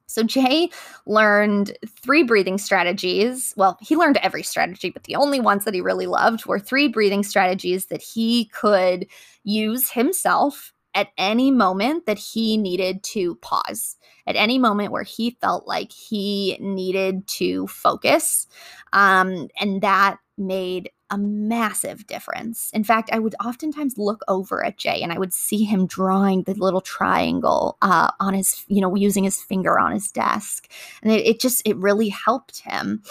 So 0.06 0.22
Jay 0.22 0.68
learned 1.06 1.76
three 2.02 2.22
breathing 2.22 2.58
strategies. 2.58 3.54
Well, 3.56 3.78
he 3.80 3.96
learned 3.96 4.18
every 4.18 4.42
strategy, 4.42 4.90
but 4.90 5.04
the 5.04 5.16
only 5.16 5.40
ones 5.40 5.64
that 5.64 5.74
he 5.74 5.80
really 5.80 6.06
loved 6.06 6.44
were 6.44 6.58
three 6.58 6.88
breathing 6.88 7.22
strategies 7.22 7.86
that 7.86 8.02
he 8.02 8.46
could 8.46 9.06
use 9.44 9.90
himself 9.90 10.71
at 10.94 11.08
any 11.16 11.50
moment 11.50 12.06
that 12.06 12.18
he 12.18 12.56
needed 12.56 13.02
to 13.02 13.36
pause, 13.36 13.96
at 14.26 14.36
any 14.36 14.58
moment 14.58 14.92
where 14.92 15.02
he 15.02 15.36
felt 15.40 15.66
like 15.66 15.92
he 15.92 16.56
needed 16.60 17.26
to 17.26 17.66
focus. 17.66 18.46
Um, 18.92 19.48
and 19.58 19.82
that 19.82 20.18
made 20.38 20.90
a 21.10 21.18
massive 21.18 22.06
difference. 22.06 22.70
In 22.72 22.84
fact, 22.84 23.10
I 23.12 23.18
would 23.18 23.34
oftentimes 23.44 23.98
look 23.98 24.22
over 24.28 24.64
at 24.64 24.78
Jay 24.78 25.02
and 25.02 25.12
I 25.12 25.18
would 25.18 25.34
see 25.34 25.62
him 25.62 25.86
drawing 25.86 26.44
the 26.44 26.54
little 26.54 26.80
triangle 26.80 27.76
uh, 27.82 28.10
on 28.18 28.32
his, 28.32 28.64
you 28.66 28.80
know, 28.80 28.94
using 28.94 29.24
his 29.24 29.40
finger 29.42 29.78
on 29.78 29.92
his 29.92 30.10
desk. 30.10 30.70
And 31.02 31.12
it, 31.12 31.26
it 31.26 31.40
just, 31.40 31.60
it 31.66 31.76
really 31.76 32.08
helped 32.08 32.60
him. 32.60 33.02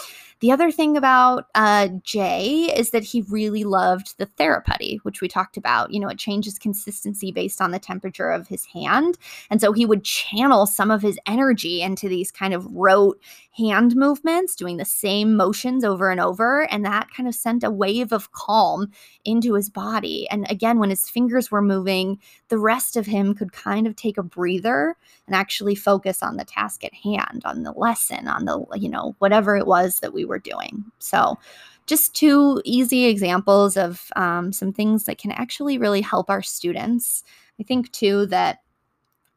The 0.42 0.50
other 0.50 0.72
thing 0.72 0.96
about 0.96 1.46
uh, 1.54 1.86
Jay 2.02 2.64
is 2.76 2.90
that 2.90 3.04
he 3.04 3.22
really 3.22 3.62
loved 3.62 4.18
the 4.18 4.26
theraputty, 4.26 4.98
which 5.04 5.20
we 5.20 5.28
talked 5.28 5.56
about. 5.56 5.92
You 5.92 6.00
know, 6.00 6.08
it 6.08 6.18
changes 6.18 6.58
consistency 6.58 7.30
based 7.30 7.62
on 7.62 7.70
the 7.70 7.78
temperature 7.78 8.28
of 8.28 8.48
his 8.48 8.64
hand. 8.64 9.18
And 9.50 9.60
so 9.60 9.72
he 9.72 9.86
would 9.86 10.02
channel 10.02 10.66
some 10.66 10.90
of 10.90 11.00
his 11.00 11.16
energy 11.28 11.80
into 11.80 12.08
these 12.08 12.32
kind 12.32 12.54
of 12.54 12.66
rote 12.72 13.20
hand 13.52 13.94
movements, 13.94 14.56
doing 14.56 14.78
the 14.78 14.84
same 14.84 15.36
motions 15.36 15.84
over 15.84 16.10
and 16.10 16.20
over. 16.20 16.62
And 16.72 16.84
that 16.84 17.10
kind 17.14 17.28
of 17.28 17.36
sent 17.36 17.62
a 17.62 17.70
wave 17.70 18.12
of 18.12 18.32
calm 18.32 18.90
into 19.24 19.54
his 19.54 19.70
body. 19.70 20.26
And 20.28 20.50
again, 20.50 20.80
when 20.80 20.90
his 20.90 21.08
fingers 21.08 21.52
were 21.52 21.62
moving, 21.62 22.18
the 22.48 22.58
rest 22.58 22.96
of 22.96 23.06
him 23.06 23.34
could 23.34 23.52
kind 23.52 23.86
of 23.86 23.94
take 23.94 24.18
a 24.18 24.22
breather 24.22 24.96
and 25.26 25.36
actually 25.36 25.74
focus 25.74 26.22
on 26.22 26.36
the 26.36 26.44
task 26.44 26.82
at 26.82 26.94
hand, 26.94 27.42
on 27.44 27.62
the 27.62 27.72
lesson, 27.72 28.26
on 28.26 28.46
the, 28.46 28.64
you 28.74 28.88
know, 28.88 29.14
whatever 29.18 29.56
it 29.56 29.66
was 29.66 30.00
that 30.00 30.14
we 30.14 30.24
were 30.32 30.38
doing. 30.38 30.84
So, 30.98 31.38
just 31.86 32.14
two 32.14 32.62
easy 32.64 33.04
examples 33.04 33.76
of 33.76 34.06
um, 34.16 34.52
some 34.52 34.72
things 34.72 35.04
that 35.04 35.18
can 35.18 35.32
actually 35.32 35.76
really 35.78 36.00
help 36.00 36.30
our 36.30 36.40
students. 36.40 37.22
I 37.60 37.64
think, 37.64 37.92
too, 37.92 38.26
that 38.26 38.60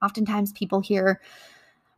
oftentimes 0.01 0.53
people 0.53 0.79
hear 0.79 1.19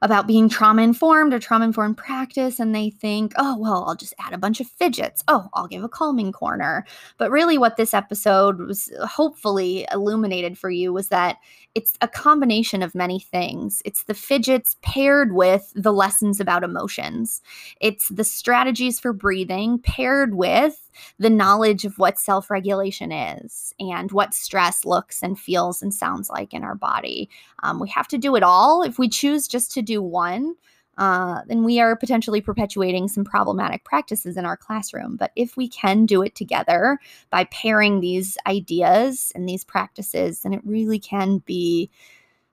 about 0.01 0.27
being 0.27 0.47
trauma 0.47 0.83
informed 0.83 1.33
or 1.33 1.39
trauma 1.39 1.65
informed 1.65 1.97
practice 1.97 2.59
and 2.59 2.73
they 2.73 2.89
think, 2.89 3.33
oh, 3.37 3.57
well, 3.57 3.85
I'll 3.87 3.95
just 3.95 4.13
add 4.19 4.33
a 4.33 4.37
bunch 4.37 4.59
of 4.59 4.67
fidgets. 4.67 5.23
Oh, 5.27 5.49
I'll 5.53 5.67
give 5.67 5.83
a 5.83 5.89
calming 5.89 6.31
corner. 6.31 6.85
But 7.17 7.31
really, 7.31 7.57
what 7.57 7.77
this 7.77 7.93
episode 7.93 8.59
was 8.59 8.91
hopefully 9.01 9.87
illuminated 9.91 10.57
for 10.57 10.69
you 10.69 10.93
was 10.93 11.07
that 11.07 11.37
it's 11.73 11.93
a 12.01 12.07
combination 12.07 12.83
of 12.83 12.95
many 12.95 13.19
things. 13.19 13.81
It's 13.85 14.03
the 14.03 14.13
fidgets 14.13 14.77
paired 14.81 15.33
with 15.33 15.71
the 15.75 15.93
lessons 15.93 16.39
about 16.39 16.63
emotions, 16.63 17.41
it's 17.81 18.07
the 18.09 18.23
strategies 18.23 18.99
for 18.99 19.13
breathing 19.13 19.79
paired 19.79 20.35
with 20.35 20.87
the 21.19 21.29
knowledge 21.29 21.85
of 21.85 21.97
what 21.99 22.19
self 22.19 22.49
regulation 22.49 23.11
is 23.11 23.73
and 23.79 24.11
what 24.11 24.33
stress 24.33 24.85
looks 24.85 25.21
and 25.23 25.39
feels 25.39 25.81
and 25.81 25.93
sounds 25.93 26.29
like 26.29 26.53
in 26.53 26.63
our 26.63 26.75
body. 26.75 27.29
Um, 27.63 27.79
we 27.79 27.89
have 27.89 28.07
to 28.09 28.17
do 28.17 28.35
it 28.35 28.43
all. 28.43 28.83
If 28.83 28.99
we 28.99 29.09
choose 29.09 29.47
just 29.47 29.71
to 29.73 29.81
do 29.87 30.01
one, 30.01 30.55
uh, 30.97 31.41
then 31.47 31.63
we 31.63 31.79
are 31.79 31.95
potentially 31.95 32.41
perpetuating 32.41 33.07
some 33.07 33.23
problematic 33.23 33.83
practices 33.83 34.35
in 34.35 34.45
our 34.45 34.57
classroom. 34.57 35.15
But 35.15 35.31
if 35.35 35.55
we 35.55 35.67
can 35.67 36.05
do 36.05 36.21
it 36.23 36.35
together 36.35 36.99
by 37.29 37.45
pairing 37.45 37.99
these 37.99 38.37
ideas 38.47 39.31
and 39.35 39.47
these 39.47 39.63
practices, 39.63 40.41
then 40.41 40.53
it 40.53 40.61
really 40.65 40.99
can 40.99 41.39
be 41.39 41.91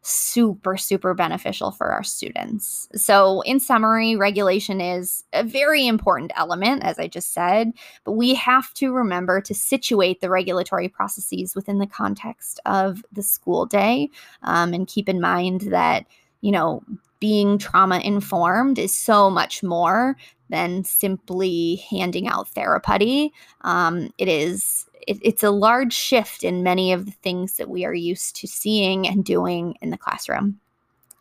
super, 0.07 0.77
super 0.77 1.15
beneficial 1.15 1.71
for 1.71 1.87
our 1.87 2.03
students. 2.03 2.89
So, 2.95 3.41
in 3.41 3.59
summary, 3.59 4.17
regulation 4.17 4.79
is 4.79 5.25
a 5.33 5.43
very 5.43 5.87
important 5.87 6.31
element, 6.37 6.85
as 6.85 6.99
I 6.99 7.09
just 7.09 7.33
said, 7.33 7.73
but 8.05 8.13
we 8.13 8.35
have 8.35 8.75
to 8.75 8.93
remember 8.93 9.41
to 9.41 9.55
situate 9.55 10.21
the 10.21 10.29
regulatory 10.29 10.91
processes 10.91 11.55
within 11.55 11.79
the 11.79 11.87
context 11.87 12.61
of 12.67 13.03
the 13.13 13.23
school 13.23 13.65
day 13.65 14.11
um, 14.43 14.75
and 14.75 14.87
keep 14.87 15.09
in 15.09 15.23
mind 15.23 15.63
that, 15.63 16.05
you 16.43 16.53
know, 16.53 16.83
being 17.25 17.57
trauma 17.57 18.01
informed 18.01 18.79
is 18.79 18.95
so 18.95 19.31
much 19.31 19.63
more 19.63 20.15
than 20.51 20.85
simply 20.85 21.77
handing 21.89 22.29
out 22.29 22.51
therapy. 22.51 23.33
Um, 23.63 24.13
it 24.19 24.29
is 24.29 24.85
it, 25.09 25.17
it's 25.23 25.43
a 25.43 25.51
large 25.51 25.95
shift 25.95 26.45
in 26.45 26.63
many 26.63 26.93
of 26.93 27.07
the 27.07 27.13
things 27.13 27.57
that 27.57 27.71
we 27.71 27.87
are 27.87 27.95
used 27.95 28.37
to 28.37 28.47
seeing 28.47 29.09
and 29.09 29.25
doing 29.25 29.75
in 29.81 29.89
the 29.89 29.97
classroom. 29.97 30.61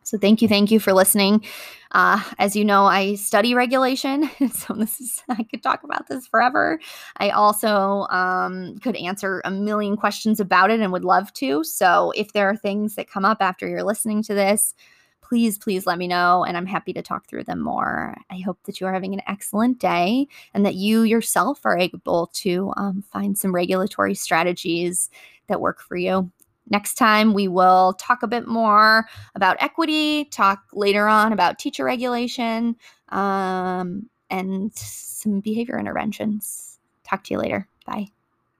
So 0.03 0.17
thank 0.17 0.41
you, 0.41 0.49
thank 0.49 0.71
you 0.71 0.81
for 0.81 0.91
listening. 0.91 1.45
Uh, 1.93 2.21
as 2.37 2.53
you 2.53 2.65
know, 2.65 2.83
I 2.83 3.15
study 3.15 3.55
regulation, 3.55 4.29
so 4.53 4.73
this 4.73 4.99
is 4.99 5.23
I 5.29 5.43
could 5.43 5.63
talk 5.63 5.85
about 5.85 6.09
this 6.09 6.27
forever. 6.27 6.81
I 7.15 7.29
also 7.29 8.07
um, 8.09 8.77
could 8.79 8.97
answer 8.97 9.41
a 9.45 9.51
million 9.51 9.95
questions 9.95 10.41
about 10.41 10.69
it 10.69 10.81
and 10.81 10.91
would 10.91 11.05
love 11.05 11.31
to. 11.35 11.63
So 11.63 12.11
if 12.13 12.33
there 12.33 12.49
are 12.49 12.57
things 12.57 12.95
that 12.95 13.09
come 13.09 13.23
up 13.23 13.37
after 13.39 13.69
you're 13.69 13.83
listening 13.83 14.21
to 14.23 14.33
this, 14.33 14.75
please, 15.23 15.57
please 15.57 15.85
let 15.85 15.97
me 15.97 16.07
know. 16.07 16.43
And 16.43 16.57
I'm 16.57 16.65
happy 16.65 16.93
to 16.93 17.01
talk 17.01 17.27
through 17.27 17.45
them 17.45 17.59
more. 17.59 18.15
I 18.29 18.39
hope 18.39 18.59
that 18.65 18.79
you 18.79 18.87
are 18.87 18.93
having 18.93 19.13
an 19.13 19.21
excellent 19.25 19.79
day 19.79 20.27
and 20.53 20.65
that 20.65 20.75
you 20.75 21.03
yourself 21.03 21.61
are 21.65 21.77
able 21.77 22.27
to 22.33 22.73
um, 22.77 23.03
find 23.11 23.37
some 23.37 23.55
regulatory 23.55 24.15
strategies 24.15 25.09
that 25.47 25.61
work 25.61 25.81
for 25.81 25.95
you. 25.95 26.31
Next 26.69 26.95
time, 26.95 27.33
we 27.33 27.47
will 27.47 27.93
talk 27.93 28.23
a 28.23 28.27
bit 28.27 28.47
more 28.47 29.07
about 29.35 29.57
equity, 29.59 30.25
talk 30.25 30.63
later 30.71 31.07
on 31.07 31.33
about 31.33 31.59
teacher 31.59 31.83
regulation, 31.83 32.75
um, 33.09 34.09
and 34.29 34.71
some 34.75 35.41
behavior 35.41 35.77
interventions. 35.77 36.79
Talk 37.03 37.23
to 37.25 37.33
you 37.33 37.39
later. 37.39 37.67
Bye. 37.85 38.22